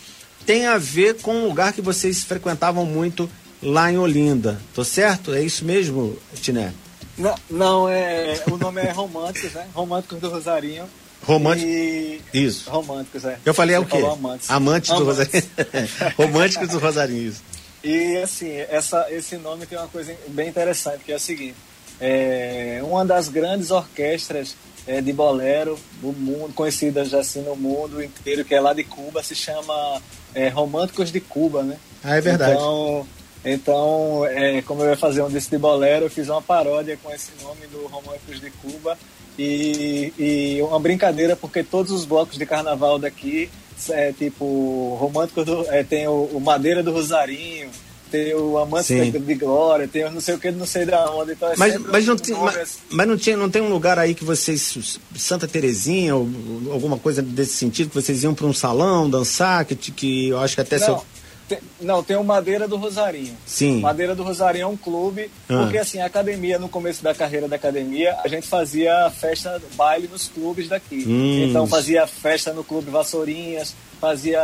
tem 0.46 0.68
a 0.68 0.78
ver 0.78 1.16
com 1.16 1.34
um 1.36 1.48
lugar 1.48 1.74
que 1.74 1.82
vocês 1.82 2.24
frequentavam 2.24 2.86
muito 2.86 3.28
lá 3.62 3.92
em 3.92 3.98
Olinda. 3.98 4.62
Tô 4.76 4.84
certo? 4.84 5.34
É 5.34 5.42
isso 5.42 5.66
mesmo, 5.66 6.16
Tiné? 6.36 6.74
Não, 7.18 7.36
não 7.50 7.90
é, 7.90 8.40
o 8.52 8.58
nome 8.58 8.82
é 8.82 8.92
Românticos, 8.92 9.54
né? 9.54 9.68
Românticos 9.74 10.20
do 10.20 10.30
Rosarinho. 10.30 10.86
Românticos. 11.24 11.72
E... 11.72 12.22
Isso. 12.34 12.70
Românticos, 12.70 13.26
é. 13.26 13.38
Eu 13.46 13.54
falei 13.54 13.76
é 13.76 13.80
o 13.80 13.86
quê? 13.86 13.98
Amantes. 13.98 14.50
Amantes 14.50 14.90
do 14.96 15.04
Rosarinho. 15.04 15.44
Românticos 16.18 16.70
do 16.70 16.80
Rosarinho, 16.80 17.30
isso. 17.30 17.42
E 17.84 18.18
assim, 18.18 18.52
essa, 18.70 19.08
esse 19.12 19.38
nome 19.38 19.66
tem 19.66 19.78
uma 19.78 19.88
coisa 19.88 20.16
bem 20.30 20.50
interessante, 20.50 21.04
que 21.04 21.12
é 21.12 21.16
o 21.16 21.20
seguinte. 21.20 21.56
É, 22.00 22.82
uma 22.84 23.06
das 23.06 23.30
grandes 23.30 23.72
orquestras 23.72 24.56
é, 24.88 25.02
de 25.02 25.14
bolero 25.14 25.78
do 26.02 26.12
mundo, 26.12 26.54
conhecidas 26.54 27.14
assim 27.14 27.42
no 27.42 27.56
mundo 27.56 28.04
inteiro, 28.04 28.44
que 28.44 28.56
é 28.56 28.60
lá 28.60 28.74
de 28.74 28.84
Cuba, 28.84 29.24
se 29.24 29.36
chama 29.36 30.02
é, 30.34 30.50
Românticos 30.50 31.12
de 31.12 31.20
Cuba, 31.20 31.64
né? 31.64 31.78
Ah, 32.04 32.16
é 32.16 32.22
verdade. 32.22 32.54
Então, 32.54 33.08
então, 33.46 34.26
é, 34.26 34.62
como 34.62 34.84
eu 34.84 34.90
ia 34.90 34.98
fazer 34.98 35.22
um 35.22 35.30
desse 35.30 35.50
de 35.50 35.58
bolero, 35.58 36.06
eu 36.06 36.10
fiz 36.10 36.30
uma 36.30 36.42
paródia 36.42 36.98
com 37.02 37.12
esse 37.12 37.32
nome 37.42 37.68
do 37.68 37.86
Românticos 37.88 38.40
de 38.40 38.50
Cuba 38.50 38.98
e, 39.38 40.14
e 40.18 40.62
uma 40.62 40.80
brincadeira 40.80 41.36
porque 41.36 41.64
todos 41.64 41.92
os 41.92 42.06
blocos 42.06 42.38
de 42.38 42.46
carnaval 42.46 43.00
daqui, 43.00 43.50
é, 43.90 44.12
tipo, 44.12 44.96
Românticos 45.00 45.46
do, 45.46 45.66
é, 45.70 45.84
tem 45.84 46.08
o, 46.08 46.30
o, 46.34 46.40
Madeira 46.40 46.84
do 46.84 46.92
Rosarinho, 46.92 47.70
tem 48.12 48.34
o 48.36 48.58
Amante 48.60 49.12
de 49.12 49.36
Glória, 49.36 49.88
tem 49.88 50.06
o 50.06 50.12
não 50.12 50.22
sei 50.22 50.36
o 50.36 50.40
que, 50.40 50.52
não 50.52 50.68
sei 50.68 50.86
da 50.86 51.10
onde. 51.12 51.32
Então 51.32 51.52
é 51.52 51.56
mas, 51.58 51.78
mas, 51.78 52.06
não, 52.06 52.16
tem, 52.16 52.36
mas, 52.36 52.58
assim. 52.58 52.80
mas, 52.92 53.08
não, 53.08 53.18
tinha, 53.18 53.36
não 53.36 53.50
tem 53.50 53.62
um 53.62 53.70
lugar 53.70 53.98
aí 53.98 54.14
que 54.14 54.24
vocês, 54.24 55.00
Santa 55.16 55.48
Terezinha, 55.48 56.16
ou 56.16 56.30
alguma 56.72 56.98
coisa 56.98 57.22
desse 57.22 57.54
sentido, 57.54 57.90
que 57.90 57.96
vocês 57.96 58.24
iam 58.24 58.36
para 58.36 58.46
um 58.46 58.54
salão 58.54 59.10
dançar, 59.10 59.66
que, 59.66 59.76
que 59.76 60.30
eu 60.30 60.40
acho 60.40 60.54
que 60.56 60.62
até 60.62 60.78
não. 60.78 60.86
seu 60.86 61.13
tem, 61.48 61.60
não, 61.82 62.04
tem 62.04 62.16
o 62.16 62.24
Madeira 62.24 62.68
do 62.68 62.78
Rosarinho. 62.78 63.36
Sim. 63.46 63.80
Madeira 63.82 64.16
do 64.16 64.24
Rosarinho 64.24 64.64
é 64.64 64.68
um 64.68 64.78
clube, 64.78 65.30
ah. 65.50 65.64
porque 65.64 65.78
assim, 65.78 66.00
a 66.00 66.06
academia, 66.06 66.58
no 66.58 66.70
começo 66.70 67.04
da 67.04 67.14
carreira 67.14 67.48
da 67.48 67.56
academia, 67.56 68.18
a 68.24 68.28
gente 68.28 68.48
fazia 68.48 69.10
festa, 69.12 69.62
baile 69.76 70.08
nos 70.08 70.28
clubes 70.28 70.68
daqui. 70.68 71.04
Hum. 71.08 71.46
Então 71.48 71.68
fazia 71.68 72.08
festa 72.08 72.54
no 72.54 72.64
clube 72.64 72.90
Vassourinhas, 72.90 73.76
fazia 74.00 74.42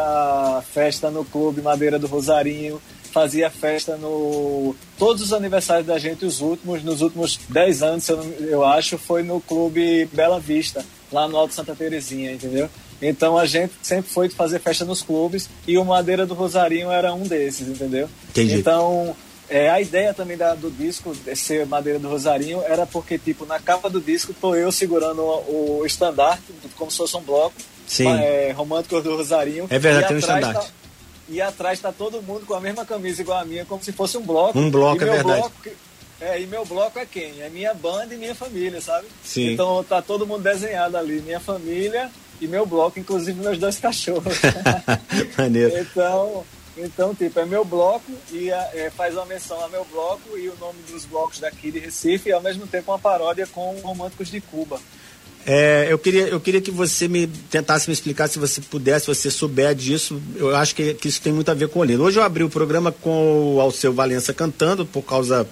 festa 0.74 1.10
no 1.10 1.24
clube 1.24 1.62
Madeira 1.62 1.98
do 1.98 2.08
Rosarinho, 2.08 2.82
fazia 3.12 3.50
festa 3.50 3.96
no. 3.98 4.76
Todos 4.98 5.24
os 5.24 5.34
aniversários 5.34 5.88
da 5.88 5.98
gente, 5.98 6.26
os 6.26 6.42
últimos, 6.42 6.84
nos 6.84 7.02
últimos 7.02 7.40
10 7.50 7.84
anos, 7.84 8.10
eu, 8.10 8.24
eu 8.40 8.66
acho, 8.66 8.98
foi 8.98 9.24
no 9.24 9.42
clube 9.42 10.06
Bela 10.12 10.40
Vista, 10.40 10.86
lá 11.12 11.28
no 11.28 11.38
Alto 11.38 11.54
Santa 11.54 11.76
Terezinha, 11.76 12.32
entendeu? 12.32 12.70
Então 13.02 13.38
a 13.38 13.46
gente 13.46 13.74
sempre 13.82 14.12
foi 14.12 14.30
fazer 14.30 14.60
festa 14.60 14.84
nos 14.84 15.02
clubes 15.02 15.50
e 15.68 15.78
o 15.78 15.86
Madeira 15.86 16.26
do 16.26 16.34
Rosarinho 16.34 16.92
era 16.92 17.14
um 17.14 17.24
desses, 17.24 17.68
entendeu? 17.68 18.10
Entendi. 18.30 18.56
Então 18.56 19.16
é, 19.50 19.68
a 19.70 19.82
ideia 19.82 20.14
também 20.14 20.38
da, 20.38 20.54
do 20.54 20.70
disco, 20.70 21.16
ser 21.36 21.66
Madeira 21.66 21.98
do 21.98 22.08
Rosarinho, 22.08 22.62
era 22.62 22.86
porque, 22.86 23.18
tipo, 23.18 23.46
na 23.48 23.60
capa 23.60 23.90
do 23.90 24.00
disco 24.00 24.32
tô 24.40 24.54
eu 24.54 24.72
segurando 24.72 25.22
o, 25.24 25.80
o 25.80 25.86
estandarte, 25.86 26.44
como 26.78 26.92
se 26.92 26.98
fosse 26.98 27.18
um 27.18 27.22
bloco, 27.22 27.56
Sim. 27.88 28.08
É, 28.08 28.52
romântico 28.56 29.02
do 29.02 29.16
Rosarinho. 29.16 29.66
É 29.70 29.80
verdade, 29.80 30.08
tem 30.08 30.16
um 30.18 30.20
estandarte. 30.20 30.68
Tá, 30.68 30.74
e 31.28 31.42
atrás 31.42 31.80
tá 31.80 31.92
todo 31.92 32.22
mundo 32.22 32.46
com 32.46 32.54
a 32.54 32.60
mesma 32.60 32.86
camisa 32.86 33.22
igual 33.22 33.40
a 33.40 33.46
minha, 33.46 33.66
como 33.66 33.84
se 33.84 33.92
fosse 33.92 34.18
um 34.18 34.22
bloco. 34.22 34.58
Um 34.58 34.70
bloco, 34.70 35.04
é 35.04 35.08
verdade. 35.08 35.40
Bloco, 35.40 35.54
é, 36.22 36.42
e 36.42 36.46
meu 36.46 36.66
bloco 36.66 37.00
é 37.00 37.06
quem? 37.06 37.42
É 37.42 37.50
minha 37.50 37.74
banda 37.74 38.14
e 38.14 38.18
minha 38.18 38.36
família, 38.36 38.80
sabe? 38.82 39.08
Sim. 39.24 39.54
Então 39.54 39.84
tá 39.84 40.02
todo 40.02 40.28
mundo 40.28 40.44
desenhado 40.44 40.96
ali, 40.96 41.22
minha 41.22 41.40
família 41.40 42.12
e 42.40 42.48
meu 42.48 42.66
bloco, 42.66 43.00
inclusive 43.00 43.40
meus 43.42 43.58
dois 43.58 43.78
cachorros. 43.78 44.36
Maneiro. 45.38 45.78
Então, 45.78 46.46
então, 46.78 47.14
tipo, 47.14 47.40
é 47.40 47.46
meu 47.46 47.66
bloco 47.66 48.12
e 48.32 48.50
é, 48.50 48.92
faz 48.96 49.14
uma 49.16 49.26
menção 49.26 49.64
a 49.64 49.68
meu 49.68 49.86
bloco 49.92 50.38
e 50.38 50.48
o 50.48 50.56
nome 50.60 50.80
dos 50.90 51.06
blocos 51.06 51.40
daqui 51.40 51.72
de 51.72 51.80
Recife 51.80 52.30
e 52.30 52.32
ao 52.32 52.42
mesmo 52.42 52.66
tempo 52.66 52.92
uma 52.92 53.00
paródia 53.00 53.46
com 53.48 53.78
Românticos 53.82 54.30
de 54.30 54.40
Cuba. 54.40 54.80
É, 55.46 55.88
eu, 55.90 55.98
queria, 55.98 56.28
eu 56.28 56.40
queria 56.40 56.62
que 56.62 56.72
você 56.72 57.08
me 57.08 57.26
tentasse 57.28 57.90
me 57.90 57.94
explicar, 57.94 58.28
se 58.28 58.38
você 58.38 58.62
pudesse, 58.62 59.06
se 59.06 59.16
você 59.16 59.32
souber 59.32 59.74
disso. 59.74 60.22
Eu 60.36 60.56
acho 60.56 60.76
que, 60.76 60.94
que 60.94 61.08
isso 61.08 61.22
tem 61.22 61.34
muito 61.34 61.50
a 61.50 61.54
ver 61.54 61.70
com 61.70 61.80
o 61.80 61.82
Olinda. 61.82 62.04
Hoje 62.04 62.20
eu 62.20 62.24
abri 62.24 62.44
o 62.44 62.50
programa 62.50 62.92
com 62.92 63.56
o 63.56 63.62
Alceu 63.62 63.92
Valença 63.92 64.34
cantando, 64.34 64.86
por 64.86 65.02
causa 65.02 65.48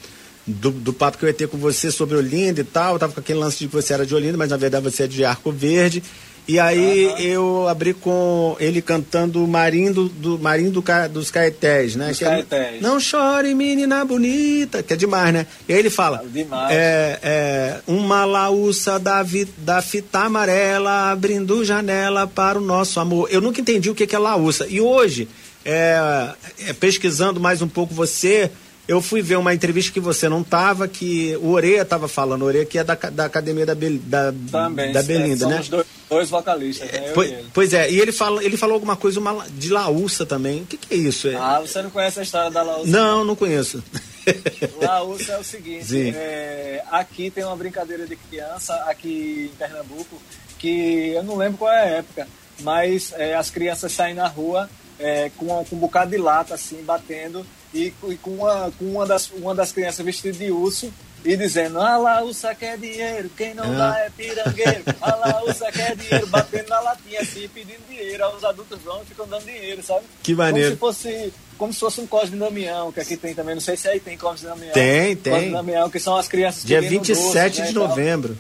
do, 0.46 0.72
do 0.72 0.94
papo 0.94 1.18
que 1.18 1.26
eu 1.26 1.30
ia 1.30 1.34
ter 1.34 1.48
com 1.48 1.58
você 1.58 1.92
sobre 1.92 2.16
Olinda 2.16 2.62
e 2.62 2.64
tal. 2.64 2.94
Eu 2.94 3.00
tava 3.00 3.14
com 3.14 3.20
aquele 3.20 3.40
lance 3.40 3.60
de 3.60 3.68
que 3.68 3.74
você 3.74 3.94
era 3.94 4.06
de 4.06 4.14
Olinda, 4.14 4.38
mas 4.38 4.50
na 4.50 4.58
verdade 4.58 4.84
você 4.84 5.04
é 5.04 5.08
de 5.08 5.26
Arco 5.26 5.52
Verde. 5.52 6.04
E 6.48 6.58
aí 6.60 7.08
uhum. 7.08 7.18
eu 7.18 7.68
abri 7.68 7.94
com 7.94 8.56
ele 8.58 8.82
cantando 8.82 9.46
Marinho 9.46 9.94
do, 9.94 10.40
Marinho 10.40 10.72
do, 10.72 10.84
dos 11.12 11.30
Caetés, 11.30 11.98
né? 11.98 12.08
Dos 12.08 12.20
que 12.20 12.24
Caetés. 12.24 12.76
É, 12.76 12.80
Não 12.80 13.02
chore, 13.02 13.54
menina 13.54 14.06
bonita, 14.06 14.82
que 14.82 14.94
é 14.94 14.96
demais, 14.96 15.34
né? 15.34 15.46
E 15.68 15.74
aí 15.74 15.80
ele 15.80 15.90
fala: 15.90 16.24
demais. 16.26 16.74
É, 16.74 17.20
é, 17.22 17.78
uma 17.86 18.24
laúça 18.24 18.98
da, 18.98 19.22
vi, 19.22 19.46
da 19.58 19.82
fita 19.82 20.20
amarela 20.20 21.12
abrindo 21.12 21.66
janela 21.66 22.26
para 22.26 22.58
o 22.58 22.62
nosso 22.62 23.00
amor. 23.02 23.28
Eu 23.30 23.42
nunca 23.42 23.60
entendi 23.60 23.90
o 23.90 23.96
que, 23.96 24.08
que 24.08 24.16
é 24.16 24.20
laúça. 24.20 24.66
E 24.70 24.80
hoje, 24.80 25.28
é, 25.66 26.30
é 26.66 26.72
pesquisando 26.72 27.42
mais 27.42 27.62
um 27.62 27.68
pouco 27.68 27.94
você 27.94 28.50
eu 28.88 29.02
fui 29.02 29.22
ver 29.22 29.38
uma 29.38 29.54
entrevista 29.54 29.92
que 29.92 30.00
você 30.00 30.30
não 30.30 30.42
estava, 30.42 30.88
que 30.88 31.36
o 31.42 31.50
Oreia 31.50 31.82
estava 31.82 32.08
falando, 32.08 32.44
o 32.44 32.46
Oreia 32.46 32.66
que 32.66 32.78
é 32.80 32.86
da, 32.86 32.96
da 32.96 33.26
academia 33.26 33.66
da, 33.66 33.76
Bel, 33.76 34.00
da, 34.02 34.34
Também, 34.50 34.94
da 34.94 35.04
Belinda, 35.04 35.46
é, 35.46 35.50
né? 35.50 35.64
Dois, 35.70 35.86
dois 36.10 36.30
vocalistas, 36.30 36.92
né? 36.92 37.12
pois, 37.14 37.34
pois, 37.54 37.74
é, 37.74 37.90
e 37.92 38.00
ele, 38.00 38.12
fala, 38.12 38.44
ele 38.44 38.58
falou 38.58 38.76
alguma 38.76 38.96
coisa 38.96 39.20
uma, 39.20 39.46
de 39.50 39.70
Laúça 39.70 40.26
também. 40.26 40.62
O 40.62 40.66
que, 40.66 40.78
que 40.78 40.94
é 40.94 40.98
isso? 40.98 41.30
Ah, 41.38 41.60
você 41.60 41.82
não 41.82 41.90
conhece 41.90 42.20
a 42.20 42.24
história 42.24 42.50
da 42.50 42.62
Laúça? 42.62 42.88
Não, 42.90 43.26
não 43.26 43.36
conheço. 43.36 43.84
Laúça 44.82 45.34
é 45.34 45.40
o 45.40 45.44
seguinte, 45.44 46.14
é, 46.16 46.84
aqui 46.92 47.30
tem 47.32 47.44
uma 47.44 47.56
brincadeira 47.56 48.06
de 48.06 48.16
criança, 48.16 48.76
aqui 48.88 49.52
em 49.54 49.58
Pernambuco, 49.58 50.22
que 50.58 51.10
eu 51.10 51.24
não 51.24 51.36
lembro 51.36 51.60
qual 51.60 51.72
é 51.72 51.84
a 51.84 51.98
época, 51.98 52.28
mas 52.62 53.14
é, 53.16 53.36
as 53.36 53.50
crianças 53.50 53.92
saem 53.92 54.16
na 54.16 54.28
rua 54.28 54.70
é, 55.00 55.30
com, 55.38 55.48
com 55.66 55.76
um 55.76 55.80
bocado 55.80 56.12
de 56.12 56.18
lata, 56.18 56.56
assim, 56.56 56.82
batendo 56.84 57.46
e, 57.74 57.94
e 58.10 58.16
com, 58.18 58.32
uma, 58.32 58.72
com 58.78 58.86
uma, 58.86 59.06
das, 59.06 59.30
uma 59.32 59.54
das 59.54 59.72
crianças 59.72 60.06
vestida 60.06 60.38
de 60.38 60.52
urso 60.52 60.92
e 61.28 61.36
dizendo, 61.36 61.82
ah 61.82 61.98
lá, 61.98 62.24
o 62.24 62.34
saque 62.34 62.64
é 62.64 62.78
dinheiro, 62.78 63.30
quem 63.36 63.54
não 63.54 63.66
ah. 63.66 63.92
dá 63.92 64.00
é 64.00 64.10
pirangueiro, 64.10 64.84
ah 65.02 65.16
lá, 65.16 65.44
o 65.44 65.54
saque 65.54 65.82
é 65.82 65.94
dinheiro, 65.94 66.26
batendo 66.28 66.70
na 66.70 66.80
latinha 66.80 67.20
assim, 67.20 67.50
pedindo 67.54 67.82
dinheiro, 67.90 68.24
aí 68.26 68.34
os 68.34 68.46
adultos 68.46 68.80
vão 68.82 69.02
e 69.04 69.06
ficam 69.06 69.28
dando 69.28 69.44
dinheiro, 69.44 69.84
sabe? 69.84 70.06
Que 70.24 70.34
maneiro. 70.34 70.78
Como 70.78 70.94
se 70.94 71.04
fosse, 71.04 71.34
como 71.58 71.74
se 71.74 71.80
fosse 71.82 72.00
um 72.00 72.08
Cosme 72.08 72.40
Damião, 72.40 72.94
que 72.94 73.02
aqui 73.02 73.18
tem 73.18 73.36
também, 73.36 73.56
não 73.56 73.62
sei 73.62 73.76
se 73.76 73.90
aí 73.90 74.00
tem 74.00 74.18
Cosme 74.18 74.48
Damião. 74.48 74.72
Tem, 74.72 75.18
tem. 75.18 75.34
Cosme 75.34 75.52
Damião, 75.52 75.90
que 75.90 76.00
são 76.00 76.16
as 76.16 76.30
crianças 76.30 76.64
Dia 76.64 76.80
27 76.80 77.18
doce, 77.18 77.60
né, 77.62 77.68
de 77.68 77.74
novembro. 77.74 78.38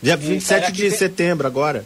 Dia 0.00 0.16
27 0.16 0.70
de 0.70 0.82
tem... 0.82 0.90
setembro 0.96 1.44
agora. 1.44 1.84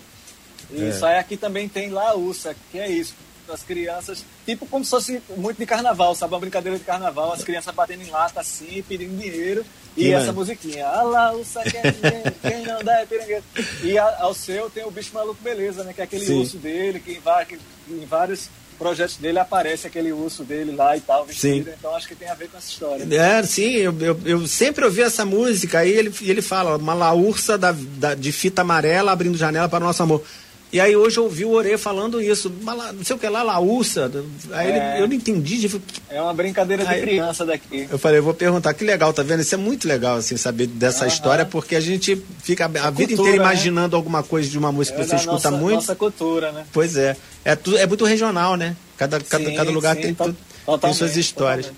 Isso, 0.71 1.07
é. 1.07 1.15
aí 1.15 1.19
aqui 1.19 1.39
também 1.39 1.67
tem 1.67 1.89
Laúça, 1.89 2.55
que 2.71 2.79
é 2.79 2.91
isso 2.91 3.15
as 3.53 3.63
crianças, 3.63 4.25
tipo 4.45 4.67
como 4.67 4.85
se 4.85 4.91
fosse 4.91 5.23
muito 5.37 5.59
de 5.59 5.67
carnaval, 5.67 6.15
sabe? 6.15 6.33
Uma 6.35 6.41
brincadeira 6.41 6.79
de 6.79 6.85
carnaval, 6.85 7.33
as 7.33 7.45
crianças 7.45 7.75
batendo 7.75 8.03
em 8.03 8.11
lata 8.11 8.41
assim, 8.41 8.83
pedindo 8.89 9.17
dinheiro. 9.19 9.65
E, 9.97 10.11
essa 10.11 10.27
mano. 10.27 10.39
musiquinha, 10.39 10.87
alá, 10.87 11.33
o 11.33 11.45
saque 11.45 11.77
é 11.77 12.31
quem 12.41 12.63
não 12.65 12.83
dá 12.83 13.01
é 13.01 13.07
pirangueiro. 13.07 13.45
E 13.83 13.99
a, 13.99 14.23
ao 14.23 14.33
seu 14.33 14.71
tem 14.71 14.85
o 14.85 14.91
bicho 14.91 15.13
maluco 15.13 15.43
beleza, 15.43 15.85
né? 15.85 15.93
Que 15.93 16.01
é 16.01 16.05
aquele 16.05 16.25
sim. 16.25 16.41
urso 16.41 16.57
dele, 16.57 16.99
que 16.99 17.13
em, 17.13 17.21
que 17.47 17.59
em 17.91 18.07
vários 18.07 18.49
projetos 18.83 19.17
dele 19.17 19.39
aparece 19.39 19.87
aquele 19.87 20.13
urso 20.13 20.43
dele 20.43 20.73
lá 20.73 20.97
e 20.97 21.01
tal, 21.01 21.25
vestido. 21.25 21.71
Sim. 21.71 21.77
Então 21.79 21.95
acho 21.95 22.09
que 22.09 22.15
tem 22.15 22.29
a 22.29 22.35
ver 22.35 22.49
com 22.49 22.59
essa 22.59 22.69
história. 22.69 23.07
É, 23.15 23.43
sim, 23.45 23.71
eu, 23.75 23.95
eu, 24.01 24.21
eu 24.25 24.47
sempre 24.47 24.85
ouvi 24.85 25.03
essa 25.03 25.25
música, 25.25 25.81
aí 25.81 25.91
ele, 25.91 26.13
ele 26.23 26.43
fala, 26.43 26.77
uma 26.77 26.95
laursa 26.95 27.57
da, 27.57 27.73
da, 27.73 28.15
de 28.15 28.33
fita 28.33 28.63
amarela 28.63 29.13
abrindo 29.13 29.39
janela 29.39 29.69
para 29.69 29.85
o 29.85 29.87
nosso 29.87 30.03
amor. 30.03 30.25
E 30.73 30.81
aí 30.81 30.97
hoje 30.97 31.19
eu 31.19 31.25
ouvi 31.25 31.45
o 31.45 31.51
Ore 31.51 31.77
falando 31.77 32.19
isso, 32.19 32.51
não 32.63 33.05
sei 33.05 33.15
o 33.15 33.19
que 33.19 33.29
lá, 33.29 33.43
laúça. 33.43 34.11
Aí 34.53 34.71
é, 34.71 34.95
ele, 34.95 35.03
eu 35.03 35.07
não 35.07 35.15
entendi. 35.15 35.59
De... 35.59 35.83
É 36.09 36.21
uma 36.23 36.33
brincadeira 36.33 36.83
de 36.83 37.01
criança 37.03 37.45
daqui. 37.45 37.87
Eu 37.91 37.99
falei, 37.99 38.21
eu 38.21 38.23
vou 38.23 38.33
perguntar, 38.33 38.73
que 38.73 38.83
legal, 38.83 39.13
tá 39.13 39.23
vendo? 39.23 39.41
Isso 39.41 39.55
é 39.55 39.59
muito 39.59 39.87
legal, 39.87 40.17
assim, 40.17 40.35
saber 40.39 40.67
dessa 40.67 41.07
história, 41.07 41.45
porque 41.45 41.77
a 41.77 41.81
gente 41.81 42.17
fica 42.43 42.65
a, 42.65 42.67
a 42.69 42.91
vida 42.91 43.09
cultura, 43.09 43.13
inteira 43.13 43.31
né? 43.31 43.37
imaginando 43.37 43.95
alguma 43.97 44.23
coisa 44.23 44.49
de 44.49 44.57
uma 44.57 44.73
música 44.73 44.97
é 44.97 45.01
que 45.03 45.11
você 45.11 45.17
escuta 45.17 45.51
nossa, 45.51 45.51
muito. 45.51 45.75
Nossa 45.75 45.95
cultura, 45.95 46.53
né? 46.53 46.65
Pois 46.73 46.97
é. 46.97 47.19
É, 47.45 47.55
tu, 47.55 47.77
é 47.77 47.87
muito 47.87 48.07
regional, 48.07 48.57
né? 48.57 48.75
Cada, 48.97 49.21
cada, 49.21 49.45
sim, 49.45 49.55
cada 49.55 49.71
lugar 49.71 49.95
sim, 49.95 50.01
tem, 50.01 50.15
to, 50.15 50.35
tem 50.81 50.95
suas 50.95 51.19
histórias. 51.19 51.71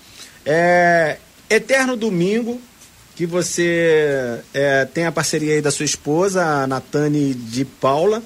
É, 0.45 1.17
Eterno 1.49 1.97
Domingo, 1.97 2.61
que 3.13 3.25
você 3.25 4.39
é, 4.53 4.85
tem 4.85 5.05
a 5.05 5.11
parceria 5.11 5.55
aí 5.55 5.61
da 5.61 5.71
sua 5.71 5.85
esposa, 5.85 6.45
a 6.45 6.65
Natane 6.65 7.33
de 7.33 7.65
Paula. 7.65 8.23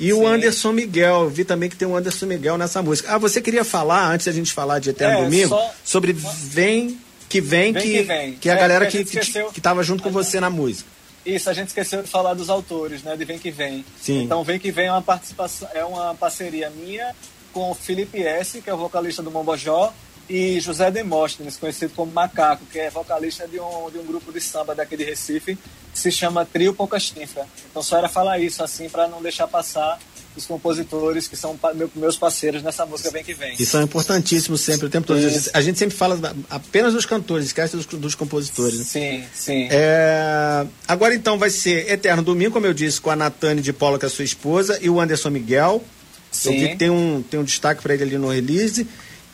E 0.00 0.06
Sim. 0.06 0.12
o 0.14 0.26
Anderson 0.26 0.72
Miguel, 0.72 1.28
vi 1.28 1.44
também 1.44 1.68
que 1.68 1.76
tem 1.76 1.86
o 1.86 1.94
Anderson 1.94 2.24
Miguel 2.24 2.56
nessa 2.56 2.82
música. 2.82 3.14
Ah, 3.14 3.18
você 3.18 3.40
queria 3.40 3.64
falar, 3.64 4.10
antes 4.10 4.24
da 4.24 4.32
gente 4.32 4.50
falar 4.50 4.78
de 4.78 4.90
Eterno 4.90 5.18
é, 5.18 5.24
Domingo, 5.24 5.48
só... 5.50 5.74
sobre 5.84 6.12
Vem 6.12 6.98
que 7.28 7.40
Vem, 7.40 7.72
vem 7.72 7.82
que, 7.82 7.88
que, 7.90 8.02
vem. 8.02 8.32
que 8.32 8.48
é 8.48 8.52
a 8.52 8.56
galera 8.56 8.86
que, 8.86 8.96
a 8.96 9.04
que, 9.04 9.18
esqueceu... 9.18 9.50
que 9.52 9.60
tava 9.60 9.82
junto 9.82 10.02
com 10.02 10.10
você 10.10 10.40
na 10.40 10.48
música. 10.50 10.88
Isso, 11.24 11.50
a 11.50 11.52
gente 11.52 11.68
esqueceu 11.68 12.02
de 12.02 12.08
falar 12.08 12.32
dos 12.32 12.48
autores, 12.48 13.02
né? 13.02 13.14
De 13.14 13.24
Vem 13.26 13.38
Que 13.38 13.50
Vem. 13.50 13.84
Sim. 14.00 14.22
Então, 14.22 14.42
Vem 14.42 14.58
Que 14.58 14.72
Vem 14.72 14.86
é 14.86 14.92
uma 14.92 15.02
participação, 15.02 15.68
é 15.74 15.84
uma 15.84 16.14
parceria 16.14 16.70
minha 16.70 17.14
com 17.52 17.70
o 17.70 17.74
Felipe 17.74 18.22
S., 18.22 18.62
que 18.62 18.70
é 18.70 18.74
o 18.74 18.78
vocalista 18.78 19.22
do 19.22 19.30
Mombojó, 19.30 19.92
e 20.30 20.60
José 20.60 20.92
Demóstenes, 20.92 21.56
conhecido 21.56 21.92
como 21.96 22.12
Macaco, 22.12 22.64
que 22.66 22.78
é 22.78 22.88
vocalista 22.88 23.48
de 23.48 23.58
um, 23.58 23.90
de 23.90 23.98
um 23.98 24.06
grupo 24.06 24.32
de 24.32 24.40
samba 24.40 24.76
daqui 24.76 24.96
de 24.96 25.02
Recife, 25.02 25.58
que 25.92 25.98
se 25.98 26.12
chama 26.12 26.44
Trio 26.46 26.72
Pouca 26.72 27.00
Chifra. 27.00 27.44
Então 27.68 27.82
só 27.82 27.98
era 27.98 28.08
falar 28.08 28.38
isso, 28.38 28.62
assim, 28.62 28.88
para 28.88 29.08
não 29.08 29.20
deixar 29.20 29.48
passar 29.48 29.98
os 30.36 30.46
compositores 30.46 31.26
que 31.26 31.36
são 31.36 31.58
meus 31.96 32.16
parceiros 32.16 32.62
nessa 32.62 32.86
música 32.86 33.10
Vem 33.10 33.24
Que 33.24 33.34
Vem. 33.34 33.56
E 33.58 33.66
são 33.66 33.82
importantíssimos 33.82 34.60
sempre, 34.60 34.86
o 34.86 34.88
tempo 34.88 35.08
todo. 35.08 35.18
A 35.52 35.60
gente 35.60 35.80
sempre 35.80 35.96
fala 35.96 36.16
apenas 36.48 36.94
dos 36.94 37.04
cantores, 37.04 37.46
esquece 37.46 37.76
dos, 37.76 37.86
dos 37.86 38.14
compositores. 38.14 38.86
Sim, 38.86 39.24
sim. 39.34 39.66
É... 39.68 40.64
Agora 40.86 41.12
então 41.12 41.36
vai 41.38 41.50
ser 41.50 41.90
Eterno 41.90 42.22
Domingo, 42.22 42.52
como 42.52 42.66
eu 42.66 42.72
disse, 42.72 43.00
com 43.00 43.10
a 43.10 43.16
Natane 43.16 43.60
de 43.60 43.72
Paula, 43.72 43.98
que 43.98 44.04
é 44.04 44.08
a 44.08 44.10
sua 44.10 44.24
esposa, 44.24 44.78
e 44.80 44.88
o 44.88 45.00
Anderson 45.00 45.30
Miguel. 45.30 45.82
Sim. 46.30 46.54
Eu 46.54 46.60
vi 46.60 46.68
que 46.68 46.76
tem 46.76 46.90
um, 46.90 47.20
tem 47.28 47.40
um 47.40 47.44
destaque 47.44 47.82
para 47.82 47.94
ele 47.94 48.04
ali 48.04 48.16
no 48.18 48.28
release. 48.28 48.86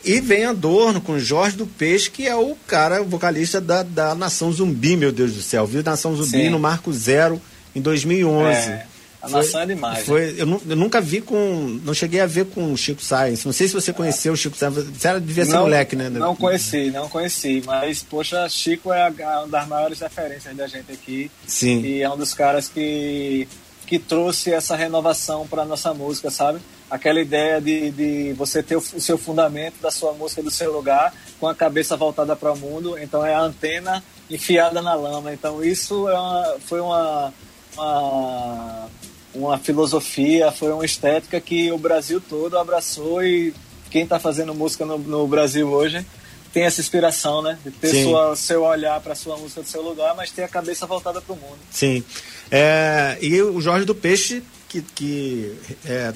E 0.07 0.21
vem 0.21 0.45
Adorno 0.45 1.01
com 1.01 1.19
Jorge 1.19 1.57
do 1.57 1.67
Peixe, 1.67 2.09
que 2.09 2.25
é 2.25 2.35
o 2.35 2.55
cara, 2.65 3.01
o 3.01 3.05
vocalista 3.05 3.59
da, 3.59 3.83
da 3.83 4.15
Nação 4.15 4.49
Zumbi, 4.53 4.95
meu 4.95 5.11
Deus 5.11 5.33
do 5.33 5.41
céu. 5.41 5.67
Viu 5.67 5.83
Nação 5.83 6.15
Zumbi 6.15 6.43
Sim. 6.43 6.49
no 6.49 6.57
Marco 6.57 6.93
Zero 6.93 7.41
em 7.75 7.81
2011. 7.81 8.69
É, 8.69 8.85
a 9.21 9.27
foi, 9.27 9.41
Nação 9.41 9.61
é 9.61 9.65
demais. 9.65 10.05
Foi, 10.05 10.35
eu, 10.37 10.61
eu, 10.69 10.75
nunca 10.77 11.01
vi 11.01 11.19
com. 11.19 11.77
Não 11.83 11.93
cheguei 11.93 12.21
a 12.21 12.25
ver 12.25 12.45
com 12.45 12.71
o 12.71 12.77
Chico 12.77 13.01
Sainz. 13.01 13.43
Não 13.43 13.51
sei 13.51 13.67
se 13.67 13.73
você 13.73 13.91
conheceu 13.91 14.31
o 14.31 14.37
Chico 14.37 14.55
Sainz. 14.55 14.75
Você 14.75 15.07
era, 15.09 15.19
devia 15.19 15.43
ser 15.43 15.51
não, 15.51 15.63
moleque, 15.63 15.97
né? 15.97 16.09
Não 16.09 16.33
conheci, 16.37 16.89
não 16.89 17.09
conheci. 17.09 17.61
Mas, 17.65 18.01
poxa, 18.01 18.47
Chico 18.47 18.93
é 18.93 19.09
uma 19.09 19.47
das 19.47 19.67
maiores 19.67 19.99
referências 19.99 20.55
da 20.55 20.67
gente 20.67 20.89
aqui. 20.89 21.29
Sim. 21.45 21.81
E 21.81 22.01
é 22.01 22.09
um 22.09 22.15
dos 22.15 22.33
caras 22.33 22.69
que, 22.69 23.45
que 23.85 23.99
trouxe 23.99 24.53
essa 24.53 24.73
renovação 24.73 25.45
para 25.45 25.65
nossa 25.65 25.93
música, 25.93 26.31
sabe? 26.31 26.59
Aquela 26.89 27.19
ideia 27.19 27.59
de, 27.59 27.91
de 27.91 28.33
você 28.33 28.63
ter 28.63 28.75
o, 28.75 28.79
o, 28.79 29.01
seu 29.01 29.17
fundamento 29.17 29.75
da 29.81 29.91
sua 29.91 30.13
música 30.13 30.41
do 30.41 30.51
seu 30.51 30.71
lugar 30.71 31.13
com 31.39 31.47
a 31.47 31.55
cabeça 31.55 31.97
voltada 31.97 32.35
para 32.35 32.51
o 32.51 32.57
mundo. 32.57 32.97
Então 32.97 33.25
é 33.25 33.33
a 33.33 33.41
antena 33.41 34.03
enfiada 34.29 34.81
na 34.81 34.93
lama. 34.93 35.33
Então 35.33 35.63
isso 35.63 36.07
é 36.09 36.17
uma, 36.17 36.55
foi 36.65 36.79
uma, 36.79 37.33
uma, 37.75 38.89
uma 39.35 39.57
filosofia 39.57 40.51
foi 40.51 40.71
uma 40.71 40.85
estética 40.85 41.39
que 41.39 41.71
o 41.71 41.77
Brasil 41.77 42.21
todo 42.21 42.57
abraçou. 42.57 43.23
E 43.23 43.53
quem 43.89 44.03
está 44.03 44.19
fazendo 44.19 44.53
música 44.53 44.85
no, 44.85 44.97
no, 44.97 45.27
Brasil 45.27 45.69
hoje 45.69 46.05
tem 46.53 46.63
essa 46.63 46.81
inspiração 46.81 47.41
né? 47.41 47.59
De 47.63 47.71
ter 47.71 48.03
sua, 48.03 48.35
seu 48.35 48.63
olhar 48.63 48.99
para 49.01 49.13
sua 49.13 49.37
música 49.37 49.61
do 49.61 49.67
seu 49.67 49.81
lugar 49.81 50.15
mas 50.15 50.31
ter 50.31 50.43
a 50.43 50.47
cabeça 50.47 50.85
voltada 50.85 51.21
para 51.21 51.33
o 51.33 51.37
mundo. 51.37 51.59
Sim. 51.69 52.03
É, 52.49 53.17
e 53.21 53.41
o 53.41 53.59
Jorge 53.59 53.85
do 53.85 53.93
Peixe 53.93 54.41
que, 54.67 54.81
que 54.81 55.57
é, 55.85 56.13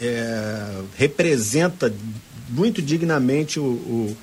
é, 0.00 0.82
representa 0.96 1.92
muito 2.48 2.80
dignamente 2.80 3.58
o, 3.58 3.64
o, 3.64 4.16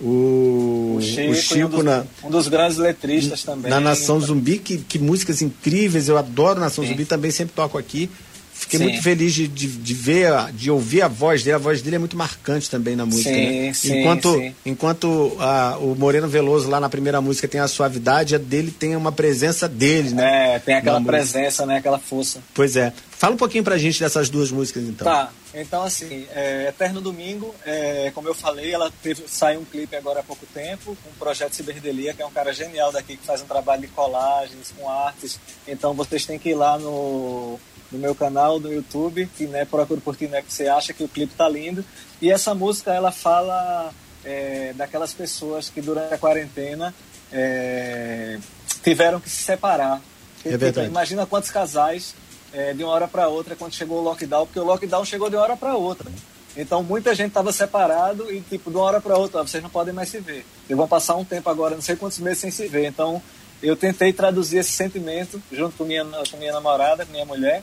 o, 0.00 0.94
o 0.98 1.02
Chico, 1.02 1.30
o 1.30 1.34
Chico 1.34 1.66
um, 1.66 1.70
dos, 1.70 1.84
na, 1.84 2.04
um 2.24 2.30
dos 2.30 2.48
grandes 2.48 2.76
letristas 2.76 3.42
também. 3.42 3.70
Na 3.70 3.80
Nação 3.80 4.20
Zumbi, 4.20 4.58
que, 4.58 4.78
que 4.78 4.98
músicas 4.98 5.42
incríveis, 5.42 6.08
eu 6.08 6.18
adoro 6.18 6.60
Nação 6.60 6.84
Sim. 6.84 6.90
Zumbi, 6.90 7.04
também 7.04 7.30
sempre 7.30 7.54
toco 7.54 7.78
aqui. 7.78 8.10
Fiquei 8.58 8.78
sim. 8.78 8.84
muito 8.86 9.02
feliz 9.02 9.34
de, 9.34 9.46
de, 9.46 9.66
de, 9.66 9.94
ver, 9.94 10.32
de 10.52 10.70
ouvir 10.70 11.02
a 11.02 11.08
voz 11.08 11.42
dele. 11.42 11.54
A 11.56 11.58
voz 11.58 11.82
dele 11.82 11.96
é 11.96 11.98
muito 11.98 12.16
marcante 12.16 12.70
também 12.70 12.96
na 12.96 13.04
música. 13.04 13.28
Sim, 13.28 13.66
né? 13.66 13.72
sim, 13.74 14.00
enquanto 14.00 14.52
enquanto 14.64 15.36
a, 15.38 15.76
o 15.78 15.94
Moreno 15.94 16.26
Veloso 16.26 16.68
lá 16.68 16.80
na 16.80 16.88
primeira 16.88 17.20
música 17.20 17.46
tem 17.46 17.60
a 17.60 17.68
suavidade, 17.68 18.34
a 18.34 18.38
dele 18.38 18.70
tem 18.70 18.96
uma 18.96 19.12
presença 19.12 19.68
dele, 19.68 20.10
né? 20.10 20.54
É, 20.54 20.58
tem 20.58 20.74
aquela 20.74 21.00
presença, 21.00 21.66
né? 21.66 21.76
Aquela 21.76 21.98
força. 21.98 22.40
Pois 22.54 22.76
é. 22.76 22.92
Fala 23.10 23.34
um 23.34 23.38
pouquinho 23.38 23.62
pra 23.62 23.78
gente 23.78 24.00
dessas 24.00 24.28
duas 24.28 24.50
músicas, 24.50 24.82
então. 24.84 25.06
Tá. 25.06 25.30
Então, 25.54 25.82
assim, 25.84 26.26
é, 26.34 26.68
Eterno 26.68 27.00
Domingo, 27.00 27.54
é, 27.64 28.10
como 28.14 28.28
eu 28.28 28.34
falei, 28.34 28.72
ela 28.72 28.92
teve, 29.02 29.24
saiu 29.26 29.60
um 29.60 29.64
clipe 29.64 29.96
agora 29.96 30.20
há 30.20 30.22
pouco 30.22 30.44
tempo, 30.52 30.96
com 31.02 31.10
o 31.10 31.12
Projeto 31.18 31.54
Ciberdelia, 31.54 32.12
que 32.12 32.20
é 32.20 32.26
um 32.26 32.30
cara 32.30 32.52
genial 32.52 32.92
daqui, 32.92 33.16
que 33.16 33.24
faz 33.24 33.40
um 33.40 33.46
trabalho 33.46 33.80
de 33.82 33.88
colagens, 33.88 34.74
com 34.76 34.90
artes. 34.90 35.40
Então, 35.66 35.94
vocês 35.94 36.26
têm 36.26 36.38
que 36.38 36.50
ir 36.50 36.54
lá 36.54 36.78
no 36.78 37.58
no 37.90 37.98
meu 37.98 38.14
canal 38.14 38.58
do 38.58 38.72
YouTube, 38.72 39.28
que 39.36 39.46
né, 39.46 39.64
procura 39.64 40.00
por 40.00 40.16
ti, 40.16 40.26
né, 40.26 40.42
que 40.42 40.52
você 40.52 40.68
acha 40.68 40.92
que 40.92 41.04
o 41.04 41.08
clipe 41.08 41.34
tá 41.34 41.48
lindo. 41.48 41.84
E 42.20 42.30
essa 42.30 42.54
música 42.54 42.92
ela 42.92 43.12
fala 43.12 43.92
é, 44.24 44.72
daquelas 44.74 45.12
pessoas 45.12 45.68
que 45.68 45.80
durante 45.80 46.12
a 46.12 46.18
quarentena 46.18 46.94
é, 47.32 48.38
tiveram 48.82 49.20
que 49.20 49.30
se 49.30 49.42
separar. 49.42 50.00
É 50.44 50.56
verdade. 50.56 50.88
Imagina 50.88 51.26
quantos 51.26 51.50
casais 51.50 52.14
é, 52.52 52.72
de 52.72 52.82
uma 52.82 52.92
hora 52.92 53.08
para 53.08 53.28
outra 53.28 53.56
quando 53.56 53.74
chegou 53.74 53.98
o 53.98 54.02
lockdown, 54.02 54.46
porque 54.46 54.60
o 54.60 54.64
lockdown 54.64 55.04
chegou 55.04 55.28
de 55.28 55.36
uma 55.36 55.42
hora 55.42 55.56
para 55.56 55.76
outra. 55.76 56.10
Então 56.56 56.82
muita 56.82 57.14
gente 57.14 57.28
estava 57.28 57.52
separado 57.52 58.32
e 58.32 58.40
tipo 58.40 58.70
de 58.70 58.76
uma 58.76 58.84
hora 58.84 59.00
para 59.00 59.18
outra, 59.18 59.42
vocês 59.42 59.62
não 59.62 59.68
podem 59.68 59.92
mais 59.92 60.08
se 60.08 60.18
ver. 60.20 60.44
E 60.68 60.74
vão 60.74 60.88
passar 60.88 61.16
um 61.16 61.24
tempo 61.24 61.50
agora, 61.50 61.74
não 61.74 61.82
sei 61.82 61.96
quantos 61.96 62.18
meses 62.18 62.38
sem 62.38 62.50
se 62.50 62.66
ver. 62.66 62.86
Então 62.86 63.20
eu 63.62 63.76
tentei 63.76 64.12
traduzir 64.12 64.58
esse 64.58 64.72
sentimento 64.72 65.42
junto 65.52 65.76
com 65.76 65.84
minha, 65.84 66.04
com 66.04 66.36
minha 66.38 66.52
namorada, 66.52 67.04
com 67.04 67.12
minha 67.12 67.26
mulher, 67.26 67.62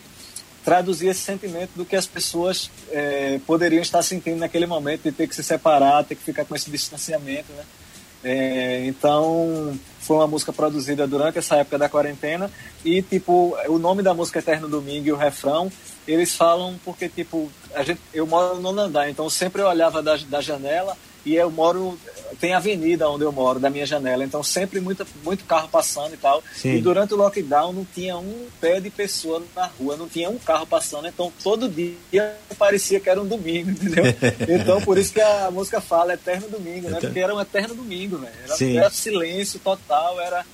traduzir 0.64 1.08
esse 1.08 1.22
sentimento 1.22 1.72
do 1.76 1.86
que 1.86 1.96
as 1.96 2.08
pessoas 2.08 2.70
é, 2.92 3.40
poderiam 3.46 3.82
estar 3.82 4.02
sentindo 4.02 4.38
naquele 4.38 4.66
momento 4.66 5.04
de 5.04 5.12
ter 5.12 5.28
que 5.28 5.36
se 5.36 5.44
separar, 5.44 6.04
ter 6.04 6.16
que 6.16 6.24
ficar 6.24 6.46
com 6.46 6.56
esse 6.56 6.70
distanciamento, 6.72 7.52
né? 7.54 7.64
É, 8.24 8.86
então 8.86 9.78
foi 10.00 10.16
uma 10.16 10.28
música 10.28 10.54
produzida 10.54 11.06
durante 11.06 11.40
essa 11.40 11.58
época 11.58 11.78
da 11.78 11.90
quarentena 11.90 12.50
e 12.84 13.02
tipo 13.02 13.58
o 13.68 13.78
nome 13.78 14.02
da 14.02 14.14
música 14.14 14.40
Eterno 14.40 14.70
Domingo 14.70 15.08
e 15.08 15.12
o 15.12 15.18
refrão 15.18 15.70
eles 16.08 16.34
falam 16.34 16.80
porque 16.86 17.10
tipo 17.10 17.52
a 17.76 17.84
gente, 17.84 18.00
eu 18.14 18.26
moro 18.26 18.62
no 18.62 18.80
andar 18.80 19.10
então 19.10 19.30
sempre 19.30 19.62
eu 19.62 19.68
olhava 19.68 20.02
da, 20.02 20.16
da 20.16 20.40
janela 20.40 20.96
e 21.26 21.36
eu 21.36 21.50
moro 21.50 21.98
tem 22.40 22.54
avenida 22.54 23.10
onde 23.10 23.24
eu 23.24 23.32
moro 23.32 23.60
da 23.60 23.70
minha 23.70 23.86
janela 23.86 24.24
então 24.24 24.44
sempre 24.44 24.80
muito 24.80 25.06
muito 25.24 25.46
carro 25.46 25.68
passando 25.70 26.14
e 26.14 26.18
tal. 26.18 26.44
Sim. 26.54 26.76
e 26.76 26.82
durante 26.82 27.14
o 27.14 27.18
lockdown 27.18 27.72
não 27.72 27.86
tinha 27.86 28.18
um 28.18 28.48
pé 28.60 28.80
de 28.80 28.90
pessoa 28.90 29.42
na 29.56 29.66
rua 29.66 29.96
não 29.96 30.08
tinha 30.08 30.30
um 30.30 30.38
carro 30.38 30.66
passando 30.66 31.08
então 31.08 31.32
todo 31.44 31.70
dia 31.70 32.36
parecia 32.58 33.00
que 33.00 33.10
era 33.10 33.22
um 33.22 33.28
domingo 33.28 33.72
entendeu? 33.72 34.04
Então 34.48 34.82
por 34.82 34.98
isso 34.98 35.14
que 35.14 35.22
a 35.22 35.50
música 35.52 35.80
fala 35.80 36.14
eterno 36.14 36.50
domingo 36.50 36.90
né? 36.90 37.00
Porque 37.00 37.20
era 37.20 37.34
um 37.34 37.40
eterno 37.40 37.76
domingo 37.76 38.18
né 38.18 38.32
era, 38.44 38.78
era 38.78 38.90
silêncio 38.90 39.60
total 39.60 40.20
era 40.20 40.46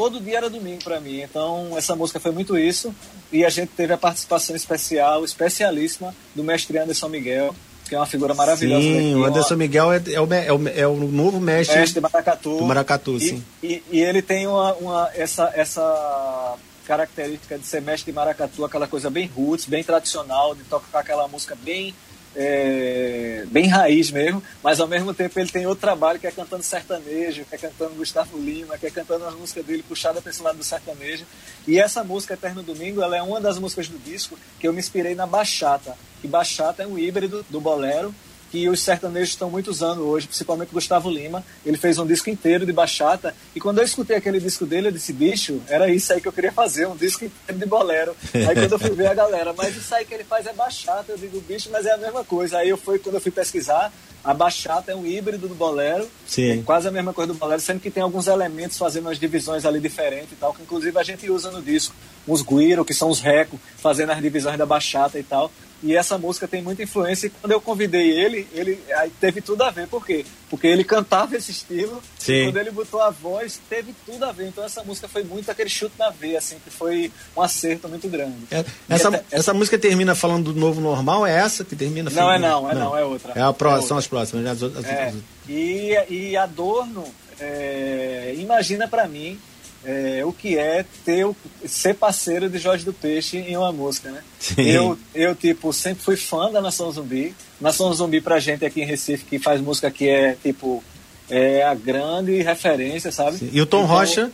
todo 0.00 0.18
dia 0.18 0.38
era 0.38 0.48
domingo 0.48 0.82
para 0.82 0.98
mim. 0.98 1.20
Então 1.20 1.76
essa 1.76 1.94
música 1.94 2.18
foi 2.18 2.32
muito 2.32 2.56
isso. 2.56 2.94
E 3.30 3.44
a 3.44 3.50
gente 3.50 3.72
teve 3.76 3.92
a 3.92 3.98
participação 3.98 4.56
especial 4.56 5.24
especialíssima 5.26 6.14
do 6.34 6.42
mestre 6.42 6.78
Anderson 6.78 7.08
Miguel 7.10 7.54
que 7.88 7.94
é 7.94 7.98
uma 7.98 8.06
figura 8.06 8.34
maravilhosa. 8.34 8.82
Sim, 8.82 9.14
o 9.16 9.24
Anderson 9.24 9.56
Miguel 9.56 9.92
é, 9.92 10.02
é, 10.12 10.20
o, 10.20 10.32
é, 10.32 10.52
o, 10.52 10.68
é 10.68 10.86
o 10.86 10.96
novo 10.96 11.40
mestre, 11.40 11.78
mestre 11.78 12.00
Maracatu. 12.00 12.58
do 12.58 12.64
Maracatu. 12.64 13.16
E, 13.16 13.20
sim. 13.20 13.44
E, 13.62 13.82
e, 13.90 14.00
ele 14.00 14.22
tem 14.22 14.46
uma, 14.46 14.74
uma, 14.74 15.10
essa, 15.14 15.50
essa 15.54 16.56
característica 16.86 17.58
de 17.58 17.66
ser 17.66 17.80
mestre 17.80 18.10
de 18.10 18.16
maracatu, 18.16 18.64
aquela 18.64 18.86
coisa 18.86 19.08
bem 19.10 19.26
roots, 19.26 19.66
bem 19.66 19.82
tradicional, 19.84 20.54
de 20.54 20.64
tocar 20.64 21.00
aquela 21.00 21.28
música 21.28 21.56
bem 21.62 21.94
é, 22.34 23.44
bem 23.50 23.66
raiz 23.66 24.10
mesmo, 24.10 24.42
mas 24.62 24.80
ao 24.80 24.86
mesmo 24.86 25.12
tempo 25.12 25.38
ele 25.38 25.50
tem 25.50 25.66
outro 25.66 25.80
trabalho 25.80 26.18
que 26.18 26.26
é 26.26 26.30
cantando 26.30 26.62
sertanejo, 26.62 27.44
que 27.44 27.54
é 27.54 27.58
cantando 27.58 27.94
Gustavo 27.96 28.38
Lima, 28.38 28.78
que 28.78 28.86
é 28.86 28.90
cantando 28.90 29.26
as 29.26 29.34
músicas 29.34 29.64
dele 29.64 29.84
puxada 29.86 30.20
para 30.20 30.30
esse 30.30 30.42
lado 30.42 30.58
do 30.58 30.64
sertanejo. 30.64 31.26
E 31.66 31.78
essa 31.78 32.04
música 32.04 32.34
Eterno 32.34 32.62
Domingo, 32.62 33.02
ela 33.02 33.16
é 33.16 33.22
uma 33.22 33.40
das 33.40 33.58
músicas 33.58 33.88
do 33.88 33.98
disco 33.98 34.38
que 34.58 34.68
eu 34.68 34.72
me 34.72 34.78
inspirei 34.78 35.14
na 35.14 35.26
bachata. 35.26 35.96
E 36.22 36.28
bachata 36.28 36.82
é 36.82 36.86
um 36.86 36.98
híbrido 36.98 37.44
do 37.48 37.60
bolero 37.60 38.14
que 38.50 38.68
os 38.68 38.82
sertanejos 38.82 39.30
estão 39.30 39.48
muito 39.48 39.70
usando 39.70 40.00
hoje, 40.00 40.26
principalmente 40.26 40.70
Gustavo 40.72 41.08
Lima. 41.08 41.44
Ele 41.64 41.76
fez 41.76 41.98
um 41.98 42.06
disco 42.06 42.28
inteiro 42.28 42.66
de 42.66 42.72
bachata. 42.72 43.34
E 43.54 43.60
quando 43.60 43.78
eu 43.78 43.84
escutei 43.84 44.16
aquele 44.16 44.40
disco 44.40 44.66
dele, 44.66 44.88
eu 44.88 44.92
disse, 44.92 45.12
bicho, 45.12 45.60
era 45.68 45.88
isso 45.88 46.12
aí 46.12 46.20
que 46.20 46.26
eu 46.28 46.32
queria 46.32 46.50
fazer, 46.50 46.86
um 46.86 46.96
disco 46.96 47.24
inteiro 47.24 47.60
de 47.60 47.66
bolero. 47.66 48.16
Aí 48.34 48.54
quando 48.54 48.72
eu 48.72 48.78
fui 48.78 48.90
ver 48.90 49.06
a 49.06 49.14
galera, 49.14 49.54
mas 49.56 49.76
isso 49.76 49.94
aí 49.94 50.04
que 50.04 50.12
ele 50.12 50.24
faz 50.24 50.46
é 50.46 50.52
bachata, 50.52 51.12
eu 51.12 51.16
digo, 51.16 51.40
bicho, 51.42 51.68
mas 51.70 51.86
é 51.86 51.92
a 51.92 51.96
mesma 51.96 52.24
coisa. 52.24 52.58
Aí 52.58 52.68
eu 52.68 52.76
fui, 52.76 52.98
quando 52.98 53.14
eu 53.14 53.20
fui 53.20 53.30
pesquisar, 53.30 53.92
A 54.22 54.34
bachata 54.34 54.92
é 54.92 54.94
um 54.94 55.06
híbrido 55.06 55.48
do 55.48 55.54
bolero, 55.54 56.06
Sim. 56.26 56.60
é 56.60 56.62
quase 56.62 56.86
a 56.86 56.90
mesma 56.90 57.12
coisa 57.12 57.32
do 57.32 57.38
bolero, 57.38 57.60
sendo 57.60 57.80
que 57.80 57.90
tem 57.90 58.02
alguns 58.02 58.26
elementos 58.26 58.76
fazendo 58.76 59.06
umas 59.06 59.18
divisões 59.18 59.64
ali 59.64 59.80
diferentes 59.80 60.32
e 60.32 60.36
tal, 60.36 60.52
que 60.52 60.62
inclusive 60.62 60.96
a 60.98 61.02
gente 61.02 61.30
usa 61.30 61.50
no 61.50 61.62
disco. 61.62 61.94
Uns 62.28 62.42
guiro, 62.42 62.84
que 62.84 62.92
são 62.92 63.08
os 63.08 63.20
reco, 63.20 63.58
fazendo 63.78 64.12
as 64.12 64.20
divisões 64.20 64.58
da 64.58 64.66
bachata 64.66 65.18
e 65.18 65.22
tal. 65.22 65.50
E 65.82 65.96
essa 65.96 66.18
música 66.18 66.46
tem 66.46 66.60
muita 66.62 66.82
influência. 66.82 67.26
E 67.26 67.30
quando 67.30 67.52
eu 67.52 67.60
convidei 67.60 68.10
ele, 68.10 68.46
ele 68.52 68.78
teve 69.18 69.40
tudo 69.40 69.62
a 69.62 69.70
ver. 69.70 69.86
Por 69.88 70.04
quê? 70.04 70.26
Porque 70.50 70.66
ele 70.66 70.84
cantava 70.84 71.34
esse 71.36 71.50
estilo. 71.50 72.02
Sim. 72.18 72.44
Quando 72.44 72.58
ele 72.58 72.70
botou 72.70 73.00
a 73.00 73.08
voz, 73.08 73.58
teve 73.68 73.94
tudo 74.04 74.24
a 74.26 74.30
ver. 74.32 74.48
Então 74.48 74.62
essa 74.62 74.82
música 74.84 75.08
foi 75.08 75.22
muito 75.24 75.50
aquele 75.50 75.70
chute 75.70 75.94
na 75.98 76.10
veia, 76.10 76.36
assim, 76.38 76.56
que 76.62 76.70
foi 76.70 77.10
um 77.34 77.40
acerto 77.40 77.88
muito 77.88 78.06
grande. 78.08 78.36
É, 78.50 78.62
essa, 78.90 79.08
até- 79.08 79.24
essa 79.30 79.54
música 79.54 79.78
termina 79.78 80.14
falando 80.14 80.52
do 80.52 80.60
novo 80.60 80.80
normal? 80.82 81.26
É 81.26 81.32
essa 81.38 81.64
que 81.64 81.74
termina? 81.74 82.10
Não, 82.10 82.30
é 82.30 82.38
não, 82.38 82.70
é 82.70 82.74
não, 82.74 82.96
é 82.98 83.02
outra. 83.02 83.32
É 83.34 83.40
a 83.40 83.52
próxima, 83.52 83.84
É 83.84 83.88
são 83.88 83.96
as 83.96 84.06
próximas. 84.06 84.44
né? 84.44 84.50
As 84.50 84.62
as 84.62 84.84
É, 84.84 85.04
outras- 85.06 85.22
e, 85.48 85.96
e 86.10 86.36
Adorno, 86.36 87.04
é, 87.38 88.34
imagina 88.38 88.86
pra 88.86 89.08
mim 89.08 89.38
é, 89.84 90.22
o 90.24 90.32
que 90.32 90.58
é 90.58 90.84
ter 91.04 91.26
ser 91.66 91.94
parceiro 91.94 92.48
de 92.48 92.58
Jorge 92.58 92.84
do 92.84 92.92
Peixe 92.92 93.38
em 93.38 93.56
uma 93.56 93.72
música, 93.72 94.10
né? 94.10 94.22
Sim. 94.38 94.62
Eu, 94.62 94.98
eu, 95.14 95.34
tipo, 95.34 95.72
sempre 95.72 96.02
fui 96.02 96.16
fã 96.16 96.50
da 96.50 96.60
Nação 96.60 96.90
Zumbi. 96.92 97.34
Nação 97.60 97.92
Zumbi 97.94 98.20
pra 98.20 98.38
gente 98.40 98.64
aqui 98.64 98.82
em 98.82 98.86
Recife, 98.86 99.24
que 99.24 99.38
faz 99.38 99.60
música 99.60 99.90
que 99.90 100.08
é, 100.08 100.36
tipo, 100.42 100.82
é 101.30 101.62
a 101.62 101.74
grande 101.74 102.42
referência, 102.42 103.10
sabe? 103.10 103.38
Sim. 103.38 103.50
E 103.52 103.60
o 103.60 103.66
Tom 103.66 103.84
Então, 103.84 103.94
Rocha 103.96 104.30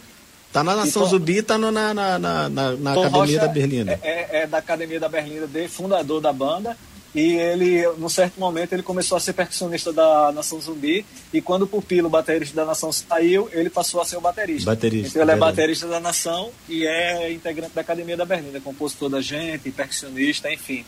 tá 0.53 0.64
na 0.64 0.74
Nação 0.74 1.03
Tom- 1.03 1.09
Zumbi, 1.09 1.42
tá 1.42 1.57
no- 1.59 1.70
na, 1.70 1.92
na, 1.94 2.18
na, 2.18 2.49
na- 2.49 2.70
Academia 2.92 3.09
Rocha 3.11 3.38
da 3.38 3.49
Berlinda. 3.49 4.01
É, 4.03 4.11
é- 4.11 4.42
é 4.42 4.47
da 4.47 4.59
Academia 4.59 4.99
da 4.99 5.09
Berlinda, 5.09 5.47
de, 5.47 5.68
fundador 5.68 6.20
da 6.20 6.32
banda. 6.32 6.76
E 7.16 7.32
ele, 7.36 7.88
num 7.96 8.10
certo 8.10 8.38
momento, 8.38 8.74
ele 8.74 8.82
começou 8.82 9.16
a 9.16 9.20
ser 9.20 9.32
percussionista 9.32 9.90
da 9.90 10.30
Nação 10.32 10.60
Zumbi. 10.60 11.06
E 11.32 11.40
quando 11.40 11.62
o 11.62 11.66
Pupilo, 11.66 12.10
baterista 12.10 12.54
da 12.54 12.66
Nação, 12.66 12.92
saiu, 12.92 13.48
ele 13.52 13.70
passou 13.70 14.02
a 14.02 14.04
ser 14.04 14.18
o 14.18 14.20
baterista. 14.20 14.70
Baterista, 14.70 15.08
Então 15.08 15.22
ele 15.22 15.30
é 15.30 15.34
verdade. 15.34 15.56
baterista 15.56 15.86
da 15.88 15.98
Nação 15.98 16.50
e 16.68 16.86
é 16.86 17.32
integrante 17.32 17.72
da 17.74 17.80
Academia 17.80 18.18
da 18.18 18.26
Berlinda, 18.26 18.60
compositor 18.60 19.08
da 19.08 19.22
gente, 19.22 19.70
percussionista, 19.70 20.52
enfim, 20.52 20.84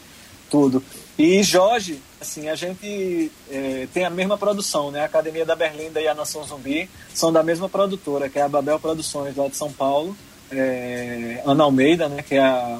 tudo. 0.50 0.84
E 1.18 1.42
Jorge, 1.42 1.98
assim, 2.20 2.46
a 2.50 2.54
gente 2.54 3.32
é, 3.50 3.88
tem 3.94 4.04
a 4.04 4.10
mesma 4.10 4.36
produção, 4.36 4.90
né? 4.90 5.00
A 5.00 5.04
Academia 5.06 5.46
da 5.46 5.56
Berlinda 5.56 5.98
e 5.98 6.08
a 6.08 6.14
Nação 6.14 6.44
Zumbi 6.44 6.90
são 7.14 7.32
da 7.32 7.42
mesma 7.42 7.70
produtora, 7.70 8.28
que 8.28 8.38
é 8.38 8.42
a 8.42 8.48
Babel 8.50 8.78
Produções, 8.78 9.34
lá 9.34 9.48
de 9.48 9.56
São 9.56 9.72
Paulo. 9.72 10.14
É, 10.52 11.42
Ana 11.46 11.64
Almeida, 11.64 12.06
né? 12.06 12.22
Que 12.22 12.34
é 12.34 12.40
a, 12.40 12.78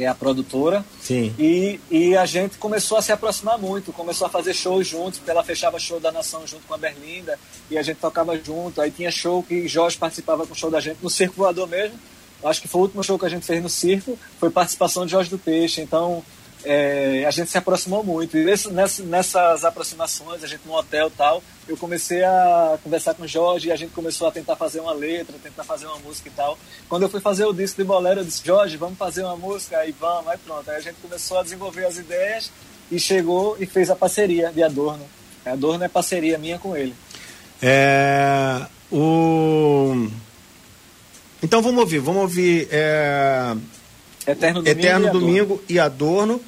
que 0.00 0.04
é 0.04 0.08
a 0.08 0.14
produtora. 0.14 0.82
Sim. 1.02 1.34
E, 1.38 1.78
e 1.90 2.16
a 2.16 2.24
gente 2.24 2.56
começou 2.56 2.96
a 2.96 3.02
se 3.02 3.12
aproximar 3.12 3.58
muito, 3.58 3.92
começou 3.92 4.26
a 4.26 4.30
fazer 4.30 4.54
shows 4.54 4.88
juntos, 4.88 5.18
porque 5.18 5.30
ela 5.30 5.44
fechava 5.44 5.78
show 5.78 6.00
da 6.00 6.10
Nação 6.10 6.46
junto 6.46 6.66
com 6.66 6.72
a 6.72 6.78
Berlinda, 6.78 7.38
e 7.70 7.76
a 7.76 7.82
gente 7.82 7.98
tocava 7.98 8.34
junto. 8.38 8.80
Aí 8.80 8.90
tinha 8.90 9.10
show 9.10 9.42
que 9.42 9.68
Jorge 9.68 9.98
participava 9.98 10.46
com 10.46 10.54
o 10.54 10.56
show 10.56 10.70
da 10.70 10.80
gente 10.80 10.96
no 11.02 11.10
Circo 11.10 11.36
Voador 11.36 11.68
mesmo. 11.68 11.98
Acho 12.42 12.62
que 12.62 12.66
foi 12.68 12.80
o 12.80 12.84
último 12.84 13.04
show 13.04 13.18
que 13.18 13.26
a 13.26 13.28
gente 13.28 13.44
fez 13.44 13.62
no 13.62 13.68
circo, 13.68 14.18
foi 14.38 14.48
participação 14.48 15.04
de 15.04 15.12
Jorge 15.12 15.28
do 15.28 15.38
Peixe. 15.38 15.82
Então 15.82 16.24
é, 16.64 17.24
a 17.26 17.30
gente 17.30 17.50
se 17.50 17.56
aproximou 17.58 18.02
muito. 18.04 18.36
E 18.36 18.44
nesse- 18.44 18.70
nessa- 18.70 19.02
nessas 19.02 19.64
aproximações, 19.64 20.42
a 20.44 20.46
gente 20.46 20.62
no 20.66 20.74
hotel 20.74 21.08
e 21.08 21.10
tal, 21.10 21.42
eu 21.68 21.76
comecei 21.76 22.22
a 22.24 22.78
conversar 22.82 23.14
com 23.14 23.22
o 23.22 23.28
Jorge 23.28 23.68
e 23.68 23.72
a 23.72 23.76
gente 23.76 23.92
começou 23.92 24.26
a 24.28 24.32
tentar 24.32 24.56
fazer 24.56 24.80
uma 24.80 24.92
letra, 24.92 25.36
tentar 25.42 25.64
fazer 25.64 25.86
uma 25.86 25.98
música 25.98 26.28
e 26.28 26.32
tal. 26.32 26.58
Quando 26.88 27.02
eu 27.04 27.08
fui 27.08 27.20
fazer 27.20 27.44
o 27.44 27.52
disco 27.52 27.80
de 27.80 27.86
bolero, 27.86 28.20
eu 28.20 28.24
disse, 28.24 28.42
Jorge, 28.44 28.76
vamos 28.76 28.98
fazer 28.98 29.22
uma 29.24 29.36
música? 29.36 29.78
Aí 29.78 29.94
vamos, 29.98 30.28
aí 30.28 30.38
pronto. 30.38 30.70
Aí 30.70 30.76
a 30.76 30.80
gente 30.80 30.96
começou 31.00 31.38
a 31.38 31.42
desenvolver 31.42 31.86
as 31.86 31.96
ideias 31.96 32.50
e 32.90 32.98
chegou 32.98 33.56
e 33.60 33.66
fez 33.66 33.88
a 33.90 33.96
parceria 33.96 34.50
de 34.52 34.62
Adorno. 34.62 35.04
Adorno 35.46 35.84
é 35.84 35.88
parceria 35.88 36.36
minha 36.38 36.58
com 36.58 36.76
ele. 36.76 36.94
É, 37.62 38.60
o... 38.92 40.08
Então 41.42 41.62
vamos 41.62 41.80
ouvir, 41.80 41.98
vamos 42.00 42.22
ouvir 42.22 42.68
é, 42.70 43.54
Eterno 44.32 44.62
Domingo. 44.62 44.78
Eterno 44.80 45.04
e 45.04 45.08
Adorno. 45.08 45.20
Domingo 45.20 45.62
e 45.68 45.78
Adorno. 45.78 46.40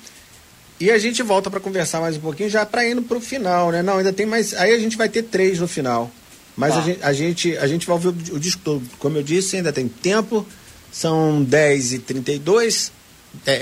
E 0.81 0.91
a 0.91 0.99
gente 0.99 1.23
volta 1.23 1.49
para 1.49 1.61
conversar 1.61 2.01
mais 2.01 2.17
um 2.17 2.21
pouquinho, 2.21 2.51
já 2.51 2.67
para 2.67 2.89
indo 2.89 3.03
para 3.03 3.17
o 3.17 3.21
final, 3.21 3.71
né? 3.71 3.83
Não, 3.83 3.99
ainda 3.99 4.13
tem 4.13 4.27
mais. 4.27 4.53
Aí 4.55 4.73
a 4.75 4.79
gente 4.79 4.97
vai 4.97 5.09
ter 5.09 5.23
três 5.23 5.61
no 5.61 5.69
final. 5.69 6.11
Mas 6.57 6.75
Tá. 6.75 6.81
a, 6.81 6.83
gente, 6.83 7.03
a, 7.03 7.13
gente, 7.13 7.59
a 7.59 7.67
gente 7.67 7.87
vai 7.87 7.95
ouvir 7.95 8.09
o, 8.09 8.37
o 8.37 8.41
disco 8.41 8.61
todo. 8.65 8.83
Como 8.99 9.17
eu 9.17 9.23
disse, 9.23 9.57
ainda 9.57 9.73
tem 9.73 9.87
tempo. 9.87 10.47
São 10.91 11.47
10h32 11.49 12.91
é, 13.47 13.53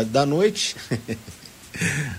é, 0.00 0.04
da 0.04 0.24
noite. 0.24 0.76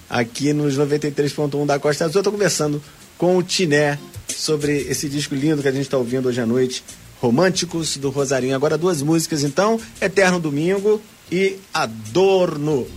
Aqui 0.10 0.54
nos 0.54 0.78
93.1 0.78 1.66
da 1.66 1.80
Costa 1.80 2.06
Azul. 2.06 2.20
Eu 2.20 2.24
tô 2.24 2.32
conversando 2.32 2.84
com 3.18 3.38
o 3.38 3.44
Tiné 3.44 3.98
sobre 4.28 4.78
esse 4.90 5.10
disco 5.10 5.34
lindo 5.34 5.62
que 5.62 5.68
a 5.68 5.72
gente 5.72 5.84
está 5.84 5.98
ouvindo 5.98 6.28
hoje 6.28 6.40
à 6.42 6.46
noite. 6.46 6.84
Românticos 7.22 7.98
do 7.98 8.10
Rosarinho. 8.10 8.56
Agora 8.56 8.78
duas 8.78 9.02
músicas 9.02 9.44
então, 9.44 9.80
Eterno 10.00 10.40
Domingo 10.40 11.02
e 11.32 11.58
Adorno. 11.74 12.88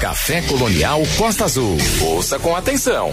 Café 0.00 0.42
Colonial 0.42 1.02
Costa 1.16 1.44
Azul. 1.44 1.76
Ouça 2.02 2.38
com 2.38 2.54
atenção. 2.54 3.12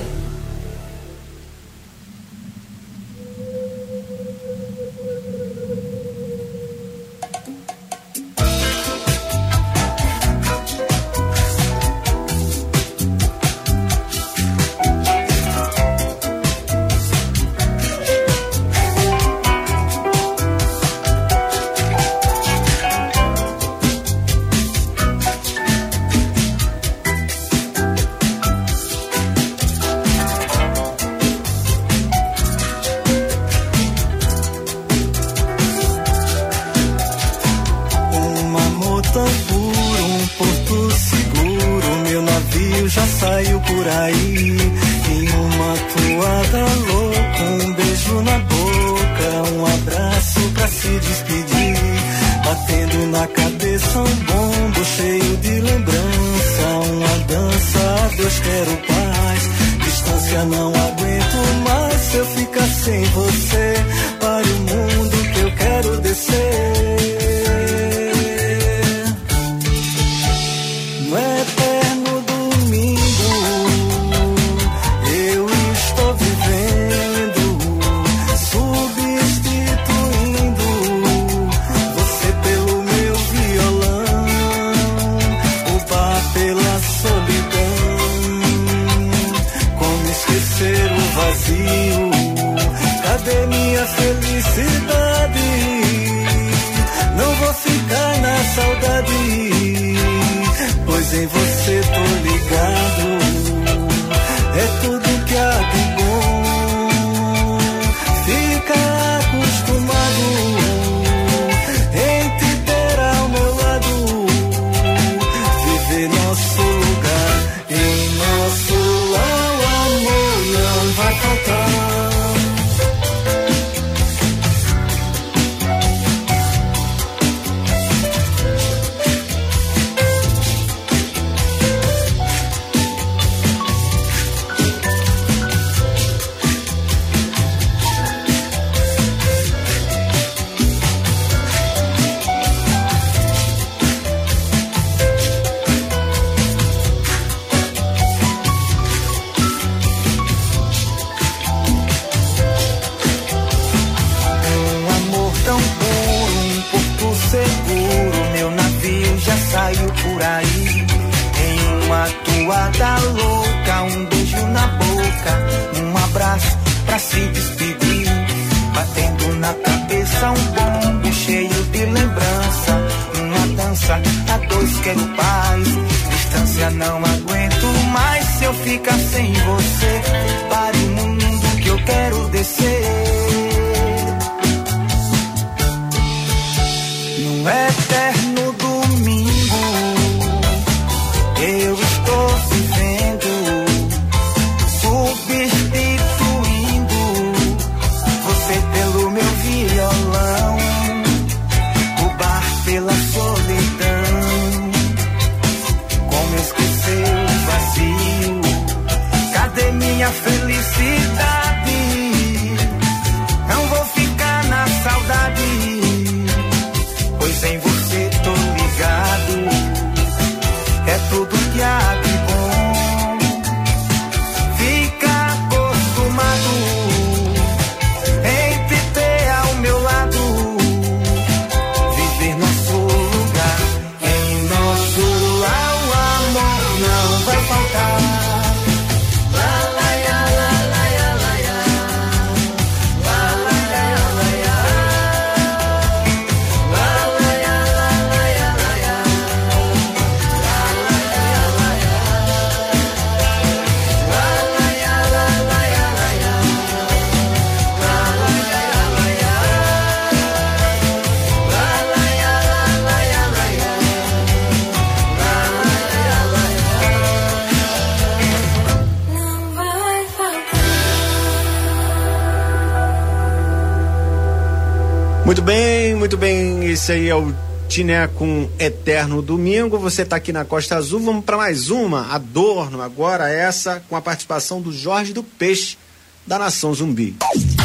Esse 276.86 276.92
aí 276.92 277.10
é 277.10 277.16
o 277.16 277.34
Tiné 277.68 278.06
com 278.06 278.48
Eterno 278.60 279.20
Domingo. 279.20 279.80
Você 279.80 280.04
está 280.04 280.18
aqui 280.18 280.32
na 280.32 280.46
Costa 280.46 280.76
Azul. 280.76 281.00
Vamos 281.00 281.26
para 281.26 281.36
mais 281.36 281.72
uma, 281.72 282.14
Adorno. 282.14 282.80
Agora 282.80 283.28
essa 283.28 283.82
com 283.90 283.96
a 283.96 284.02
participação 284.04 284.62
do 284.62 284.72
Jorge 284.72 285.12
do 285.12 285.24
Peixe, 285.24 285.80
da 286.28 286.38
Nação 286.38 286.72
Zumbi. 286.76 287.16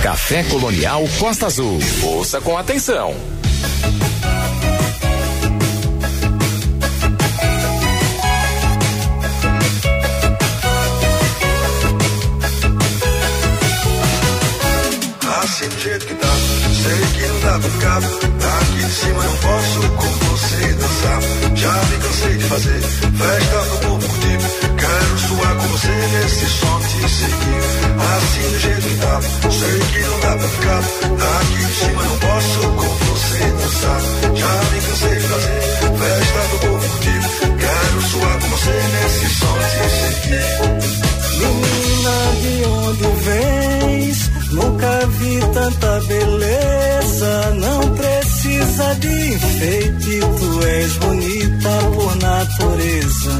Café 0.02 0.42
Colonial 0.44 1.04
Costa 1.18 1.44
Azul. 1.44 1.78
Ouça 2.02 2.40
com 2.40 2.56
atenção. 2.56 3.14
Assim 15.42 15.68
do 15.68 15.78
jeito 15.78 16.06
que 16.06 16.14
tá, 16.14 16.28
sei 16.82 17.20
que 17.20 17.28
não 17.28 17.40
dá 17.40 17.58
pra 17.58 17.70
ficar. 17.70 18.39
De 18.90 18.96
cima 18.96 19.22
não 19.22 19.36
posso 19.36 19.80
com 19.88 20.08
você 20.26 20.72
dançar. 20.74 21.20
Já 21.54 21.72
me 21.72 21.96
cansei 21.98 22.36
de 22.38 22.44
fazer 22.44 22.80
festa 22.82 23.58
pro 23.68 23.78
povo 23.86 24.08
curtir. 24.08 24.38
Quero 24.80 25.18
suar 25.18 25.54
com 25.54 25.68
você 25.68 25.88
nesse 25.88 26.46
som 26.46 26.80
te 26.80 27.08
seguir. 27.08 27.62
Assim 28.16 28.50
do 28.50 28.58
jeito 28.58 28.88
que 28.88 28.96
tá, 28.96 29.20
sei 29.48 29.78
que 29.78 30.00
não 30.08 30.18
dá 30.18 30.36
pra 30.36 30.48
ficar. 30.48 30.82
Aqui 31.38 31.64
de 31.66 31.74
cima 31.74 32.02
não 32.02 32.18
posso 32.18 32.60
com 32.60 32.88
você 33.06 33.38
dançar. 33.60 34.00
Já 34.34 34.54
me 34.72 34.80
cansei 34.80 35.14
de 35.14 35.26
fazer 35.28 35.60
festa 36.00 36.40
pro 36.48 36.58
povo 36.58 36.88
curtir. 36.88 37.20
Quero 37.60 38.02
suar 38.02 38.38
com 38.40 38.48
você 38.48 38.74
nesse 38.92 39.26
som 39.36 39.56
te 39.70 39.86
seguir. 40.00 40.48
Menina, 41.38 42.16
de 42.42 42.54
onde 42.66 43.06
vens? 43.22 44.30
Nunca 44.50 45.06
vi 45.06 45.40
tanta 45.54 46.00
beleza. 46.08 46.19
Precisa 48.70 48.94
de 49.00 49.34
enfeite, 49.34 50.20
tu 50.20 50.64
és 50.64 50.96
bonita 50.98 51.70
por 51.92 52.16
natureza. 52.16 53.38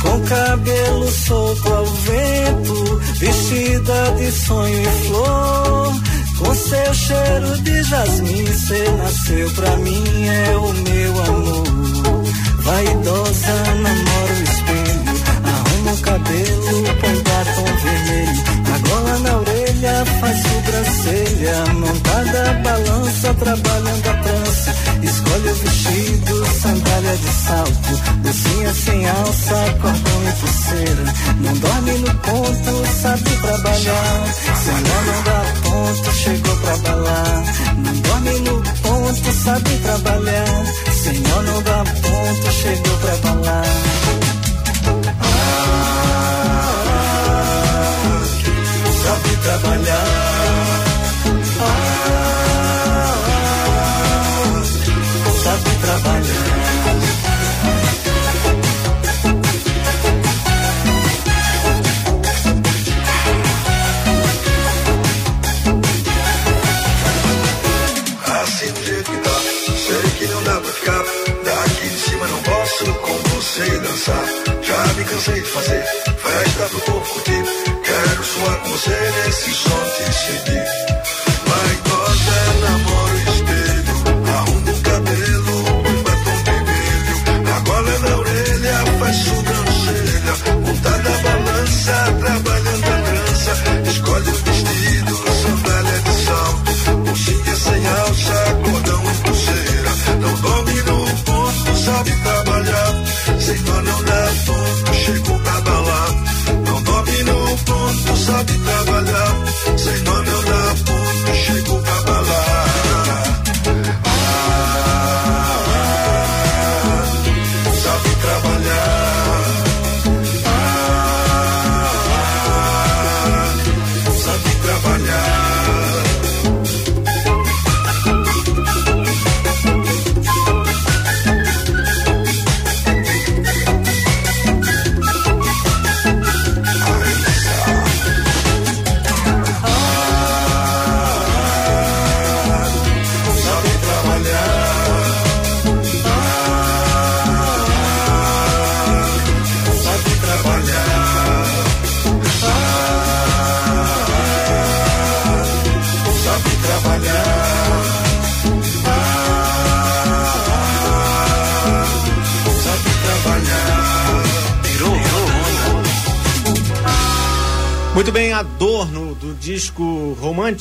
Com 0.00 0.20
cabelo 0.20 1.10
solto 1.10 1.74
ao 1.74 1.84
vento, 1.84 3.00
vestida 3.18 4.12
de 4.16 4.30
sonho 4.30 4.80
e 4.80 5.06
flor. 5.08 5.94
Com 6.38 6.54
seu 6.54 6.94
cheiro 6.94 7.62
de 7.62 7.82
jasmim, 7.82 8.46
cê 8.46 8.90
nasceu 8.96 9.50
pra 9.50 9.76
mim, 9.78 10.28
é 10.28 10.56
o 10.56 10.72
meu 10.72 11.20
amor. 11.24 12.24
Vaidosa, 12.60 13.54
namora 13.82 14.34
o 14.34 14.42
espelho, 14.44 15.14
arruma 15.44 15.92
o 15.92 16.00
cabelo, 16.00 16.94
põe 17.00 17.22
batom 17.22 17.76
vermelho. 17.82 18.33
Faz 20.20 20.42
sobrancelha, 20.42 21.64
montada 21.74 22.60
balança, 22.62 23.34
trabalhando 23.34 24.08
a 24.08 24.14
trança. 24.22 24.74
Escolhe 25.02 25.48
o 25.48 25.54
vestido, 25.54 26.46
sandália 26.60 27.16
de 27.16 27.28
salto, 27.28 28.02
docinha 28.22 28.74
sem 28.74 29.08
alça, 29.08 29.54
cordão 29.80 30.28
e 30.28 30.32
pulseira. 30.40 31.04
Não 31.40 31.54
dorme 31.54 31.92
no 31.92 32.14
ponto, 32.14 33.00
sabe 33.02 33.30
trabalhar. 33.42 34.24
Senão 34.64 35.04
não 35.04 35.22
dá 35.22 35.44
ponto, 35.62 36.12
chegou 36.12 36.56
pra 36.56 36.76
balar. 36.78 37.44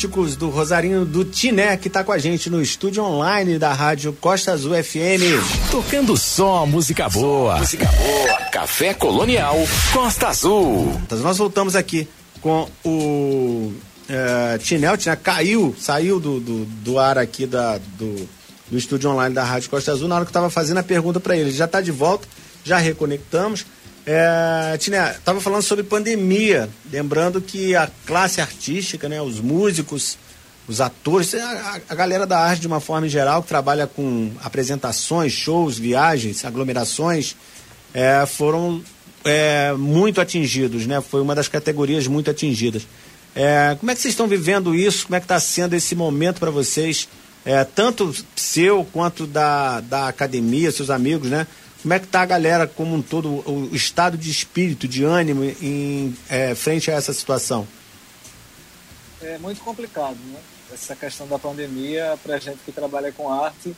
Disco 0.04 0.14
Românticos 0.14 0.36
do 0.36 0.50
Rosarinho 0.50 1.06
do 1.06 1.24
Tiné, 1.24 1.78
que 1.78 1.88
está 1.88 2.04
com 2.04 2.12
a 2.12 2.18
gente 2.18 2.50
no 2.50 2.62
estúdio 2.62 3.04
online 3.04 3.58
da 3.58 3.72
Rádio 3.72 4.12
Costa 4.14 4.52
Azul 4.52 4.74
FM. 4.76 5.72
Tocando 5.72 6.18
só 6.18 6.66
música 6.66 7.08
boa. 7.08 7.58
Música 7.58 7.86
boa. 7.86 8.38
Café 8.52 8.94
Colonial 8.94 9.56
Costa 9.94 10.28
Azul. 10.28 11.00
Então, 11.06 11.18
nós 11.20 11.38
voltamos 11.38 11.76
aqui 11.76 12.08
com 12.42 12.68
o 12.84 13.72
é, 14.10 14.58
Tinel. 14.58 14.98
Tiné 14.98 15.16
caiu, 15.16 15.74
saiu 15.80 16.20
do, 16.20 16.40
do, 16.40 16.66
do 16.66 17.00
ar 17.00 17.18
aqui 17.18 17.46
da, 17.46 17.78
do, 17.98 18.28
do 18.70 18.78
estúdio 18.78 19.10
online 19.10 19.34
da 19.34 19.44
Rádio 19.44 19.70
Costa 19.70 19.92
Azul 19.92 20.08
na 20.08 20.16
hora 20.16 20.26
que 20.26 20.30
eu 20.30 20.32
estava 20.32 20.50
fazendo 20.50 20.80
a 20.80 20.84
pergunta 20.84 21.20
para 21.20 21.38
ele. 21.38 21.52
Já 21.52 21.66
está 21.66 21.80
de 21.80 21.92
volta, 21.92 22.28
já 22.64 22.78
reconectamos. 22.78 23.66
É, 24.06 24.76
estava 24.78 25.40
falando 25.40 25.62
sobre 25.62 25.84
pandemia, 25.84 26.70
lembrando 26.92 27.42
que 27.42 27.74
a 27.76 27.90
classe 28.06 28.42
artística, 28.42 29.08
né, 29.08 29.22
os 29.22 29.40
músicos, 29.40 30.18
os 30.68 30.82
atores, 30.82 31.34
a, 31.36 31.82
a, 31.88 31.96
galera 31.96 32.26
da 32.26 32.40
arte 32.40 32.62
de 32.62 32.68
uma 32.68 32.80
forma 32.80 33.08
geral, 33.08 33.42
que 33.42 33.48
trabalha 33.48 33.88
com 33.88 34.32
apresentações, 34.44 35.32
shows, 35.32 35.78
viagens, 35.78 36.44
aglomerações, 36.44 37.36
é, 37.94 38.26
foram 38.26 38.84
é, 39.24 39.74
muito 39.74 40.20
atingidos, 40.20 40.86
né? 40.86 41.02
Foi 41.02 41.22
uma 41.22 41.36
das 41.36 41.48
categorias 41.48 42.08
muito 42.08 42.30
atingidas. 42.30 42.86
É, 43.36 43.76
como 43.80 43.92
é 43.92 43.96
que 43.96 44.02
vocês 44.02 44.14
estão 44.14 44.28
vivendo 44.28 44.76
isso? 44.76 45.06
Como 45.06 45.16
é 45.16 45.20
que 45.20 45.26
está 45.26 45.40
sendo 45.40 45.76
esse 45.76 45.96
momento 45.96 46.40
para 46.40 46.52
vocês, 46.52 47.08
é, 47.46 47.64
tanto 47.64 48.14
seu 48.36 48.86
quanto 48.92 49.26
da, 49.26 49.82
da 49.82 50.08
academia, 50.08 50.72
seus 50.72 50.90
amigos, 50.90 51.30
né? 51.30 51.48
Como 51.84 51.94
é 51.94 52.00
que 52.00 52.06
está 52.06 52.22
a 52.22 52.26
galera 52.26 52.66
como 52.66 52.96
um 52.96 53.02
todo, 53.02 53.44
o, 53.46 53.76
estado 53.76 54.18
de 54.18 54.32
espírito, 54.32 54.88
de 54.88 55.04
ânimo 55.04 55.44
em 55.44 56.16
é, 56.30 56.56
frente 56.56 56.90
a 56.90 56.94
essa 56.94 57.12
situação? 57.12 57.68
É 59.22 59.38
muito 59.38 59.62
complicado, 59.62 60.18
né? 60.32 60.40
Essa 60.74 60.96
questão 60.96 61.28
da 61.28 61.38
pandemia, 61.38 62.18
para 62.24 62.36
a 62.36 62.40
gente 62.40 62.60
que 62.66 62.72
trabalha 62.72 63.12
com 63.12 63.30
arte, 63.30 63.76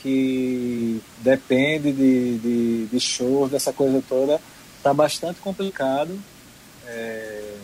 que 0.00 1.02
depende 1.18 1.90
de, 1.90 2.38
de, 2.38 2.86
de 2.86 3.00
shows, 3.00 3.50
dessa 3.50 3.72
coisa 3.72 4.00
toda, 4.08 4.40
está 4.76 4.94
bastante 4.94 5.40
complicado. 5.40 6.16
É... 6.86 7.56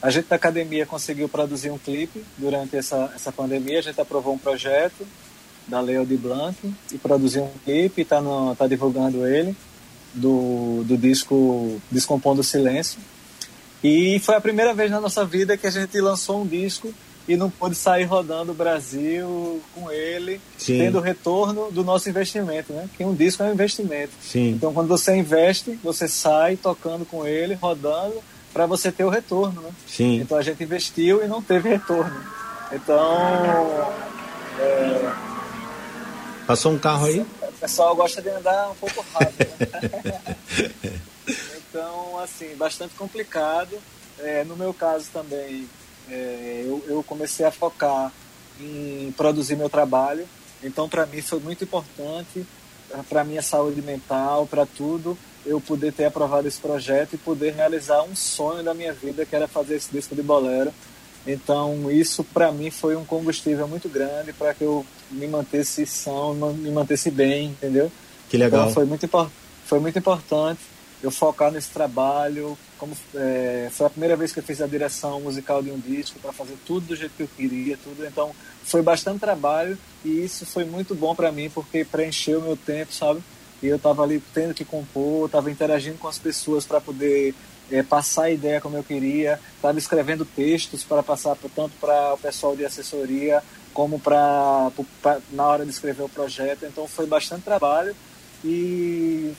A 0.00 0.08
gente 0.10 0.28
da 0.28 0.36
academia 0.36 0.86
conseguiu 0.86 1.28
produzir 1.28 1.70
um 1.70 1.78
clipe 1.78 2.24
durante 2.38 2.76
essa, 2.76 3.12
essa 3.12 3.32
pandemia, 3.32 3.80
a 3.80 3.82
gente 3.82 4.00
aprovou 4.00 4.34
um 4.34 4.38
projeto 4.38 5.04
da 5.66 5.80
Leo 5.80 6.04
de 6.04 6.16
Blanc 6.16 6.56
e 6.92 6.98
produziu 6.98 7.44
um 7.44 7.50
clipe 7.64 8.00
e 8.00 8.02
está 8.02 8.22
tá 8.56 8.66
divulgando 8.66 9.26
ele 9.26 9.56
do, 10.14 10.82
do 10.84 10.96
disco 10.96 11.80
Descompondo 11.90 12.40
o 12.40 12.44
Silêncio. 12.44 12.98
E 13.82 14.20
foi 14.20 14.36
a 14.36 14.40
primeira 14.40 14.72
vez 14.72 14.90
na 14.90 15.00
nossa 15.00 15.24
vida 15.24 15.56
que 15.56 15.66
a 15.66 15.70
gente 15.70 16.00
lançou 16.00 16.42
um 16.42 16.46
disco 16.46 16.92
e 17.26 17.36
não 17.36 17.50
pôde 17.50 17.74
sair 17.74 18.04
rodando 18.04 18.52
o 18.52 18.54
Brasil 18.54 19.60
com 19.74 19.90
ele, 19.90 20.40
Sim. 20.58 20.78
tendo 20.78 21.00
retorno 21.00 21.70
do 21.70 21.84
nosso 21.84 22.08
investimento, 22.08 22.72
né? 22.72 22.88
Que 22.96 23.04
um 23.04 23.14
disco 23.14 23.42
é 23.42 23.46
um 23.46 23.52
investimento. 23.52 24.12
Sim. 24.20 24.50
Então, 24.50 24.72
quando 24.72 24.88
você 24.88 25.16
investe, 25.16 25.78
você 25.82 26.08
sai 26.08 26.56
tocando 26.56 27.04
com 27.04 27.26
ele, 27.26 27.54
rodando, 27.54 28.16
para 28.52 28.66
você 28.66 28.90
ter 28.90 29.04
o 29.04 29.08
retorno, 29.08 29.62
né? 29.62 29.70
Sim. 29.86 30.20
Então, 30.20 30.36
a 30.36 30.42
gente 30.42 30.62
investiu 30.62 31.24
e 31.24 31.28
não 31.28 31.40
teve 31.40 31.68
retorno. 31.68 32.20
Então, 32.72 33.92
é, 34.58 35.12
Passou 36.46 36.72
um 36.72 36.78
carro 36.78 37.06
aí? 37.06 37.20
O 37.20 37.52
pessoal 37.60 37.94
gosta 37.94 38.20
de 38.20 38.28
andar 38.28 38.70
um 38.70 38.74
pouco 38.74 39.04
rápido. 39.12 39.48
Né? 40.04 40.36
então, 41.56 42.18
assim, 42.18 42.54
bastante 42.56 42.94
complicado. 42.94 43.78
É, 44.18 44.44
no 44.44 44.56
meu 44.56 44.74
caso 44.74 45.06
também, 45.12 45.68
é, 46.10 46.62
eu, 46.66 46.84
eu, 46.86 47.02
comecei 47.02 47.46
a 47.46 47.50
focar 47.50 48.12
em 48.60 49.12
produzir 49.16 49.56
meu 49.56 49.70
trabalho. 49.70 50.26
Então, 50.62 50.88
para 50.88 51.06
mim, 51.06 51.22
foi 51.22 51.40
muito 51.40 51.64
importante, 51.64 52.46
para 53.08 53.24
minha 53.24 53.42
saúde 53.42 53.80
mental, 53.82 54.46
para 54.46 54.66
tudo, 54.66 55.16
eu 55.44 55.60
poder 55.60 55.92
ter 55.92 56.04
aprovado 56.04 56.46
esse 56.46 56.60
projeto 56.60 57.14
e 57.14 57.18
poder 57.18 57.54
realizar 57.54 58.02
um 58.02 58.14
sonho 58.14 58.62
da 58.62 58.74
minha 58.74 58.92
vida, 58.92 59.26
que 59.26 59.34
era 59.34 59.48
fazer 59.48 59.76
esse 59.76 59.90
disco 59.90 60.14
de 60.14 60.22
bolero. 60.22 60.72
Então, 61.26 61.90
isso 61.90 62.24
para 62.24 62.50
mim 62.50 62.70
foi 62.70 62.96
um 62.96 63.04
combustível 63.04 63.68
muito 63.68 63.88
grande 63.88 64.32
para 64.32 64.52
que 64.54 64.64
eu 64.64 64.84
me 65.10 65.26
mantesse 65.28 65.86
são, 65.86 66.34
me 66.34 66.70
mantesse 66.70 67.10
bem, 67.10 67.46
entendeu? 67.46 67.90
Que 68.28 68.36
legal. 68.36 68.62
Então, 68.62 68.74
foi 68.74 68.84
muito, 68.84 69.08
foi 69.64 69.78
muito 69.78 69.98
importante 69.98 70.60
eu 71.02 71.10
focar 71.10 71.50
nesse 71.50 71.70
trabalho. 71.70 72.56
Como 72.78 72.96
é, 73.14 73.68
foi 73.70 73.86
a 73.86 73.90
primeira 73.90 74.16
vez 74.16 74.32
que 74.32 74.40
eu 74.40 74.42
fiz 74.42 74.60
a 74.60 74.66
direção 74.66 75.20
musical 75.20 75.62
de 75.62 75.70
um 75.70 75.78
disco 75.78 76.18
para 76.18 76.32
fazer 76.32 76.56
tudo 76.66 76.86
do 76.86 76.96
jeito 76.96 77.12
que 77.16 77.22
eu 77.22 77.28
queria, 77.36 77.76
tudo. 77.76 78.04
Então, 78.04 78.32
foi 78.64 78.82
bastante 78.82 79.20
trabalho 79.20 79.76
e 80.04 80.24
isso 80.24 80.46
foi 80.46 80.64
muito 80.64 80.94
bom 80.94 81.14
para 81.14 81.30
mim 81.30 81.50
porque 81.50 81.84
preencheu 81.84 82.40
meu 82.40 82.56
tempo, 82.56 82.92
sabe? 82.92 83.22
E 83.62 83.66
eu 83.66 83.76
estava 83.76 84.02
ali 84.02 84.20
tendo 84.34 84.54
que 84.54 84.64
compor, 84.64 85.26
estava 85.26 85.50
interagindo 85.50 85.98
com 85.98 86.08
as 86.08 86.18
pessoas 86.18 86.64
para 86.64 86.80
poder 86.80 87.34
é, 87.70 87.82
passar 87.82 88.24
a 88.24 88.30
ideia 88.30 88.60
como 88.60 88.76
eu 88.76 88.84
queria, 88.84 89.38
estava 89.56 89.78
escrevendo 89.78 90.24
textos 90.24 90.84
para 90.84 91.02
passar 91.02 91.36
tanto 91.54 91.72
para 91.80 92.14
o 92.14 92.18
pessoal 92.18 92.56
de 92.56 92.64
assessoria 92.64 93.42
como 93.72 93.98
para 93.98 94.70
na 95.30 95.46
hora 95.46 95.64
de 95.64 95.70
escrever 95.70 96.02
o 96.02 96.08
projeto. 96.08 96.64
Então 96.64 96.86
foi 96.86 97.06
bastante 97.06 97.42
trabalho 97.42 97.94
e 98.44 99.32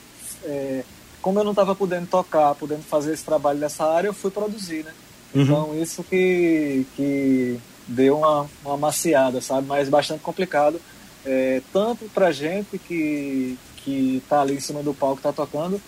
é, 0.44 0.82
como 1.22 1.38
eu 1.38 1.44
não 1.44 1.52
estava 1.52 1.74
podendo 1.74 2.06
tocar, 2.06 2.54
podendo 2.54 2.82
fazer 2.82 3.12
esse 3.12 3.24
trabalho 3.24 3.58
nessa 3.58 3.84
área, 3.84 4.08
eu 4.08 4.14
fui 4.14 4.30
produzir, 4.30 4.84
né? 4.84 4.92
Uhum. 5.34 5.42
Então 5.42 5.82
isso 5.82 6.02
que, 6.04 6.86
que 6.96 7.58
deu 7.86 8.18
uma, 8.18 8.46
uma 8.64 8.76
maciada, 8.76 9.40
sabe? 9.40 9.66
Mas 9.66 9.88
bastante 9.88 10.20
complicado, 10.20 10.80
é, 11.24 11.62
tanto 11.72 12.06
para 12.12 12.32
gente 12.32 12.78
que 12.78 13.58
que 13.84 14.16
está 14.16 14.40
ali 14.40 14.54
em 14.54 14.60
cima 14.60 14.82
do 14.82 14.94
palco, 14.94 15.18
está 15.18 15.32
tocando, 15.32 15.80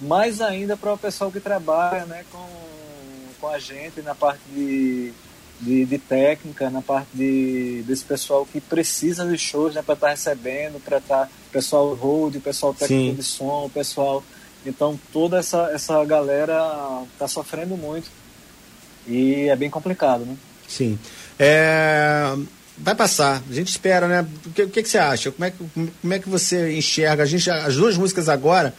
mais 0.00 0.40
ainda 0.40 0.76
para 0.76 0.92
o 0.92 0.98
pessoal 0.98 1.30
que 1.30 1.40
trabalha 1.40 2.06
né, 2.06 2.24
com, 2.32 2.46
com 3.40 3.48
a 3.48 3.58
gente 3.58 4.00
na 4.02 4.14
parte 4.14 4.40
de, 4.52 5.12
de, 5.60 5.84
de 5.84 5.98
técnica, 5.98 6.70
na 6.70 6.80
parte 6.80 7.08
de, 7.12 7.82
desse 7.86 8.04
pessoal 8.04 8.46
que 8.46 8.60
precisa 8.60 9.26
de 9.26 9.36
shows 9.36 9.74
né, 9.74 9.82
para 9.82 9.94
estar 9.94 10.06
tá 10.06 10.12
recebendo, 10.12 10.82
para 10.82 10.98
estar 10.98 11.26
tá, 11.26 11.28
pessoal 11.52 11.94
road, 11.94 12.40
pessoal 12.40 12.72
técnico 12.72 13.10
Sim. 13.10 13.14
de 13.14 13.22
som, 13.22 13.70
pessoal. 13.72 14.24
Então 14.64 14.98
toda 15.12 15.38
essa, 15.38 15.70
essa 15.72 16.02
galera 16.04 17.02
está 17.12 17.28
sofrendo 17.28 17.76
muito 17.76 18.10
e 19.06 19.48
é 19.48 19.56
bem 19.56 19.70
complicado, 19.70 20.24
né? 20.24 20.36
Sim. 20.66 20.98
É, 21.38 22.36
vai 22.76 22.94
passar, 22.94 23.42
a 23.48 23.52
gente 23.52 23.68
espera, 23.68 24.06
né? 24.06 24.26
O 24.46 24.50
que, 24.50 24.62
o 24.62 24.70
que, 24.70 24.82
que, 24.82 24.88
você 24.88 24.98
acha? 24.98 25.30
Como 25.30 25.44
é, 25.44 25.50
que, 25.50 25.58
como 26.00 26.14
é 26.14 26.18
que 26.18 26.28
você 26.28 26.76
enxerga? 26.76 27.22
A 27.22 27.26
gente, 27.26 27.50
as 27.50 27.76
duas 27.76 27.96
músicas 27.96 28.28
agora 28.28 28.74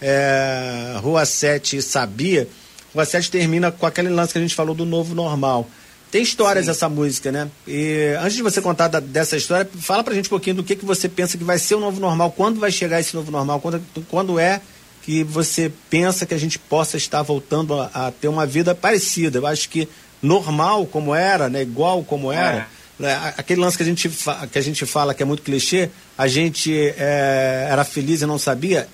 é, 0.00 0.96
Rua 1.00 1.24
7 1.24 1.80
Sabia, 1.82 2.48
Rua 2.94 3.04
7 3.04 3.30
termina 3.30 3.70
com 3.70 3.86
aquele 3.86 4.08
lance 4.08 4.32
que 4.32 4.38
a 4.38 4.42
gente 4.42 4.54
falou 4.54 4.74
do 4.74 4.84
novo 4.84 5.14
normal. 5.14 5.68
Tem 6.10 6.22
histórias 6.22 6.66
Sim. 6.66 6.70
essa 6.70 6.88
música, 6.88 7.32
né? 7.32 7.50
E 7.66 8.16
antes 8.20 8.36
de 8.36 8.42
você 8.42 8.62
contar 8.62 8.88
da, 8.88 9.00
dessa 9.00 9.36
história, 9.36 9.68
fala 9.80 10.04
pra 10.04 10.14
gente 10.14 10.26
um 10.26 10.30
pouquinho 10.30 10.56
do 10.56 10.64
que, 10.64 10.76
que 10.76 10.84
você 10.84 11.08
pensa 11.08 11.36
que 11.36 11.44
vai 11.44 11.58
ser 11.58 11.74
o 11.74 11.80
novo 11.80 12.00
normal, 12.00 12.30
quando 12.30 12.60
vai 12.60 12.70
chegar 12.70 13.00
esse 13.00 13.14
novo 13.14 13.30
normal, 13.30 13.60
quando, 13.60 13.82
quando 14.08 14.38
é 14.38 14.60
que 15.02 15.22
você 15.22 15.70
pensa 15.90 16.24
que 16.24 16.34
a 16.34 16.38
gente 16.38 16.58
possa 16.58 16.96
estar 16.96 17.22
voltando 17.22 17.80
a, 17.80 17.90
a 17.92 18.10
ter 18.10 18.28
uma 18.28 18.46
vida 18.46 18.74
parecida. 18.74 19.38
Eu 19.38 19.46
acho 19.46 19.68
que 19.68 19.88
normal 20.22 20.86
como 20.86 21.14
era, 21.14 21.48
né? 21.48 21.62
igual 21.62 22.02
como 22.02 22.32
era, 22.32 22.66
é. 23.00 23.32
aquele 23.36 23.60
lance 23.60 23.76
que 23.76 23.82
a, 23.82 23.86
gente 23.86 24.08
que 24.50 24.58
a 24.58 24.62
gente 24.62 24.86
fala 24.86 25.14
que 25.14 25.22
é 25.22 25.26
muito 25.26 25.42
clichê, 25.42 25.90
a 26.16 26.26
gente 26.26 26.72
é, 26.96 27.68
era 27.70 27.84
feliz 27.84 28.22
e 28.22 28.26
não 28.26 28.38
sabia, 28.38 28.88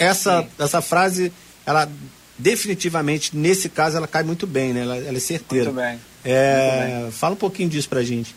essa, 0.00 0.48
essa 0.58 0.80
frase, 0.80 1.32
ela 1.66 1.88
definitivamente, 2.38 3.36
nesse 3.36 3.68
caso, 3.68 3.98
ela 3.98 4.08
cai 4.08 4.22
muito 4.22 4.46
bem, 4.46 4.72
né? 4.72 4.80
Ela, 4.80 4.96
ela 4.96 5.16
é 5.16 5.20
certeira. 5.20 5.70
Muito 5.70 5.76
bem. 5.76 6.00
É, 6.24 6.86
muito 6.88 7.02
bem. 7.02 7.10
Fala 7.12 7.34
um 7.34 7.38
pouquinho 7.38 7.68
disso 7.68 7.88
pra 7.88 8.02
gente. 8.02 8.34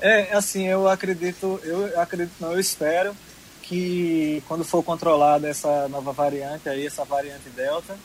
É, 0.00 0.34
assim, 0.34 0.66
eu 0.66 0.88
acredito, 0.88 1.60
eu 1.62 2.00
acredito, 2.00 2.32
não, 2.40 2.52
eu 2.52 2.58
espero 2.58 3.14
que 3.62 4.42
quando 4.48 4.64
for 4.64 4.82
controlada 4.82 5.48
essa 5.48 5.86
nova 5.88 6.12
variante 6.12 6.68
aí, 6.68 6.86
essa 6.86 7.04
variante 7.04 7.48
Delta, 7.54 7.96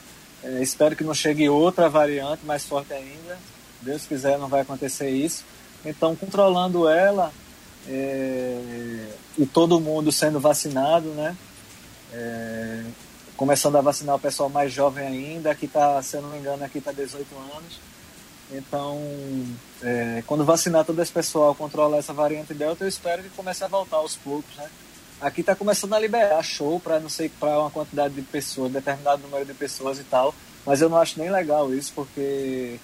é, 0.43 0.61
espero 0.61 0.95
que 0.95 1.03
não 1.03 1.13
chegue 1.13 1.49
outra 1.49 1.89
variante 1.89 2.45
mais 2.45 2.65
forte 2.65 2.93
ainda. 2.93 3.39
Deus 3.81 4.05
quiser, 4.05 4.37
não 4.37 4.47
vai 4.47 4.61
acontecer 4.61 5.09
isso. 5.09 5.43
Então, 5.83 6.15
controlando 6.15 6.87
ela 6.87 7.31
é, 7.87 9.07
e 9.37 9.45
todo 9.45 9.79
mundo 9.79 10.11
sendo 10.11 10.39
vacinado, 10.39 11.07
né? 11.09 11.35
É, 12.17 12.83
começando 13.35 13.75
a 13.75 13.81
vacinar 13.81 14.15
o 14.15 14.19
pessoal 14.19 14.49
mais 14.49 14.73
jovem 14.73 15.05
ainda, 15.05 15.53
que 15.53 15.67
está, 15.67 16.01
se 16.01 16.17
eu 16.17 16.23
não 16.23 16.29
me 16.29 16.39
engano, 16.39 16.63
aqui 16.63 16.79
está 16.79 16.91
18 16.91 17.27
anos. 17.55 17.79
Então, 18.51 18.99
é, 19.83 20.23
quando 20.25 20.43
vacinar 20.43 20.83
todo 20.83 20.99
esse 20.99 21.11
pessoal, 21.11 21.53
controlar 21.53 21.97
essa 21.97 22.13
variante 22.13 22.53
Delta, 22.55 22.83
eu 22.83 22.87
espero 22.87 23.21
que 23.21 23.29
comece 23.29 23.63
a 23.63 23.67
voltar 23.67 23.97
aos 23.97 24.15
poucos, 24.15 24.55
né? 24.55 24.67
Aqui 25.21 25.41
está 25.41 25.55
começando 25.55 25.93
a 25.93 25.99
liberar 25.99 26.43
show 26.43 26.79
para 26.79 26.99
não 26.99 27.09
sei 27.09 27.29
para 27.29 27.59
uma 27.59 27.69
quantidade 27.69 28.13
de 28.13 28.21
pessoas, 28.21 28.71
determinado 28.71 29.21
número 29.23 29.45
de 29.45 29.53
pessoas 29.53 29.99
e 29.99 30.03
tal, 30.03 30.33
mas 30.65 30.81
eu 30.81 30.89
não 30.89 30.97
acho 30.97 31.19
nem 31.19 31.29
legal 31.29 31.73
isso 31.73 31.91
porque 31.93 32.79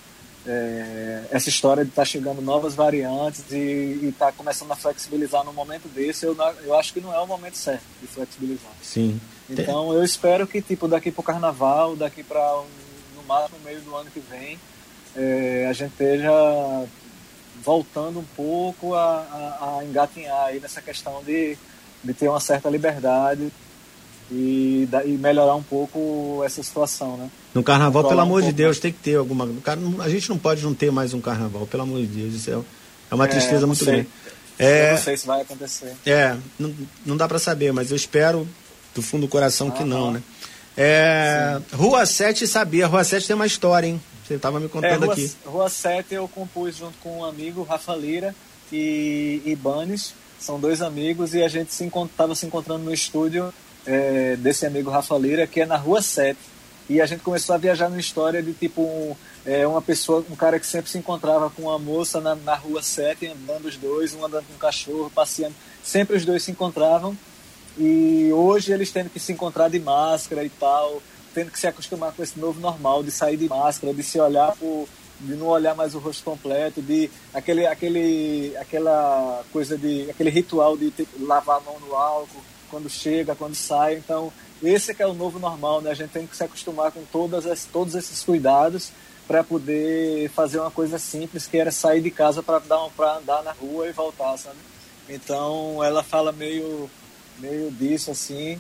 é, 0.46 1.24
essa 1.32 1.50
história 1.50 1.84
de 1.84 1.89
estar 1.89 2.02
tá 2.02 2.06
chegando 2.06 2.41
novas 2.41 2.76
variantes 2.76 3.44
e 3.52 4.00
estar 4.10 4.28
tá 4.28 4.32
começando 4.32 4.72
a 4.72 4.76
flexibilizar 4.76 5.44
no 5.44 5.54
momento 5.54 5.88
desse, 5.88 6.26
eu, 6.26 6.36
eu 6.64 6.76
acho 6.78 6.94
que 6.94 7.02
não 7.02 7.14
é 7.14 7.20
o 7.20 7.28
momento 7.28 7.58
certo 7.58 7.84
de 8.02 8.08
flexibilizar. 8.08 8.72
Sim. 8.82 9.20
Então 9.50 9.94
eu 9.94 10.04
espero 10.04 10.46
que 10.48 10.62
tipo 10.62 10.88
daqui 10.88 11.12
para 11.12 11.22
o 11.22 11.24
carnaval, 11.24 11.96
daqui 11.96 12.24
para 12.24 12.64
no 13.16 13.24
máximo 13.28 13.60
meio 13.64 13.82
do 13.82 13.96
ano 13.96 14.10
que 14.12 14.20
vem, 14.20 14.60
é, 15.16 15.68
a 15.70 15.74
gente 15.74 15.91
esteja 15.91 16.32
voltando 17.64 18.20
um 18.20 18.26
pouco 18.36 18.94
a, 18.96 19.00
a, 19.02 19.78
a 19.80 19.86
engatinhar 19.86 20.46
aí 20.46 20.60
nessa 20.60 20.82
questão 20.82 21.24
de, 21.24 21.58
de 22.04 22.14
ter 22.14 22.28
uma 22.28 22.39
certa 22.39 22.70
liberdade 22.70 23.52
e, 24.30 24.88
e 25.06 25.10
melhorar 25.12 25.56
um 25.56 25.64
pouco 25.64 26.41
essa 26.46 26.62
situação, 26.62 27.16
né? 27.16 27.30
No 27.54 27.64
carnaval, 27.64 28.04
pelo 28.08 28.20
amor 28.20 28.41
um 28.41 28.45
de 28.45 28.51
Deus, 28.51 28.80
tem 28.80 28.91
que 28.91 28.99
ter 28.99 29.16
alguma. 29.16 29.47
A 29.99 30.10
gente 30.10 30.30
não 30.30 30.38
pode 30.38 30.64
não 30.64 30.74
ter 30.74 30.91
mais 30.91 31.14
um 31.14 31.22
carnaval, 31.22 31.68
pelo 31.68 31.84
amor 31.84 32.01
de 32.01 32.08
Deus. 32.08 32.34
Isso 32.34 32.49
é, 32.49 32.54
é 33.12 33.16
uma 33.16 33.28
tristeza 33.28 33.64
é, 33.64 33.66
muito 33.66 33.84
sei. 33.84 33.93
grande. 33.93 34.10
É, 34.58 34.89
eu 34.89 34.93
não 34.93 35.01
sei 35.01 35.18
se 35.18 35.28
vai 35.28 35.41
acontecer. 35.41 35.93
É, 36.06 36.36
não, 36.58 36.74
não 37.06 37.18
dá 37.18 37.28
para 37.28 37.39
saber, 37.39 37.72
mas 37.72 37.91
eu 37.91 37.95
espero 37.95 38.47
do 38.93 39.01
fundo 39.01 39.22
do 39.22 39.28
coração 39.28 39.70
ah, 39.70 39.72
que 39.72 39.84
não, 39.84 40.12
né? 40.12 40.24
É, 40.76 41.60
Rua 41.74 42.06
7 42.06 42.47
sabia, 42.47 42.88
Rua 42.88 43.04
7 43.04 43.28
tem 43.28 43.36
uma 43.36 43.45
história, 43.45 43.88
hein? 43.88 44.01
Você 44.26 44.36
estava 44.36 44.60
me 44.60 44.68
contando 44.68 45.04
é, 45.04 45.06
Rua, 45.06 45.14
aqui. 45.14 45.32
Rua 45.45 45.70
7 45.70 46.14
eu 46.14 46.28
compus 46.28 46.78
junto 46.78 46.97
com 46.99 47.20
um 47.20 47.26
amigo, 47.26 47.64
Rafa 47.64 47.95
Lira 47.95 48.34
e, 48.72 49.41
e 49.45 49.56
Banes, 49.56 50.14
são 50.39 50.60
dois 50.60 50.82
amigos, 50.82 51.34
e 51.34 51.43
a 51.43 51.47
gente 51.47 51.74
se 51.74 51.84
estava 51.86 52.34
se 52.34 52.45
encontrando 52.45 52.84
no 52.84 52.93
estúdio 52.93 53.54
é, 53.86 54.36
desse 54.38 54.66
amigo 54.66 54.89
Rafa 54.89 55.16
Lira, 55.18 55.45
que 55.45 55.62
é 55.62 55.66
na 55.66 55.78
Rua 55.78 56.01
7. 56.01 56.38
E 56.90 57.02
a 57.02 57.06
gente 57.06 57.24
começou 57.24 57.56
a 57.56 57.58
viajar 57.58 57.90
numa 57.90 58.00
história 58.00 58.42
de 58.42 58.54
tipo 58.54 58.82
um, 58.82 59.16
é, 59.46 59.66
uma 59.66 59.82
pessoa, 59.82 60.26
um 60.30 60.36
cara 60.36 60.60
que 60.60 60.68
sempre 60.68 60.92
se 60.92 60.98
encontrava 60.98 61.50
com 61.50 61.64
uma 61.64 61.80
moça 61.80 62.20
na, 62.20 62.36
na 62.36 62.56
Rua 62.56 62.82
7, 62.82 63.28
andando 63.28 63.66
os 63.66 63.78
dois, 63.78 64.14
um 64.14 64.26
andando 64.26 64.46
com 64.48 64.54
um 64.54 64.58
cachorro, 64.58 65.12
passeando. 65.14 65.56
Sempre 65.82 66.18
os 66.18 66.26
dois 66.26 66.44
se 66.44 66.52
encontravam. 66.52 67.18
E 67.78 68.30
hoje 68.34 68.72
eles 68.72 68.92
tendo 68.92 69.10
que 69.10 69.20
se 69.20 69.32
encontrar 69.32 69.70
de 69.70 69.80
máscara 69.80 70.44
e 70.44 70.50
tal, 70.50 71.02
tendo 71.34 71.52
que 71.52 71.60
se 71.60 71.68
acostumar 71.68 72.12
com 72.12 72.22
esse 72.22 72.38
novo 72.38 72.60
normal 72.60 73.02
de 73.04 73.12
sair 73.12 73.38
de 73.38 73.48
máscara, 73.48 73.94
de 73.94 74.04
se 74.04 74.20
olhar 74.20 74.56
por, 74.58 74.88
de 75.20 75.34
não 75.36 75.48
olhar 75.48 75.74
mais 75.76 75.96
o 75.96 76.00
rosto 76.00 76.24
completo, 76.24 76.82
de 76.82 77.10
aquele, 77.34 77.66
aquele, 77.66 78.56
aquela 78.58 79.44
coisa 79.52 79.78
de, 79.78 80.10
aquele 80.10 80.30
ritual 80.30 80.78
de 80.78 80.92
ter, 80.92 81.08
lavar 81.20 81.58
a 81.58 81.62
mão 81.62 81.80
no 81.80 81.96
álcool 81.96 82.44
quando 82.70 82.90
chega, 82.90 83.36
quando 83.36 83.56
sai. 83.56 83.96
Então, 83.96 84.32
esse 84.64 84.93
que 84.93 85.01
é 85.01 85.07
o 85.07 85.14
novo 85.14 85.39
normal, 85.39 85.82
né? 85.82 85.91
A 85.91 85.95
gente 85.95 86.11
tem 86.11 86.26
que 86.26 86.36
se 86.36 86.43
acostumar 86.43 86.91
com 86.91 87.03
todas 87.11 87.45
as, 87.45 87.66
todos 87.66 87.95
esses 87.95 88.24
cuidados 88.24 88.91
para 89.28 89.43
poder 89.43 90.30
fazer 90.30 90.59
uma 90.59 90.72
coisa 90.72 90.97
simples, 90.97 91.47
que 91.47 91.57
era 91.57 91.72
sair 91.72 92.01
de 92.01 92.11
casa 92.11 92.43
para 92.43 92.59
dar 92.59 92.89
para 92.95 93.18
andar 93.18 93.43
na 93.43 93.51
rua 93.51 93.88
e 93.88 93.91
voltar, 93.91 94.38
sabe? 94.38 94.57
Então, 95.07 95.84
ela 95.84 96.03
fala 96.03 96.32
meio 96.32 96.89
meio 97.39 97.72
disso 97.72 98.11
assim, 98.11 98.59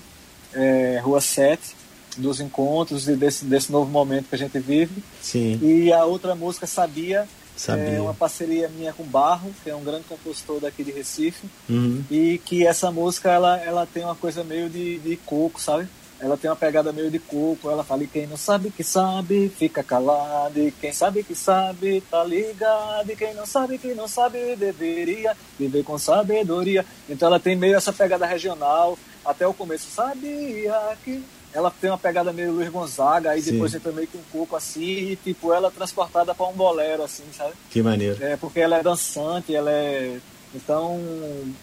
é, 0.53 0.99
Rua 1.03 1.21
7, 1.21 1.75
dos 2.17 2.39
encontros 2.39 3.07
e 3.07 3.15
desse, 3.15 3.45
desse 3.45 3.71
novo 3.71 3.89
momento 3.89 4.29
que 4.29 4.35
a 4.35 4.37
gente 4.37 4.57
vive. 4.59 5.03
Sim. 5.21 5.59
E 5.61 5.91
a 5.91 6.05
outra 6.05 6.35
música 6.35 6.65
Sabia 6.65 7.27
Sabia. 7.55 7.97
É 7.97 8.01
uma 8.01 8.13
parceria 8.13 8.67
minha 8.69 8.93
com 8.93 9.03
Barro, 9.03 9.53
que 9.63 9.69
é 9.69 9.75
um 9.75 9.83
grande 9.83 10.05
compositor 10.05 10.59
daqui 10.59 10.83
de 10.83 10.91
Recife. 10.91 11.47
Uhum. 11.69 12.03
E 12.09 12.39
que 12.39 12.65
essa 12.65 12.91
música 12.91 13.31
ela, 13.31 13.57
ela 13.59 13.85
tem 13.85 14.03
uma 14.03 14.15
coisa 14.15 14.43
meio 14.43 14.69
de, 14.69 14.97
de 14.99 15.17
coco, 15.17 15.61
sabe? 15.61 15.87
Ela 16.19 16.37
tem 16.37 16.49
uma 16.49 16.55
pegada 16.55 16.93
meio 16.93 17.11
de 17.11 17.19
coco. 17.19 17.69
Ela 17.69 17.83
fala: 17.83 18.03
e 18.03 18.07
quem 18.07 18.25
não 18.25 18.37
sabe 18.37 18.71
que 18.71 18.83
sabe, 18.83 19.49
fica 19.49 19.83
calado. 19.83 20.57
E 20.57 20.71
quem 20.71 20.93
sabe 20.93 21.23
que 21.23 21.35
sabe, 21.35 22.01
tá 22.09 22.23
ligado. 22.23 23.11
E 23.11 23.15
quem 23.15 23.33
não 23.33 23.45
sabe 23.45 23.77
que 23.77 23.93
não 23.93 24.07
sabe, 24.07 24.55
deveria 24.55 25.35
viver 25.59 25.83
com 25.83 25.97
sabedoria. 25.97 26.85
Então 27.09 27.27
ela 27.27 27.39
tem 27.39 27.55
meio 27.55 27.75
essa 27.75 27.91
pegada 27.91 28.25
regional. 28.25 28.97
Até 29.25 29.45
o 29.45 29.53
começo, 29.53 29.89
sabia 29.89 30.97
que 31.03 31.23
ela 31.53 31.71
tem 31.71 31.89
uma 31.89 31.97
pegada 31.97 32.33
meio 32.33 32.51
Luiz 32.51 32.69
Gonzaga, 32.69 33.31
aí 33.31 33.41
Sim. 33.41 33.51
depois 33.51 33.73
entra 33.73 33.91
meio 33.91 34.07
que 34.07 34.17
um 34.17 34.23
pouco 34.31 34.55
assim, 34.55 35.11
e 35.11 35.15
tipo, 35.15 35.53
ela 35.53 35.67
é 35.67 35.71
transportada 35.71 36.33
para 36.33 36.47
um 36.47 36.53
bolero, 36.53 37.03
assim, 37.03 37.23
sabe? 37.35 37.53
Que 37.69 37.81
maneiro. 37.81 38.17
É, 38.23 38.35
porque 38.35 38.59
ela 38.59 38.77
é 38.77 38.83
dançante, 38.83 39.55
ela 39.55 39.71
é. 39.71 40.17
Então, 40.55 40.99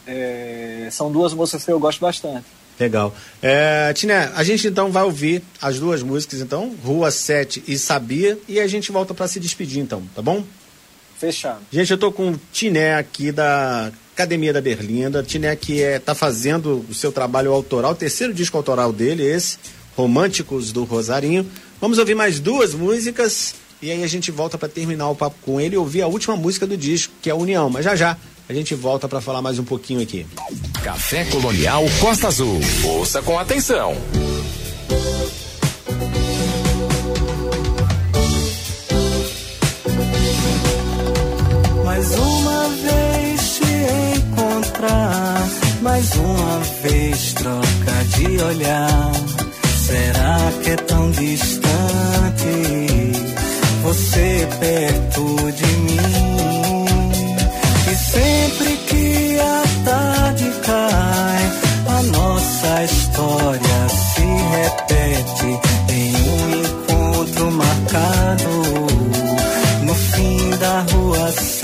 é... 0.06 0.88
são 0.90 1.12
duas 1.12 1.32
músicas 1.32 1.64
que 1.64 1.70
eu 1.70 1.78
gosto 1.78 2.00
bastante. 2.00 2.46
Legal. 2.78 3.14
É, 3.42 3.92
Tiné, 3.92 4.32
a 4.34 4.42
gente 4.42 4.66
então 4.66 4.90
vai 4.90 5.02
ouvir 5.02 5.42
as 5.60 5.78
duas 5.78 6.02
músicas, 6.02 6.40
então, 6.40 6.74
Rua 6.82 7.10
7 7.10 7.62
e 7.68 7.76
Sabia, 7.76 8.38
e 8.48 8.58
a 8.58 8.66
gente 8.66 8.90
volta 8.90 9.12
para 9.12 9.28
se 9.28 9.38
despedir, 9.38 9.82
então, 9.82 10.02
tá 10.14 10.22
bom? 10.22 10.42
Fechado. 11.18 11.60
Gente, 11.70 11.90
eu 11.90 11.98
tô 11.98 12.10
com 12.10 12.30
o 12.30 12.40
Tiné 12.50 12.94
aqui 12.94 13.30
da 13.30 13.92
Academia 14.14 14.54
da 14.54 14.60
Berlinda. 14.62 15.22
Tiné 15.22 15.54
que 15.54 15.82
é, 15.82 15.98
tá 15.98 16.14
fazendo 16.14 16.84
o 16.88 16.94
seu 16.94 17.12
trabalho 17.12 17.52
autoral, 17.52 17.92
o 17.92 17.94
terceiro 17.94 18.32
disco 18.32 18.56
autoral 18.56 18.90
dele, 18.90 19.22
esse 19.22 19.58
Românticos 20.00 20.72
do 20.72 20.84
Rosarinho. 20.84 21.46
Vamos 21.78 21.98
ouvir 21.98 22.14
mais 22.14 22.40
duas 22.40 22.72
músicas 22.74 23.54
e 23.82 23.90
aí 23.90 24.02
a 24.02 24.06
gente 24.06 24.30
volta 24.30 24.56
para 24.56 24.68
terminar 24.68 25.10
o 25.10 25.14
papo 25.14 25.36
com 25.42 25.60
ele 25.60 25.74
e 25.74 25.78
ouvir 25.78 26.00
a 26.00 26.06
última 26.06 26.36
música 26.36 26.66
do 26.66 26.76
disco, 26.76 27.12
que 27.20 27.28
é 27.28 27.32
a 27.32 27.36
União. 27.36 27.68
Mas 27.68 27.84
já 27.84 27.94
já 27.94 28.16
a 28.48 28.52
gente 28.54 28.74
volta 28.74 29.06
para 29.06 29.20
falar 29.20 29.42
mais 29.42 29.58
um 29.58 29.64
pouquinho 29.64 30.00
aqui. 30.00 30.26
Café 30.82 31.24
Colonial 31.26 31.84
Costa 32.00 32.28
Azul. 32.28 32.60
Ouça 32.84 33.20
com 33.20 33.38
atenção. 33.38 33.94
Mais 41.84 42.18
uma 42.18 42.68
vez 42.68 43.58
te 43.58 44.18
encontrar, 44.18 45.48
mais 45.82 46.14
uma 46.14 46.58
vez 46.82 47.32
troca 47.34 48.04
de 48.16 48.42
olhar 48.42 49.30
Será 49.90 50.38
que 50.62 50.70
é 50.70 50.76
tão 50.76 51.10
distante 51.10 51.60
você 53.82 54.48
perto 54.60 55.50
de 55.50 55.66
mim? 55.66 56.84
E 57.90 57.94
sempre 57.96 58.76
que 58.86 59.40
a 59.40 59.62
tarde 59.84 60.52
cai, 60.64 61.50
a 61.88 62.02
nossa 62.04 62.84
história 62.84 63.88
se 63.88 64.22
repete 64.54 65.58
em 65.92 66.14
um 66.14 66.50
encontro 66.62 67.50
marcado 67.50 68.62
no 69.82 69.94
fim 69.94 70.50
da 70.60 70.80
rua 70.92 71.32
sete. 71.32 71.60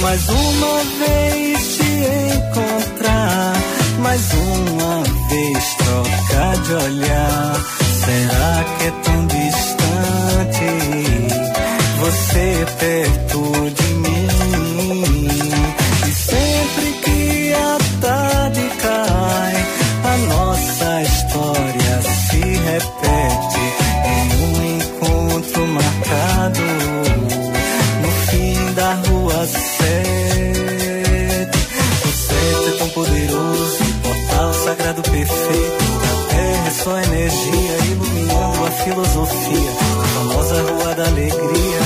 Mais 0.00 0.28
uma 0.28 0.84
vez 1.04 1.76
te 1.76 1.90
encontrar, 2.36 3.56
mais 3.98 4.22
uma 4.34 5.02
vez 5.28 5.65
de 6.66 6.74
olhar. 6.74 7.54
Será 8.04 8.64
que 8.64 8.86
é 8.86 8.90
tão 9.04 9.26
distante 9.26 10.70
você 12.00 12.66
perto 12.78 13.70
de 13.70 13.85
filosofia. 38.86 39.70
A 40.00 40.06
famosa 40.06 40.62
Rua 40.62 40.94
da 40.94 41.06
Alegria. 41.06 41.85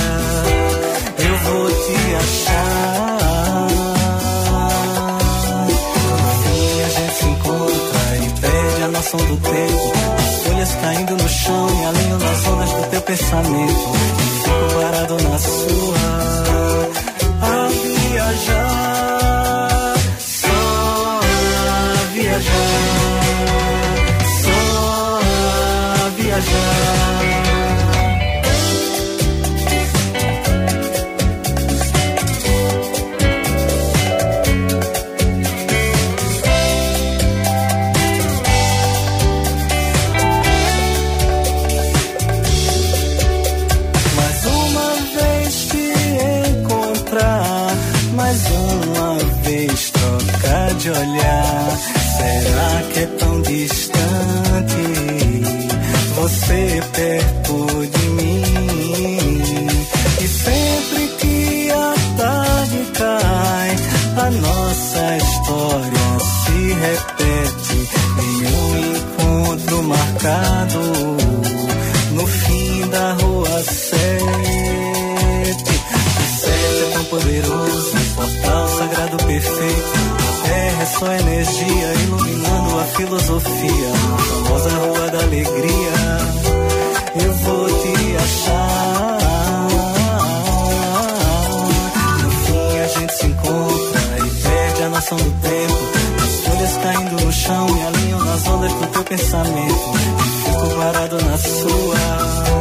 Sofia, 83.43 83.89
na 83.89 84.17
famosa 84.17 84.69
Rua 84.69 85.09
da 85.09 85.19
Alegria. 85.23 85.93
Eu 87.15 87.33
vou 87.33 87.67
te 87.67 88.17
achar. 88.17 89.17
No 92.23 92.29
fim 92.31 92.79
a 92.79 92.87
gente 92.87 93.13
se 93.13 93.25
encontra 93.27 94.01
e 94.17 94.29
perde 94.41 94.83
a 94.83 94.89
noção 94.89 95.17
do 95.17 95.31
tempo. 95.41 95.81
As 96.23 96.39
folhas 96.45 96.77
caindo 96.77 97.25
no 97.25 97.31
chão 97.31 97.67
e 97.77 97.81
alinham 97.81 98.19
nas 98.25 98.47
ondas 98.47 98.73
do 98.73 98.87
teu 98.87 99.03
pensamento. 99.03 99.91
E 99.97 100.49
fico 100.49 100.75
parado 100.77 101.15
na 101.25 101.37
sua. 101.37 102.60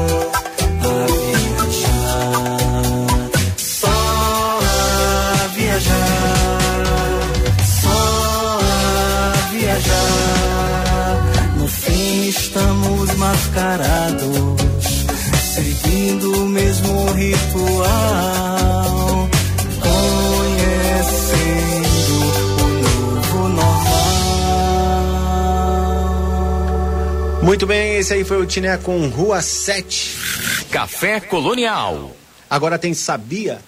Muito 27.51 27.67
bem, 27.67 27.97
esse 27.97 28.15
aí 28.15 28.23
foi 28.23 28.41
o 28.41 28.47
Tiné 28.47 28.77
com 28.77 29.09
Rua 29.09 29.43
7. 29.43 30.67
Café 30.71 31.19
Colonial. 31.19 32.15
Agora 32.49 32.79
tem 32.79 32.95
Sabia? 32.95 33.59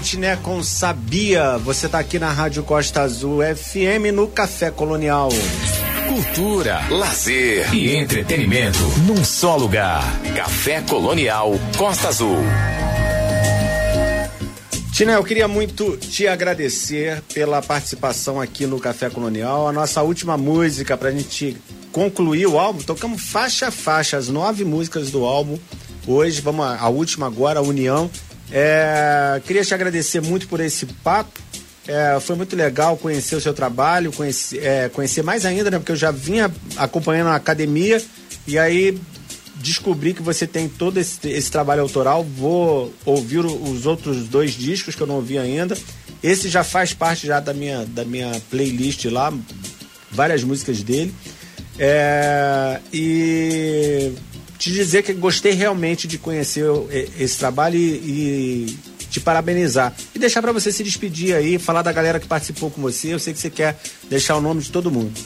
Tiné 0.00 0.36
com 0.36 0.62
Sabia. 0.62 1.58
Você 1.58 1.86
está 1.86 1.98
aqui 1.98 2.18
na 2.18 2.30
Rádio 2.30 2.62
Costa 2.62 3.02
Azul 3.02 3.40
FM 3.42 4.12
no 4.14 4.28
Café 4.28 4.70
Colonial. 4.70 5.28
Cultura, 6.08 6.80
lazer 6.88 7.74
e 7.74 7.96
entretenimento 7.96 8.78
num 9.06 9.24
só 9.24 9.56
lugar. 9.56 10.02
Café 10.34 10.80
Colonial 10.82 11.52
Costa 11.76 12.08
Azul. 12.08 12.38
Tiné, 14.92 15.16
eu 15.16 15.24
queria 15.24 15.46
muito 15.46 15.96
te 15.96 16.26
agradecer 16.26 17.22
pela 17.32 17.60
participação 17.62 18.40
aqui 18.40 18.66
no 18.66 18.80
Café 18.80 19.10
Colonial. 19.10 19.68
A 19.68 19.72
nossa 19.72 20.02
última 20.02 20.36
música 20.36 20.96
para 20.96 21.08
a 21.08 21.12
gente 21.12 21.56
concluir 21.92 22.46
o 22.46 22.58
álbum, 22.58 22.82
tocamos 22.82 23.22
faixa 23.22 23.68
a 23.68 23.70
faixa, 23.70 24.16
as 24.16 24.28
nove 24.28 24.64
músicas 24.64 25.10
do 25.10 25.24
álbum. 25.24 25.58
Hoje, 26.06 26.40
vamos 26.40 26.64
a, 26.64 26.78
a 26.78 26.88
última 26.88 27.26
agora, 27.26 27.60
a 27.60 27.62
União. 27.62 28.10
É, 28.50 29.40
queria 29.46 29.64
te 29.64 29.74
agradecer 29.74 30.20
muito 30.20 30.48
por 30.48 30.60
esse 30.60 30.86
papo. 30.86 31.40
É, 31.86 32.18
foi 32.20 32.36
muito 32.36 32.54
legal 32.54 32.96
conhecer 32.98 33.34
o 33.34 33.40
seu 33.40 33.54
trabalho, 33.54 34.12
conhecer, 34.12 34.62
é, 34.62 34.88
conhecer 34.90 35.22
mais 35.22 35.46
ainda, 35.46 35.70
né? 35.70 35.78
Porque 35.78 35.92
eu 35.92 35.96
já 35.96 36.10
vinha 36.10 36.52
acompanhando 36.76 37.28
a 37.28 37.34
academia 37.34 38.02
e 38.46 38.58
aí 38.58 38.98
descobri 39.56 40.14
que 40.14 40.22
você 40.22 40.46
tem 40.46 40.68
todo 40.68 40.98
esse, 40.98 41.26
esse 41.28 41.50
trabalho 41.50 41.82
autoral. 41.82 42.24
Vou 42.24 42.92
ouvir 43.04 43.38
os 43.38 43.86
outros 43.86 44.28
dois 44.28 44.52
discos 44.52 44.94
que 44.94 45.02
eu 45.02 45.06
não 45.06 45.16
ouvi 45.16 45.38
ainda. 45.38 45.76
Esse 46.22 46.48
já 46.48 46.64
faz 46.64 46.92
parte 46.92 47.26
já 47.26 47.40
da 47.40 47.54
minha, 47.54 47.84
da 47.86 48.04
minha 48.04 48.40
playlist 48.50 49.04
lá, 49.06 49.32
várias 50.10 50.42
músicas 50.42 50.82
dele. 50.82 51.14
É, 51.78 52.80
e 52.92 54.12
te 54.58 54.72
dizer 54.72 55.04
que 55.04 55.12
gostei 55.14 55.52
realmente 55.52 56.08
de 56.08 56.18
conhecer 56.18 56.66
esse 57.18 57.38
trabalho 57.38 57.76
e, 57.76 58.66
e 58.66 58.78
te 59.08 59.20
parabenizar. 59.20 59.94
E 60.14 60.18
deixar 60.18 60.42
para 60.42 60.52
você 60.52 60.72
se 60.72 60.82
despedir 60.82 61.34
aí, 61.34 61.58
falar 61.58 61.82
da 61.82 61.92
galera 61.92 62.18
que 62.18 62.26
participou 62.26 62.70
com 62.70 62.82
você. 62.82 63.14
Eu 63.14 63.18
sei 63.18 63.32
que 63.32 63.38
você 63.38 63.50
quer 63.50 63.78
deixar 64.08 64.36
o 64.36 64.40
nome 64.40 64.60
de 64.60 64.70
todo 64.70 64.90
mundo. 64.90 65.18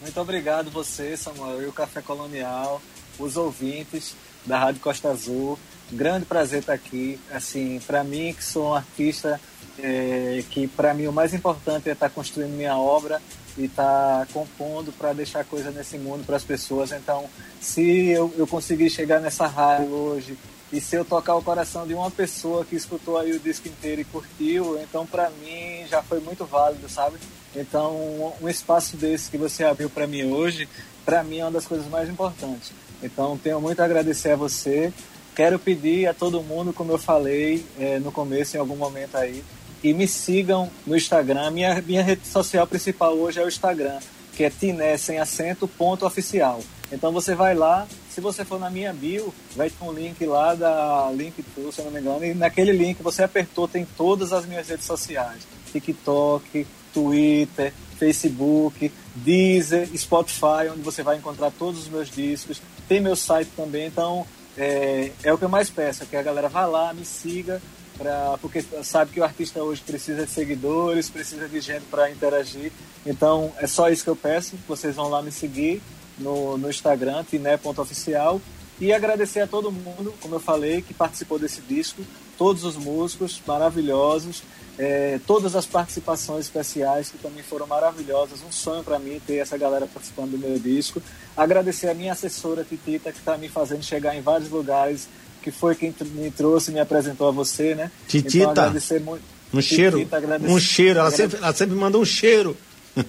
Muito 0.00 0.20
obrigado 0.20 0.70
você, 0.70 1.16
Samuel, 1.16 1.62
e 1.62 1.66
o 1.66 1.72
Café 1.72 2.02
Colonial, 2.02 2.80
os 3.18 3.36
ouvintes 3.36 4.14
da 4.44 4.58
Rádio 4.58 4.80
Costa 4.80 5.08
Azul. 5.08 5.58
Grande 5.90 6.26
prazer 6.26 6.60
estar 6.60 6.74
aqui. 6.74 7.18
Assim, 7.32 7.80
para 7.86 8.04
mim 8.04 8.34
que 8.34 8.44
sou 8.44 8.70
um 8.70 8.74
artista, 8.74 9.40
é, 9.78 10.44
que 10.50 10.66
para 10.68 10.92
mim 10.92 11.06
o 11.06 11.12
mais 11.12 11.32
importante 11.32 11.88
é 11.88 11.92
estar 11.92 12.10
construindo 12.10 12.52
minha 12.52 12.76
obra 12.76 13.20
e 13.60 13.66
estar 13.66 14.26
compondo 14.32 14.90
para 14.90 15.12
deixar 15.12 15.44
coisa 15.44 15.70
nesse 15.70 15.98
mundo 15.98 16.24
para 16.24 16.36
as 16.36 16.44
pessoas. 16.44 16.92
Então, 16.92 17.26
se 17.60 18.08
eu, 18.08 18.32
eu 18.38 18.46
conseguir 18.46 18.88
chegar 18.88 19.20
nessa 19.20 19.46
rádio 19.46 19.90
hoje 19.90 20.36
e 20.72 20.80
se 20.80 20.96
eu 20.96 21.04
tocar 21.04 21.34
o 21.34 21.42
coração 21.42 21.86
de 21.86 21.92
uma 21.92 22.10
pessoa 22.10 22.64
que 22.64 22.74
escutou 22.74 23.18
aí 23.18 23.32
o 23.32 23.40
disco 23.40 23.68
inteiro 23.68 24.00
e 24.00 24.04
curtiu, 24.04 24.80
então 24.80 25.04
para 25.04 25.28
mim 25.28 25.86
já 25.88 26.02
foi 26.02 26.20
muito 26.20 26.46
válido, 26.46 26.88
sabe? 26.88 27.18
Então, 27.54 28.32
um 28.40 28.48
espaço 28.48 28.96
desse 28.96 29.30
que 29.30 29.36
você 29.36 29.64
abriu 29.64 29.90
para 29.90 30.06
mim 30.06 30.24
hoje, 30.32 30.68
para 31.04 31.22
mim 31.22 31.40
é 31.40 31.44
uma 31.44 31.50
das 31.50 31.66
coisas 31.66 31.86
mais 31.88 32.08
importantes. 32.08 32.72
Então, 33.02 33.36
tenho 33.36 33.60
muito 33.60 33.80
a 33.80 33.84
agradecer 33.84 34.30
a 34.30 34.36
você. 34.36 34.92
Quero 35.34 35.58
pedir 35.58 36.06
a 36.06 36.14
todo 36.14 36.42
mundo, 36.42 36.72
como 36.72 36.92
eu 36.92 36.98
falei 36.98 37.64
é, 37.78 37.98
no 37.98 38.12
começo, 38.12 38.56
em 38.56 38.60
algum 38.60 38.76
momento 38.76 39.16
aí, 39.16 39.42
e 39.82 39.92
me 39.94 40.06
sigam 40.06 40.70
no 40.86 40.96
Instagram. 40.96 41.50
Minha, 41.50 41.80
minha 41.82 42.02
rede 42.02 42.26
social 42.26 42.66
principal 42.66 43.14
hoje 43.14 43.40
é 43.40 43.44
o 43.44 43.48
Instagram, 43.48 43.98
que 44.36 44.44
é 44.44 44.50
tiné 44.50 44.96
sem 44.96 45.18
acento 45.18 45.66
ponto 45.66 46.06
oficial. 46.06 46.60
Então 46.92 47.12
você 47.12 47.34
vai 47.34 47.54
lá, 47.54 47.86
se 48.08 48.20
você 48.20 48.44
for 48.44 48.58
na 48.58 48.68
minha 48.68 48.92
bio, 48.92 49.32
vai 49.54 49.70
ter 49.70 49.84
um 49.84 49.92
link 49.92 50.24
lá 50.26 50.54
da 50.54 51.10
Linktree, 51.12 51.72
se 51.72 51.78
eu 51.78 51.84
não 51.84 51.92
me 51.92 52.00
engano, 52.00 52.24
e 52.24 52.34
naquele 52.34 52.72
link 52.72 53.00
você 53.02 53.22
apertou, 53.22 53.68
tem 53.68 53.86
todas 53.96 54.32
as 54.32 54.44
minhas 54.44 54.68
redes 54.68 54.86
sociais. 54.86 55.46
TikTok, 55.70 56.66
Twitter, 56.92 57.72
Facebook, 57.96 58.90
Deezer, 59.14 59.88
Spotify, 59.96 60.68
onde 60.72 60.80
você 60.80 61.02
vai 61.02 61.16
encontrar 61.16 61.52
todos 61.52 61.82
os 61.82 61.88
meus 61.88 62.10
discos. 62.10 62.60
Tem 62.88 63.00
meu 63.00 63.14
site 63.14 63.50
também, 63.54 63.86
então 63.86 64.26
é, 64.56 65.12
é 65.22 65.32
o 65.32 65.38
que 65.38 65.44
eu 65.44 65.48
mais 65.48 65.70
peço, 65.70 66.02
é 66.02 66.06
que 66.06 66.16
a 66.16 66.22
galera 66.22 66.48
vá 66.48 66.66
lá, 66.66 66.92
me 66.92 67.04
siga, 67.04 67.62
pra, 68.00 68.38
porque 68.40 68.64
sabe 68.82 69.12
que 69.12 69.20
o 69.20 69.24
artista 69.24 69.62
hoje 69.62 69.82
precisa 69.82 70.24
de 70.24 70.32
seguidores, 70.32 71.10
precisa 71.10 71.46
de 71.46 71.60
gente 71.60 71.84
para 71.90 72.10
interagir. 72.10 72.72
Então 73.04 73.52
é 73.58 73.66
só 73.66 73.90
isso 73.90 74.02
que 74.02 74.10
eu 74.10 74.16
peço, 74.16 74.56
vocês 74.66 74.96
vão 74.96 75.08
lá 75.08 75.20
me 75.20 75.30
seguir 75.30 75.82
no, 76.18 76.56
no 76.56 76.70
Instagram, 76.70 77.22
tiné.oficial. 77.24 78.40
E 78.80 78.94
agradecer 78.94 79.40
a 79.40 79.46
todo 79.46 79.70
mundo, 79.70 80.14
como 80.22 80.36
eu 80.36 80.40
falei, 80.40 80.80
que 80.80 80.94
participou 80.94 81.38
desse 81.38 81.60
disco, 81.60 82.02
todos 82.38 82.64
os 82.64 82.76
músicos 82.76 83.38
maravilhosos, 83.46 84.42
é, 84.78 85.20
todas 85.26 85.54
as 85.54 85.66
participações 85.66 86.46
especiais 86.46 87.10
que 87.10 87.18
também 87.18 87.42
foram 87.42 87.66
maravilhosas. 87.66 88.40
Um 88.42 88.50
sonho 88.50 88.82
para 88.82 88.98
mim 88.98 89.20
ter 89.26 89.36
essa 89.36 89.58
galera 89.58 89.86
participando 89.86 90.30
do 90.30 90.38
meu 90.38 90.58
disco. 90.58 91.02
Agradecer 91.36 91.90
a 91.90 91.94
minha 91.94 92.12
assessora 92.12 92.64
Titita, 92.64 93.12
que 93.12 93.18
está 93.18 93.36
me 93.36 93.50
fazendo 93.50 93.82
chegar 93.82 94.16
em 94.16 94.22
vários 94.22 94.48
lugares, 94.48 95.06
que 95.40 95.50
foi 95.50 95.74
quem 95.74 95.94
me 96.12 96.30
trouxe, 96.30 96.70
me 96.70 96.80
apresentou 96.80 97.28
a 97.28 97.30
você, 97.30 97.74
né? 97.74 97.90
Titita. 98.06 98.36
Então, 98.38 98.50
agradecer 98.50 99.00
muito. 99.00 99.22
Um 99.52 99.60
cheiro. 99.60 99.98
Titita, 99.98 100.16
agradecer, 100.16 100.52
um 100.52 100.60
cheiro. 100.60 101.00
Ela, 101.00 101.10
sempre, 101.10 101.36
ela 101.38 101.52
sempre 101.52 101.76
manda 101.76 101.98
um 101.98 102.04
cheiro. 102.04 102.56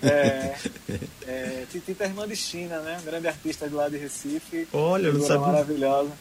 É, 0.02 0.56
é, 1.28 1.64
Titita 1.72 2.04
é 2.04 2.08
irmã 2.08 2.28
de 2.28 2.36
China, 2.36 2.80
né? 2.80 2.98
Um 3.02 3.06
grande 3.06 3.28
artista 3.28 3.68
de 3.68 3.76
lá 3.76 3.90
de 3.90 3.98
Recife. 3.98 4.68
Olha, 4.74 5.08
eu 5.08 5.14
não 5.14 5.22
sabia. 5.26 5.48
maravilhosa. 5.48 6.12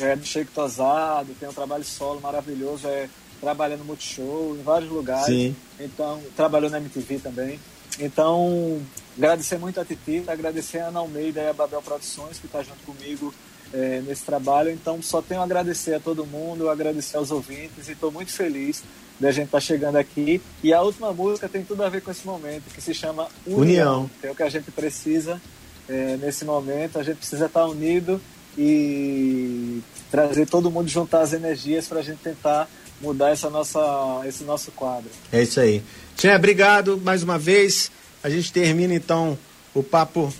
É 0.00 0.14
do 0.14 0.24
Sheik 0.24 0.50
Tosado, 0.50 1.34
tem 1.40 1.48
um 1.48 1.54
trabalho 1.54 1.84
solo 1.84 2.20
maravilhoso, 2.20 2.86
é, 2.86 3.08
trabalha 3.40 3.78
no 3.78 3.84
Multishow, 3.84 4.54
em 4.58 4.62
vários 4.62 4.90
lugares. 4.90 5.26
Sim. 5.26 5.56
Então, 5.80 6.20
trabalhou 6.36 6.68
na 6.68 6.78
MTV 6.78 7.18
também. 7.18 7.58
Então, 7.98 8.80
agradecer 9.16 9.58
muito 9.58 9.80
a 9.80 9.84
Titita, 9.84 10.32
agradecer 10.32 10.78
a 10.80 10.88
Ana 10.88 10.98
Almeida 11.00 11.40
e 11.40 11.48
a 11.48 11.52
Babel 11.52 11.80
Produções, 11.80 12.38
que 12.38 12.44
está 12.44 12.62
junto 12.62 12.80
comigo 12.84 13.32
é, 13.72 14.02
nesse 14.06 14.24
trabalho. 14.24 14.70
Então, 14.70 15.00
só 15.02 15.20
tenho 15.20 15.40
a 15.40 15.44
agradecer 15.44 15.94
a 15.94 16.00
todo 16.00 16.26
mundo, 16.26 16.68
agradecer 16.68 17.16
aos 17.16 17.30
ouvintes 17.30 17.88
e 17.88 17.92
estou 17.92 18.10
muito 18.10 18.32
feliz 18.32 18.82
da 19.18 19.30
gente 19.30 19.46
estar 19.46 19.58
tá 19.58 19.60
chegando 19.60 19.96
aqui. 19.96 20.40
E 20.62 20.72
a 20.72 20.82
última 20.82 21.12
música 21.12 21.48
tem 21.48 21.64
tudo 21.64 21.82
a 21.82 21.88
ver 21.88 22.02
com 22.02 22.10
esse 22.10 22.26
momento, 22.26 22.64
que 22.72 22.80
se 22.80 22.94
chama 22.94 23.28
União, 23.46 23.60
União. 23.60 24.10
que 24.20 24.26
é 24.26 24.30
o 24.30 24.34
que 24.34 24.42
a 24.42 24.50
gente 24.50 24.70
precisa 24.70 25.40
é, 25.88 26.16
nesse 26.16 26.44
momento. 26.44 26.98
A 26.98 27.02
gente 27.02 27.18
precisa 27.18 27.46
estar 27.46 27.60
tá 27.60 27.66
unido 27.66 28.20
e 28.56 29.82
trazer 30.10 30.46
todo 30.46 30.70
mundo, 30.70 30.88
juntar 30.88 31.20
as 31.20 31.32
energias 31.32 31.86
para 31.86 32.00
a 32.00 32.02
gente 32.02 32.18
tentar 32.18 32.68
mudar 33.00 33.30
essa 33.30 33.50
nossa, 33.50 33.80
esse 34.26 34.44
nosso 34.44 34.70
quadro. 34.72 35.10
É 35.30 35.42
isso 35.42 35.60
aí. 35.60 35.82
Tia, 36.16 36.36
obrigado 36.36 36.98
mais 36.98 37.22
uma 37.22 37.38
vez. 37.38 37.90
A 38.22 38.30
gente 38.30 38.52
termina 38.52 38.94
então 38.94 39.38
o 39.74 39.82
papo 39.82 40.32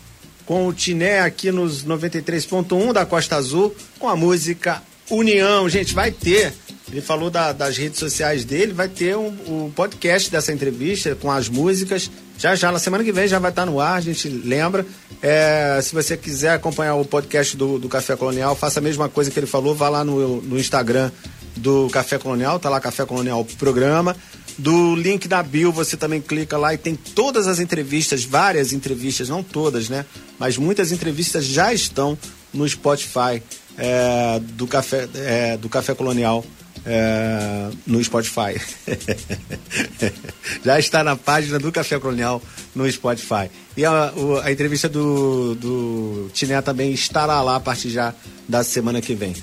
com 0.47 0.66
o 0.66 0.73
Tiné 0.73 1.20
aqui 1.20 1.51
nos 1.51 1.85
93.1 1.85 2.93
da 2.93 3.05
Costa 3.05 3.36
Azul 3.36 3.74
com 3.98 4.09
a 4.09 4.16
música 4.16 4.82
União. 5.10 5.68
Gente, 5.68 5.93
vai 5.93 6.10
ter 6.10 6.52
ele 6.90 7.01
falou 7.01 7.31
da, 7.31 7.52
das 7.52 7.77
redes 7.77 7.98
sociais 7.98 8.44
dele, 8.44 8.73
vai 8.73 8.89
ter 8.89 9.16
um, 9.16 9.35
um, 9.48 9.70
podcast 9.74 10.31
dessa 10.31 10.52
entrevista 10.52 11.16
com 11.16 11.31
as 11.31 11.48
músicas. 11.48 12.09
Já 12.39 12.55
já, 12.55 12.70
na 12.70 12.78
semana 12.78 13.02
que 13.02 13.10
vem 13.10 13.27
já 13.27 13.40
vai 13.40 13.51
estar 13.51 13.66
no 13.66 13.81
ar, 13.81 13.97
a 13.97 14.01
gente 14.01 14.28
lembra. 14.28 14.86
É, 15.20 15.81
se 15.82 15.93
você 15.93 16.16
quiser 16.16 16.51
acompanhar 16.51 16.94
o 16.94 17.05
podcast 17.05 17.56
do, 17.56 17.78
do 17.78 17.89
Café 17.89 18.14
Colonial, 18.14 18.55
faça 18.55 18.78
a 18.78 18.82
mesma 18.82 19.09
coisa 19.09 19.32
que 19.32 19.39
ele 19.39 19.48
falou, 19.48 19.74
vá 19.74 19.89
lá 19.89 20.05
no, 20.05 20.40
no 20.43 20.59
Instagram 20.59 21.10
do 21.56 21.89
Café 21.90 22.18
Colonial, 22.18 22.60
tá 22.60 22.68
lá 22.68 22.78
Café 22.81 23.05
Colonial 23.05 23.44
Programa. 23.59 24.14
Do 24.59 24.95
link 24.95 25.28
da 25.28 25.43
bio, 25.43 25.70
você 25.70 25.97
também 25.97 26.20
clica 26.20 26.57
lá 26.57 26.73
e 26.73 26.78
tem 26.78 26.95
todas 26.95 27.47
as 27.47 27.59
entrevistas, 27.59 28.24
várias 28.24 28.73
entrevistas, 28.73 29.28
não 29.28 29.43
todas, 29.43 29.89
né? 29.89 30.07
Mas 30.39 30.57
muitas 30.57 30.93
entrevistas 30.93 31.45
já 31.45 31.74
estão 31.74 32.16
no 32.55 32.66
Spotify 32.66 33.43
é, 33.77 34.41
do, 34.41 34.66
Café, 34.66 35.09
é, 35.15 35.57
do 35.57 35.69
Café 35.69 35.95
Colonial 35.95 36.45
é, 36.87 37.69
no 37.87 38.03
Spotify. 38.03 38.61
Já 40.65 40.78
está 40.78 41.03
na 41.03 41.16
página 41.16 41.59
do 41.59 41.73
Café 41.73 41.99
Colonial 41.99 42.41
no 42.74 42.91
Spotify. 42.91 43.51
E 43.77 43.85
a, 43.85 44.12
a 44.45 44.53
entrevista 44.53 44.89
do, 44.89 45.55
do 45.57 46.31
Tiné 46.33 46.62
também 46.62 46.93
estará 46.93 47.43
lá 47.43 47.57
a 47.57 47.61
partir 47.61 47.91
já 47.91 48.15
da 48.49 48.62
semana 48.62 49.03
que 49.03 49.15
vem. 49.15 49.35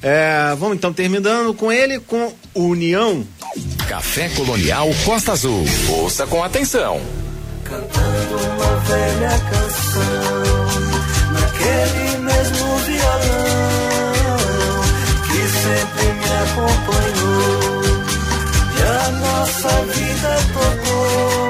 É, 0.00 0.54
vamos 0.58 0.76
então 0.76 0.92
terminando 0.92 1.52
com 1.54 1.70
ele 1.72 1.98
com 2.00 2.32
União. 2.54 3.26
Café 3.88 4.28
Colonial 4.30 4.88
Costa 5.04 5.32
Azul. 5.32 5.64
Ouça 5.88 6.26
com 6.26 6.42
atenção. 6.42 7.00
Cantando 7.64 8.36
uma 8.36 8.76
velha 8.80 9.38
canção, 9.50 10.02
naquele 11.32 12.18
mesmo 12.18 12.76
violão 12.78 13.72
sempre 15.62 16.12
me 16.12 16.24
acompanhou 16.44 17.82
e 18.76 18.82
a 18.82 19.10
nossa 19.12 19.68
vida 19.86 20.38
tocou. 20.52 21.41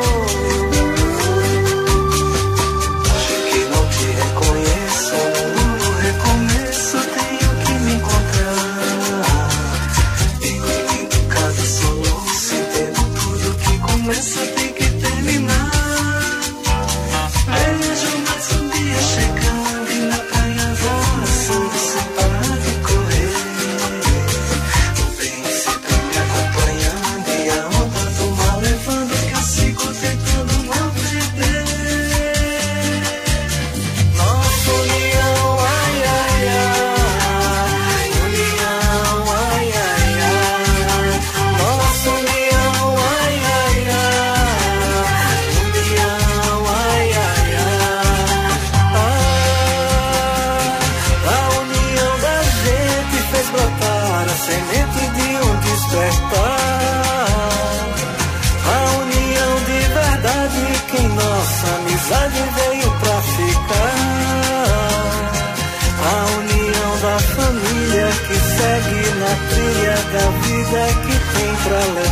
É 70.75 70.87
que 70.87 71.15
tem 71.37 71.55
pra 71.65 71.79
levar. 71.93 72.12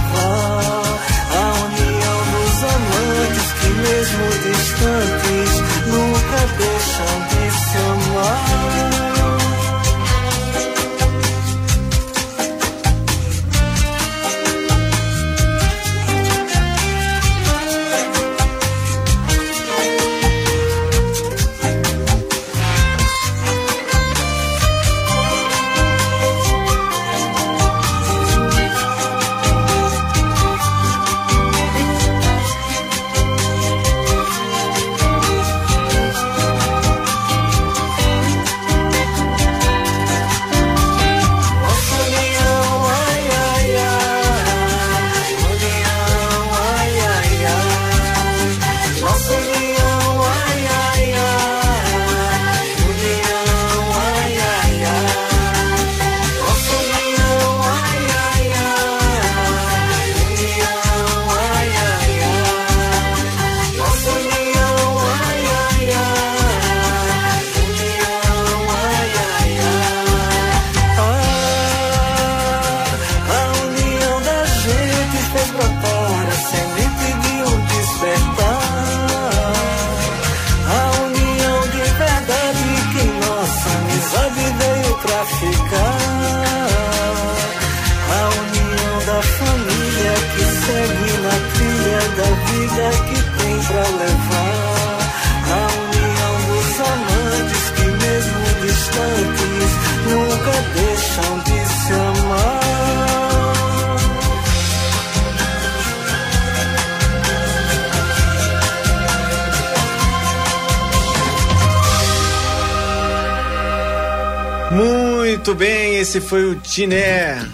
Tiné 116.81 117.47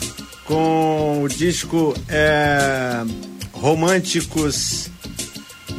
com 0.44 1.24
o 1.24 1.28
disco 1.28 1.92
é, 2.08 3.02
Românticos 3.50 4.88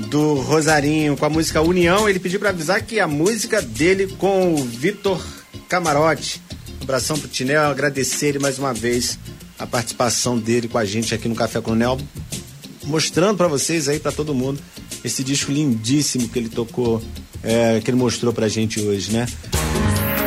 do 0.10 0.34
Rosarinho, 0.34 1.16
com 1.16 1.24
a 1.24 1.30
música 1.30 1.62
União. 1.62 2.10
Ele 2.10 2.20
pediu 2.20 2.42
para 2.42 2.50
avisar 2.50 2.82
que 2.82 3.00
a 3.00 3.08
música 3.08 3.62
dele 3.62 4.08
com 4.18 4.54
o 4.54 4.58
Vitor 4.58 5.26
Camarote. 5.70 6.42
Um 6.82 6.84
abração 6.84 7.18
pro 7.18 7.30
Tiné, 7.30 7.56
agradecer 7.56 8.28
ele 8.28 8.40
mais 8.40 8.60
uma 8.60 8.74
vez 8.74 9.18
a 9.58 9.66
participação 9.66 10.38
dele 10.38 10.68
com 10.68 10.78
a 10.78 10.84
gente 10.84 11.16
aqui 11.16 11.30
no 11.30 11.36
Café 11.36 11.62
Coronel, 11.62 11.98
mostrando 12.84 13.38
para 13.38 13.48
vocês 13.48 13.88
aí, 13.88 13.98
para 13.98 14.12
todo 14.12 14.36
mundo, 14.36 14.60
esse 15.06 15.24
disco 15.24 15.54
lindíssimo 15.54 16.28
que 16.28 16.38
ele 16.38 16.50
tocou, 16.50 17.02
é, 17.42 17.80
que 17.80 17.90
ele 17.90 17.98
mostrou 17.98 18.34
pra 18.34 18.50
gente 18.50 18.82
hoje, 18.82 19.14
né? 19.14 19.26